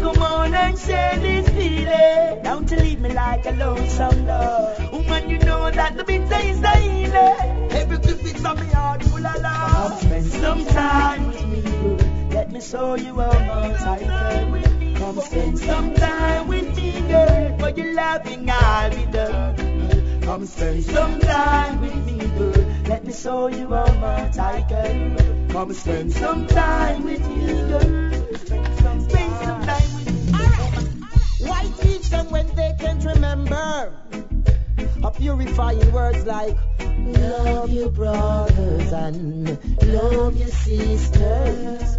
Come 0.00 0.22
on 0.22 0.54
and 0.54 0.78
share 0.78 1.18
this 1.18 1.48
feeling. 1.50 2.42
Don't 2.42 2.70
leave 2.70 3.00
me 3.00 3.12
like 3.12 3.44
a 3.46 3.50
lonesome 3.52 4.24
dog. 4.26 4.92
Woman, 4.92 5.28
you 5.28 5.38
know 5.40 5.70
that 5.70 5.96
the 5.96 6.04
bitter 6.04 6.40
is 6.42 6.60
the 6.60 6.70
healing. 6.70 7.70
Every 7.70 7.98
good 7.98 8.22
bit 8.22 8.44
of 8.44 8.60
me 8.60 8.66
heart 8.72 9.02
full 9.04 9.26
of 9.26 9.42
love. 9.42 10.00
Spend 10.00 10.26
some 10.26 10.64
time 10.66 11.28
with 11.28 11.46
me. 11.46 11.62
Let 12.34 12.50
me 12.50 12.60
show 12.60 12.94
you 12.94 13.14
how 13.14 13.38
much 13.44 13.80
I 13.82 13.98
care. 13.98 14.94
Come 14.96 15.20
spend 15.20 15.58
some 15.58 15.94
time 15.94 16.48
with 16.48 16.76
me, 16.76 17.00
girl. 17.02 17.58
For 17.58 17.70
you 17.70 17.94
laughing, 17.94 18.48
I'll 18.50 18.90
be 18.90 19.04
there. 19.04 19.54
Come 20.22 20.46
spend 20.46 20.84
some 20.84 21.18
time 21.20 21.80
with 21.80 21.96
me, 22.06 22.18
girl. 22.38 22.66
Let 22.88 23.04
me 23.04 23.12
show 23.12 23.48
you 23.48 23.68
how 23.68 23.92
much 23.94 24.38
I 24.38 24.62
care. 24.62 25.16
Come 25.50 25.72
spend 25.74 26.12
some 26.12 26.46
time 26.46 27.04
with 27.04 27.26
me, 27.28 27.46
girl. 27.68 28.69
Them 32.10 32.30
when 32.30 32.46
they 32.54 32.74
can't 32.78 33.04
remember? 33.04 33.92
A 35.02 35.10
purifying 35.10 35.92
words 35.92 36.24
like 36.26 36.56
love 36.80 37.70
your 37.70 37.90
brothers 37.90 38.92
and 38.92 39.48
love 39.84 40.36
your 40.36 40.48
sisters. 40.48 41.98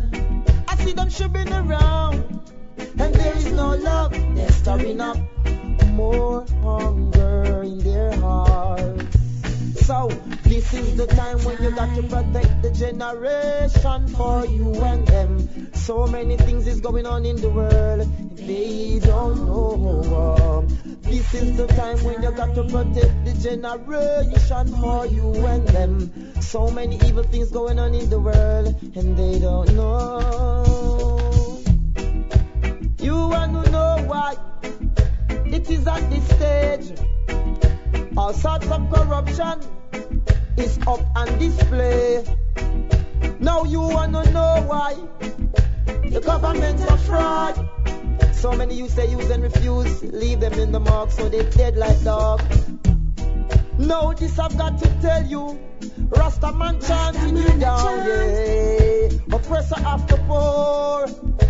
I 0.68 0.76
see 0.78 0.94
them 0.94 1.10
shipping 1.10 1.52
around, 1.52 2.50
and 2.78 3.16
there 3.16 3.38
is 3.38 3.52
no 3.52 3.76
love. 3.76 4.12
They're 4.36 4.52
stirring 4.52 5.02
up 5.02 5.18
more 5.88 6.46
hunger 6.62 7.64
in 7.64 7.80
their 7.80 8.16
hearts. 8.20 9.21
So 9.92 10.08
this 10.44 10.74
is 10.74 10.96
the 10.96 11.06
time 11.06 11.44
when 11.44 11.62
you 11.62 11.70
got 11.72 11.94
to 11.98 12.04
protect 12.04 12.62
the 12.62 12.72
generation 12.72 14.08
for 14.16 14.46
you 14.46 14.74
and 14.82 15.06
them. 15.06 15.74
So 15.74 16.08
many 16.08 16.38
things 16.38 16.66
is 16.66 16.80
going 16.80 17.06
on 17.06 17.26
in 17.26 17.36
the 17.36 17.50
world, 17.50 18.08
they 18.38 19.02
don't 19.04 19.46
know. 19.46 19.76
Um, 20.16 20.68
this 21.02 21.34
is 21.34 21.58
the 21.58 21.68
time 21.68 22.02
when 22.06 22.24
you 22.24 22.32
got 22.32 22.56
to 22.56 22.64
protect 22.64 23.26
the 23.26 23.34
generation 23.34 24.68
for 24.80 25.08
you 25.08 25.46
and 25.46 25.68
them. 25.68 26.42
So 26.42 26.72
many 26.72 26.96
evil 27.06 27.24
things 27.24 27.52
going 27.52 27.78
on 27.78 27.94
in 27.94 28.10
the 28.10 28.20
world, 28.22 28.68
and 28.96 29.18
they 29.18 29.40
don't 29.40 29.76
know. 29.76 31.62
You 32.98 33.28
want 33.28 33.66
to 33.66 33.72
know 33.72 34.06
why 34.08 34.38
it 35.48 35.70
is 35.70 35.86
at 35.86 36.10
this 36.10 36.26
stage. 36.30 36.98
All 38.16 38.32
sorts 38.32 38.68
of 38.68 38.90
corruption 38.90 39.60
is 40.58 40.78
up 40.88 41.02
on 41.16 41.38
display. 41.40 42.24
Now 43.40 43.64
you 43.64 43.82
wanna 43.82 44.30
know 44.32 44.64
why 44.68 44.96
the 46.10 46.22
government's 46.22 46.84
a 46.84 46.98
fraud. 46.98 47.70
So 48.34 48.52
many 48.54 48.76
you 48.76 48.88
say 48.90 49.10
use 49.10 49.30
and 49.30 49.44
refuse, 49.44 50.04
leave 50.04 50.40
them 50.40 50.54
in 50.54 50.72
the 50.72 50.80
mark 50.80 51.12
so 51.12 51.30
they 51.30 51.48
dead 51.52 51.78
like 51.78 52.04
dog. 52.04 52.42
Now 53.82 54.14
this 54.14 54.38
I've 54.38 54.56
got 54.58 54.78
to 54.78 54.88
tell 55.02 55.26
you, 55.26 55.60
Rasta 56.10 56.52
man 56.54 56.80
chanting 56.82 57.36
you 57.36 57.50
down, 57.58 58.06
yeah. 58.06 59.36
Oppressor 59.36 59.80
after 59.84 60.18
poor, 60.28 61.08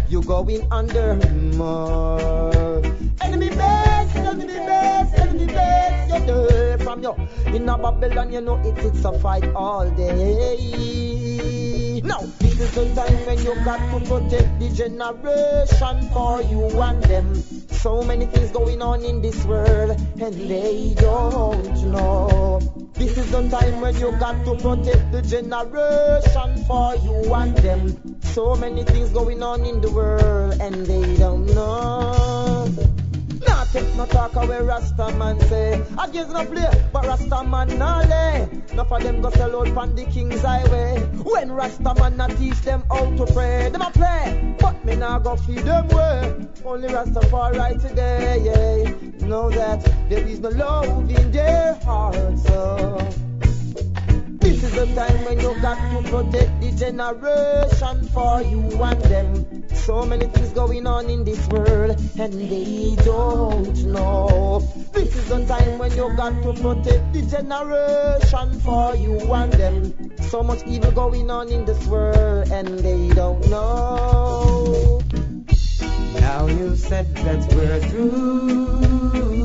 you 0.07 0.21
going 0.23 0.65
under 0.71 1.15
more. 1.55 2.81
Enemy 3.21 3.49
base, 3.49 4.15
enemy 4.15 4.47
base, 4.47 5.13
enemy 5.19 5.45
base, 5.45 6.09
you're 6.09 6.47
there 6.47 6.77
from 6.79 7.03
you. 7.03 7.15
In 7.53 7.67
a 7.67 7.77
Babylon, 7.77 8.31
you 8.31 8.39
know 8.39 8.55
it, 8.63 8.77
it's 8.77 9.03
a 9.03 9.11
fight 9.19 9.43
all 9.53 9.89
day. 9.91 11.70
Now, 12.03 12.21
this 12.39 12.59
is 12.59 12.73
the 12.73 12.93
time 12.95 13.25
when 13.25 13.37
you 13.45 13.53
got 13.63 13.77
to 13.91 13.99
protect 14.05 14.59
the 14.59 14.69
generation 14.69 16.09
for 16.09 16.41
you 16.41 16.65
and 16.81 17.03
them. 17.03 17.35
So 17.69 18.01
many 18.01 18.25
things 18.25 18.51
going 18.51 18.81
on 18.81 19.03
in 19.05 19.21
this 19.21 19.43
world, 19.45 19.91
and 20.19 20.33
they 20.33 20.93
don't 20.95 21.83
know. 21.85 22.59
This 22.93 23.17
is 23.17 23.31
the 23.31 23.47
time 23.49 23.81
when 23.81 23.95
you 23.97 24.11
got 24.17 24.43
to 24.45 24.55
protect 24.55 25.11
the 25.11 25.21
generation 25.21 26.65
for 26.65 26.95
you 26.95 27.33
and 27.33 27.55
them. 27.57 28.21
So 28.21 28.55
many 28.55 28.83
things 28.83 29.11
going 29.11 29.43
on 29.43 29.65
in 29.65 29.81
the 29.81 29.91
world, 29.91 30.59
and 30.59 30.85
they 30.85 31.17
don't 31.17 31.45
know. 31.47 32.67
Nah, 33.61 33.67
take 33.67 33.95
no 33.95 34.07
talk 34.07 34.35
away, 34.37 34.59
Rasta 34.63 35.11
man 35.17 35.39
say. 35.41 35.79
I 35.95 36.09
guess 36.09 36.29
no 36.29 36.43
play, 36.43 36.67
but 36.91 37.05
Rasta 37.05 37.43
man 37.43 37.77
nah 37.77 37.99
lay. 37.99 38.49
Enough 38.71 38.91
of 38.91 39.03
them 39.03 39.21
go 39.21 39.29
sell 39.29 39.55
out 39.55 39.67
from 39.67 39.95
the 39.95 40.03
King's 40.05 40.41
Highway. 40.41 40.97
When 41.21 41.51
Rasta 41.51 41.93
man 41.93 42.17
not 42.17 42.31
teach 42.37 42.59
them 42.61 42.83
how 42.89 43.05
to 43.17 43.25
pray, 43.31 43.69
them 43.69 43.81
a 43.83 43.91
play, 43.91 44.55
but 44.59 44.83
me 44.83 44.95
nah 44.95 45.19
go 45.19 45.35
feed 45.35 45.59
them 45.59 45.87
way. 45.89 46.47
Only 46.65 46.87
Rastafari 46.87 47.79
today, 47.79 48.41
yeah. 48.45 49.27
Know 49.27 49.51
that 49.51 49.83
there 50.09 50.27
is 50.27 50.39
no 50.39 50.49
love 50.49 51.11
in 51.11 51.31
their 51.31 51.75
hearts. 51.85 52.41
So. 52.41 52.97
This 54.61 54.73
is 54.73 54.77
the 54.77 54.93
time 54.93 55.25
when 55.25 55.39
you 55.39 55.59
got 55.59 55.73
to 55.89 56.07
protect 56.07 56.61
the 56.61 56.71
generation 56.77 58.07
for 58.09 58.43
you 58.43 58.61
and 58.61 59.01
them. 59.01 59.67
So 59.73 60.05
many 60.05 60.27
things 60.27 60.49
going 60.51 60.85
on 60.85 61.09
in 61.09 61.23
this 61.23 61.47
world, 61.47 61.99
and 62.19 62.31
they 62.31 62.95
don't 63.03 63.85
know. 63.85 64.59
This 64.93 65.15
is 65.15 65.29
the 65.29 65.43
time 65.47 65.79
when 65.79 65.89
you 65.97 66.15
got 66.15 66.43
to 66.43 66.53
protect 66.53 67.11
the 67.11 67.23
generation 67.23 68.59
for 68.59 68.95
you 68.95 69.17
and 69.33 69.51
them. 69.53 70.11
So 70.29 70.43
much 70.43 70.61
evil 70.67 70.91
going 70.91 71.31
on 71.31 71.49
in 71.49 71.65
this 71.65 71.83
world, 71.87 72.51
and 72.51 72.67
they 72.67 73.09
don't 73.15 73.41
know. 73.49 75.01
Now 76.21 76.45
you 76.45 76.75
said 76.75 77.15
that 77.25 77.51
we're 77.55 77.79
through, 77.89 79.40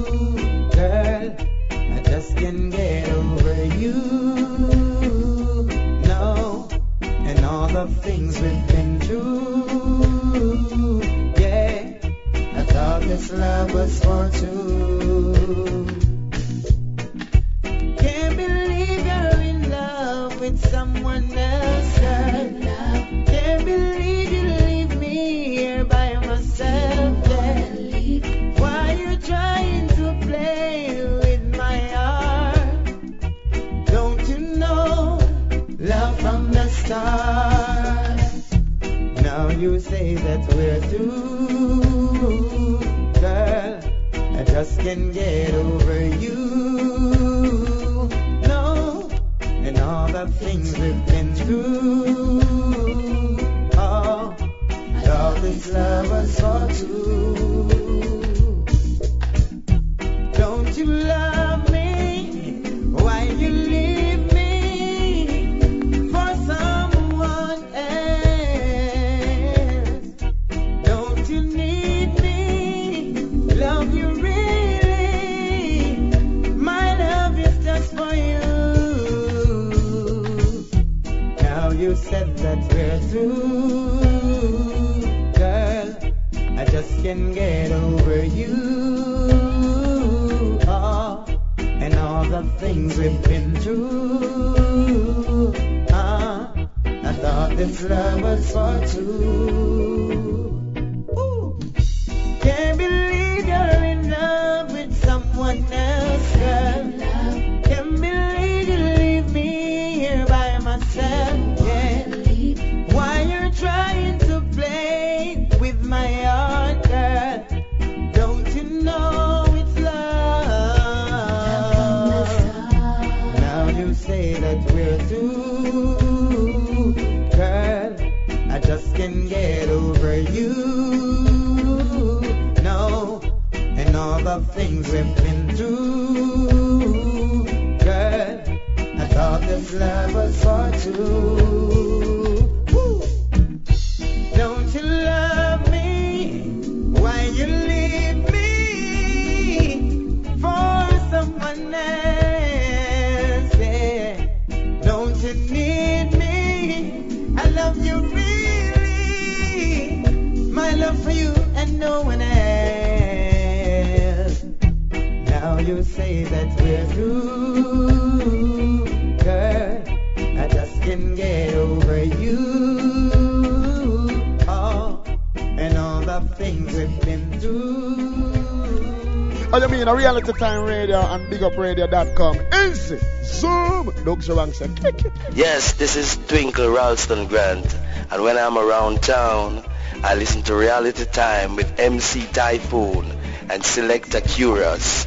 you 180.29 180.35
mean 180.35 180.39
a 180.39 180.39
reality 180.39 180.39
time 180.39 180.65
radio 180.65 180.99
and 180.99 181.33
bigupradio.com. 181.33 182.71
Easy. 182.71 182.99
Zoom. 183.25 183.87
Doug 184.05 184.23
Shabang 184.23 184.55
said, 184.55 184.77
click 184.77 185.05
it. 185.05 185.13
Yes, 185.35 185.73
this 185.75 185.97
is 185.97 186.17
Twinkle 186.17 186.71
Ralston 186.71 187.29
Grant, 187.29 187.75
and 188.11 188.23
when 188.23 188.37
I'm 188.39 188.59
around 188.59 189.03
town, 189.03 189.65
I 190.03 190.15
listen 190.15 190.43
to 190.43 190.55
Reality 190.55 191.05
Time 191.05 191.57
with 191.57 191.79
MC 191.79 192.27
Typhoon 192.27 193.11
and 193.51 193.65
Selector 193.65 194.21
Kurious. 194.21 195.07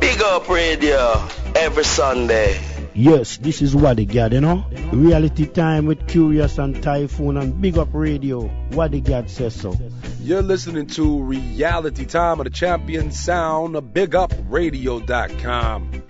Big 0.00 0.20
up 0.20 0.48
radio 0.48 1.28
every 1.54 1.84
Sunday. 1.84 2.60
Yes, 2.94 3.38
this 3.38 3.62
is 3.62 3.74
Wadi 3.74 4.04
Gad, 4.04 4.34
you 4.34 4.40
know. 4.40 4.64
Reality 4.92 5.46
time 5.46 5.86
with 5.86 6.06
Kurious 6.06 6.62
and 6.62 6.82
Typhoon 6.82 7.38
and 7.38 7.60
Big 7.60 7.78
Up 7.78 7.88
Radio. 7.92 8.50
Wadi 8.72 9.00
Gad 9.00 9.30
says 9.30 9.58
so. 9.58 9.74
You're 10.22 10.40
listening 10.40 10.86
to 10.86 11.20
Reality 11.20 12.04
Time 12.04 12.38
of 12.38 12.44
the 12.44 12.50
Champion 12.50 13.10
Sound 13.10 13.74
BigUpRadio.com. 13.74 16.02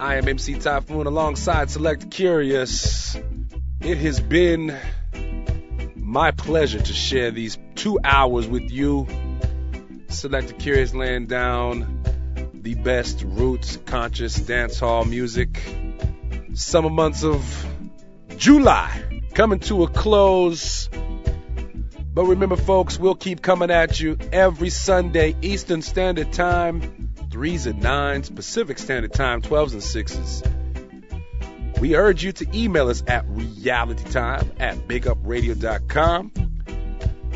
I 0.00 0.16
am 0.16 0.26
MC 0.26 0.54
Typhoon 0.54 1.06
alongside 1.06 1.68
Select 1.68 2.08
Kurious. 2.08 3.14
It 3.82 3.98
has 3.98 4.20
been 4.20 4.74
my 5.96 6.30
pleasure 6.30 6.80
to 6.80 6.92
share 6.94 7.30
these 7.30 7.58
two 7.74 7.98
hours 8.02 8.48
with 8.48 8.70
you. 8.70 9.06
Select 10.08 10.58
Kurious 10.58 10.94
laying 10.94 11.26
down 11.26 12.04
the 12.54 12.74
best 12.74 13.22
roots 13.22 13.76
conscious 13.84 14.34
dance 14.36 14.80
hall 14.80 15.04
music. 15.04 15.60
Summer 16.54 16.88
months 16.88 17.22
of 17.22 17.66
July 18.38 19.20
coming 19.34 19.60
to 19.60 19.82
a 19.82 19.88
close. 19.88 20.88
But 22.14 22.26
remember, 22.26 22.56
folks, 22.56 22.98
we'll 22.98 23.14
keep 23.14 23.40
coming 23.40 23.70
at 23.70 23.98
you 23.98 24.18
every 24.32 24.68
Sunday, 24.68 25.34
Eastern 25.40 25.80
Standard 25.80 26.30
Time, 26.32 27.08
3s 27.30 27.66
and 27.66 27.82
9s, 27.82 28.34
Pacific 28.34 28.78
Standard 28.78 29.14
Time, 29.14 29.40
12s 29.40 29.72
and 29.72 29.80
6s. 29.80 31.80
We 31.80 31.96
urge 31.96 32.22
you 32.22 32.32
to 32.32 32.46
email 32.54 32.90
us 32.90 33.02
at 33.06 33.26
realitytime 33.28 34.60
at 34.60 34.76
bigupradio.com. 34.86 36.32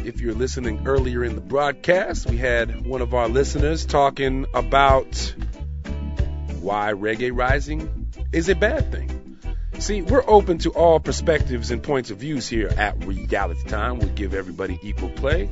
If 0.05 0.21
you're 0.21 0.35
listening 0.35 0.87
earlier 0.87 1.25
in 1.25 1.35
the 1.35 1.41
broadcast, 1.41 2.29
we 2.29 2.37
had 2.37 2.87
one 2.87 3.01
of 3.01 3.15
our 3.15 3.29
listeners 3.29 3.87
talking 3.87 4.45
about 4.53 5.35
why 6.61 6.93
reggae 6.93 7.31
rising 7.35 8.09
is 8.31 8.51
a 8.51 8.55
bad 8.55 8.93
thing. 8.93 9.16
See, 9.79 10.03
we're 10.03 10.25
open 10.27 10.59
to 10.59 10.71
all 10.71 10.99
perspectives 11.01 11.71
and 11.71 11.83
points 11.83 12.11
of 12.11 12.19
views 12.19 12.49
here 12.49 12.69
at 12.69 13.05
Reality 13.05 13.69
Time. 13.69 13.99
We 13.99 14.09
give 14.09 14.35
everybody 14.35 14.79
equal 14.83 15.11
play, 15.11 15.51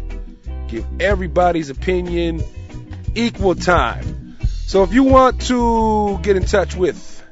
give 0.68 0.86
everybody's 0.98 1.70
opinion 1.70 2.42
equal 3.14 3.54
time. 3.54 4.38
So 4.66 4.82
if 4.82 4.94
you 4.94 5.04
want 5.04 5.42
to 5.42 6.18
get 6.22 6.36
in 6.36 6.44
touch 6.44 6.74
with 6.74 7.22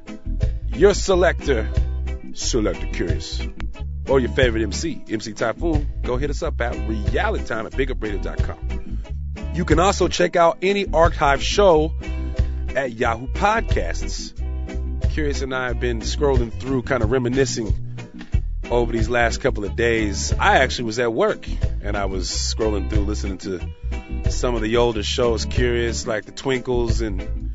your 0.69 0.95
selector, 0.95 1.69
Selector 2.35 2.87
Kurious, 2.87 3.51
or 4.09 4.21
your 4.21 4.31
favorite 4.31 4.63
MC, 4.63 5.03
MC 5.09 5.33
Typhoon, 5.33 5.89
go 6.03 6.17
hit 6.17 6.31
us 6.31 6.43
up 6.43 6.61
at 6.61 6.75
realitytime 6.75 7.67
at 7.67 7.73
bigupradio.com. 7.73 8.99
You 9.55 9.65
can 9.65 9.79
also 9.79 10.09
check 10.09 10.37
out 10.37 10.59
any 10.63 10.87
archive 10.93 11.43
show 11.43 11.93
at 12.77 12.93
Yahoo 12.93 13.29
Podcasts. 13.29 14.42
Kurious 15.13 15.43
and 15.43 15.55
I 15.55 15.69
have 15.69 15.79
been 15.79 16.01
scrolling 16.01 16.51
through, 16.51 16.83
kind 16.83 17.03
of 17.03 17.11
reminiscing 17.11 17.75
over 18.71 18.91
these 18.93 19.11
last 19.11 19.43
couple 19.43 19.67
of 19.67 19.77
days. 19.77 20.33
I 20.33 20.61
actually 20.61 20.85
was 20.85 20.99
at 20.99 21.13
work 21.13 21.47
and 21.83 21.99
I 21.99 22.07
was 22.07 22.31
scrolling 22.31 22.89
through, 22.89 23.05
listening 23.05 23.37
to 23.39 23.61
some 24.31 24.55
of 24.55 24.63
the 24.63 24.79
older 24.79 25.03
shows, 25.03 25.45
Kurious, 25.45 26.07
like 26.07 26.25
the 26.25 26.33
Twinkles, 26.33 27.03
and 27.03 27.53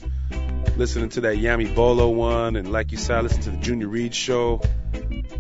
listening 0.78 1.10
to 1.10 1.22
that 1.22 1.38
Yami 1.38 1.74
Bolo 1.74 2.10
one, 2.10 2.58
and 2.58 2.72
like 2.72 2.92
you 2.92 3.00
said, 3.00 3.24
listen 3.24 3.42
to 3.42 3.50
the 3.50 3.58
Junior 3.58 3.88
Reid 3.88 4.14
show. 4.14 4.62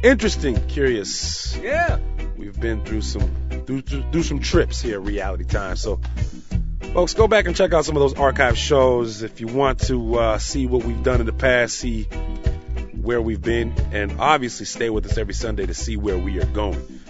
Interesting, 0.02 0.56
Kurious. 0.56 1.62
Yeah. 1.62 2.00
We've 2.36 2.60
been 2.60 2.84
through 2.84 3.02
some 3.02 3.32
through, 3.68 3.82
through, 3.82 4.12
through 4.12 4.24
some 4.24 4.40
trips 4.40 4.82
here 4.82 4.96
at 4.96 5.06
Reality 5.06 5.44
Time, 5.44 5.76
so 5.76 6.00
Folks, 6.80 7.14
go 7.14 7.28
back 7.28 7.46
and 7.46 7.56
check 7.56 7.74
out 7.74 7.86
some 7.86 7.96
of 7.96 8.02
those 8.02 8.14
archive 8.16 8.58
shows 8.58 9.22
if 9.22 9.42
you 9.42 9.48
want 9.48 9.80
to 9.82 10.16
uh, 10.16 10.38
see 10.38 10.68
what 10.68 10.84
we've 10.84 11.04
done 11.04 11.20
in 11.20 11.26
the 11.26 11.34
past, 11.34 11.76
see 11.76 12.04
where 13.02 13.22
we've 13.22 13.42
been, 13.42 13.74
and 13.92 14.20
obviously 14.20 14.66
stay 14.66 14.90
with 14.90 15.06
us 15.06 15.18
every 15.18 15.34
Sunday 15.34 15.66
to 15.66 15.74
see 15.74 15.96
where 15.96 16.18
we 16.18 16.40
are 16.40 16.46
going. 16.46 17.02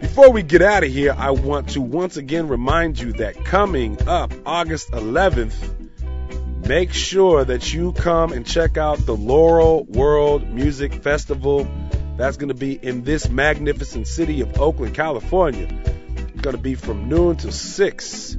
Before 0.00 0.30
we 0.30 0.42
get 0.42 0.62
out 0.62 0.84
of 0.84 0.90
here, 0.90 1.14
I 1.16 1.32
want 1.32 1.70
to 1.70 1.80
once 1.80 2.16
again 2.16 2.48
remind 2.48 2.98
you 2.98 3.12
that 3.14 3.44
coming 3.44 3.98
up 4.08 4.32
August 4.46 4.90
11th, 4.92 6.66
make 6.66 6.92
sure 6.92 7.44
that 7.44 7.72
you 7.72 7.92
come 7.92 8.32
and 8.32 8.46
check 8.46 8.76
out 8.76 8.98
the 8.98 9.16
Laurel 9.16 9.84
World 9.84 10.48
Music 10.48 10.92
Festival. 10.94 11.68
That's 12.16 12.36
going 12.36 12.48
to 12.48 12.54
be 12.54 12.72
in 12.74 13.04
this 13.04 13.28
magnificent 13.28 14.06
city 14.06 14.40
of 14.40 14.60
Oakland, 14.60 14.94
California. 14.94 15.68
It's 16.16 16.40
going 16.40 16.56
to 16.56 16.62
be 16.62 16.74
from 16.74 17.08
noon 17.08 17.36
to 17.38 17.52
6 17.52 18.38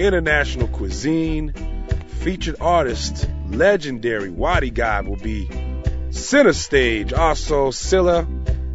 international 0.00 0.68
cuisine, 0.68 1.52
featured 2.20 2.56
artist, 2.60 3.28
legendary 3.48 4.30
Wadi 4.30 4.70
Gad 4.70 5.06
will 5.06 5.16
be 5.16 5.48
center 6.10 6.52
stage. 6.52 7.12
Also, 7.12 7.70
Sila, 7.70 8.26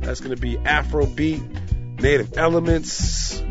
that's 0.02 0.20
going 0.20 0.36
to 0.36 0.42
be 0.42 0.56
Afrobeat, 0.58 2.00
Native 2.02 2.38
Elements, 2.38 3.44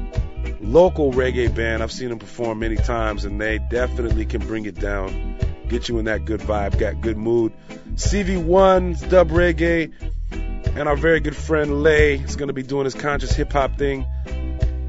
local 0.61 1.13
reggae 1.13 1.53
band. 1.53 1.83
I've 1.83 1.93
seen 1.93 2.11
them 2.11 2.21
perform 2.21 2.61
many 2.61 2.77
times, 2.77 3.25
and 3.25 3.41
they 3.41 3.59
definitely 3.59 4.25
can 4.25 4.47
bring 4.47 4.67
it 4.67 4.77
down, 4.77 5.37
get 5.69 5.89
you 5.89 5.99
in 5.99 6.05
that 6.05 6.25
good 6.25 6.41
vibe, 6.41 6.79
got 6.79 7.01
good 7.01 7.17
mood. 7.17 7.53
CV1's 7.95 9.03
dub 9.03 9.31
reggae, 9.31 9.93
and 10.31 10.89
our 10.89 10.97
very 10.97 11.21
good 11.21 11.37
friend 11.37 11.83
Lay 11.83 12.15
is 12.15 12.37
going 12.37 12.49
to 12.49 12.55
be 12.55 12.63
doing 12.63 12.85
his 12.85 12.95
conscious 12.95 13.33
hip 13.33 13.53
hop 13.53 13.77
thing 13.79 14.07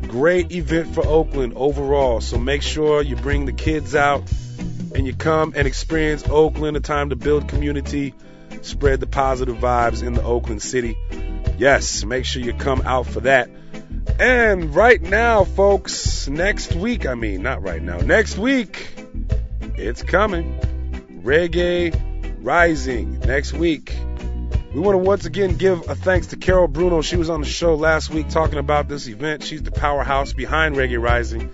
great 0.05 0.51
event 0.51 0.93
for 0.93 1.05
Oakland 1.05 1.53
overall. 1.55 2.21
So 2.21 2.37
make 2.37 2.61
sure 2.61 3.01
you 3.01 3.15
bring 3.15 3.45
the 3.45 3.53
kids 3.53 3.95
out 3.95 4.23
and 4.95 5.05
you 5.05 5.13
come 5.13 5.53
and 5.55 5.67
experience 5.67 6.23
Oakland, 6.27 6.77
a 6.77 6.79
time 6.79 7.09
to 7.09 7.15
build 7.15 7.47
community, 7.47 8.13
spread 8.61 8.99
the 8.99 9.07
positive 9.07 9.57
vibes 9.57 10.03
in 10.05 10.13
the 10.13 10.23
Oakland 10.23 10.61
city. 10.61 10.97
Yes, 11.57 12.03
make 12.03 12.25
sure 12.25 12.41
you 12.41 12.53
come 12.53 12.81
out 12.81 13.05
for 13.07 13.21
that. 13.21 13.49
And 14.19 14.73
right 14.73 15.01
now, 15.01 15.43
folks, 15.43 16.27
next 16.27 16.73
week, 16.73 17.05
I 17.05 17.15
mean, 17.15 17.43
not 17.43 17.61
right 17.61 17.81
now, 17.81 17.97
next 17.97 18.37
week, 18.37 18.87
it's 19.75 20.03
coming. 20.03 20.59
Reggae 21.23 21.93
Rising 22.41 23.19
next 23.21 23.53
week. 23.53 23.95
We 24.75 24.81
want 24.81 24.95
to 24.95 24.97
once 24.97 25.25
again 25.25 25.55
give 25.55 25.89
a 25.89 25.95
thanks 25.95 26.27
to 26.27 26.35
Carol 26.35 26.67
Bruno. 26.67 27.01
She 27.01 27.15
was 27.15 27.29
on 27.29 27.39
the 27.39 27.47
show 27.47 27.75
last 27.75 28.09
week 28.09 28.27
talking 28.27 28.59
about 28.59 28.89
this 28.89 29.07
event. 29.07 29.41
She's 29.41 29.63
the 29.63 29.71
powerhouse 29.71 30.33
behind 30.33 30.75
Reggae 30.75 31.01
Rising. 31.01 31.49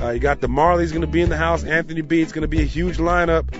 Uh, 0.00 0.10
you 0.10 0.20
got 0.20 0.40
the 0.40 0.46
Marleys 0.46 0.90
going 0.90 1.00
to 1.00 1.08
be 1.08 1.22
in 1.22 1.28
the 1.28 1.36
house. 1.36 1.64
Anthony 1.64 2.02
B. 2.02 2.22
It's 2.22 2.30
going 2.30 2.42
to 2.42 2.48
be 2.48 2.60
a 2.60 2.64
huge 2.64 2.98
lineup. 2.98 3.50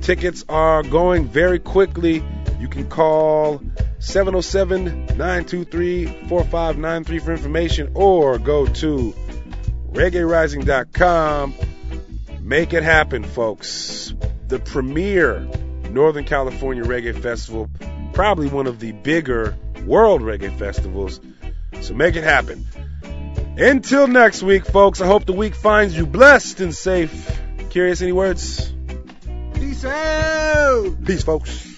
Tickets 0.00 0.44
are 0.48 0.84
going 0.84 1.26
very 1.26 1.58
quickly. 1.58 2.22
You 2.60 2.68
can 2.68 2.88
call 2.88 3.60
707 3.98 5.06
923 5.06 6.06
4593 6.28 7.18
for 7.18 7.32
information 7.32 7.90
or 7.94 8.38
go 8.38 8.64
to 8.64 9.12
reggaerising.com. 9.90 11.54
Make 12.42 12.74
it 12.74 12.84
happen, 12.84 13.24
folks. 13.24 14.14
The 14.46 14.60
premier 14.60 15.40
Northern 15.90 16.24
California 16.24 16.84
Reggae 16.84 17.20
Festival 17.20 17.68
probably 18.12 18.48
one 18.48 18.66
of 18.66 18.80
the 18.80 18.92
bigger 18.92 19.56
world 19.86 20.22
reggae 20.22 20.56
festivals. 20.58 21.20
So 21.80 21.94
make 21.94 22.16
it 22.16 22.24
happen. 22.24 22.66
Until 23.56 24.06
next 24.06 24.42
week, 24.42 24.64
folks, 24.66 25.00
I 25.00 25.06
hope 25.06 25.26
the 25.26 25.32
week 25.32 25.54
finds 25.54 25.96
you 25.96 26.06
blessed 26.06 26.60
and 26.60 26.74
safe. 26.74 27.12
Kurious, 27.70 28.02
any 28.02 28.12
words? 28.12 28.72
Peace 29.54 29.84
out. 29.84 31.04
Peace, 31.04 31.22
folks. 31.22 31.69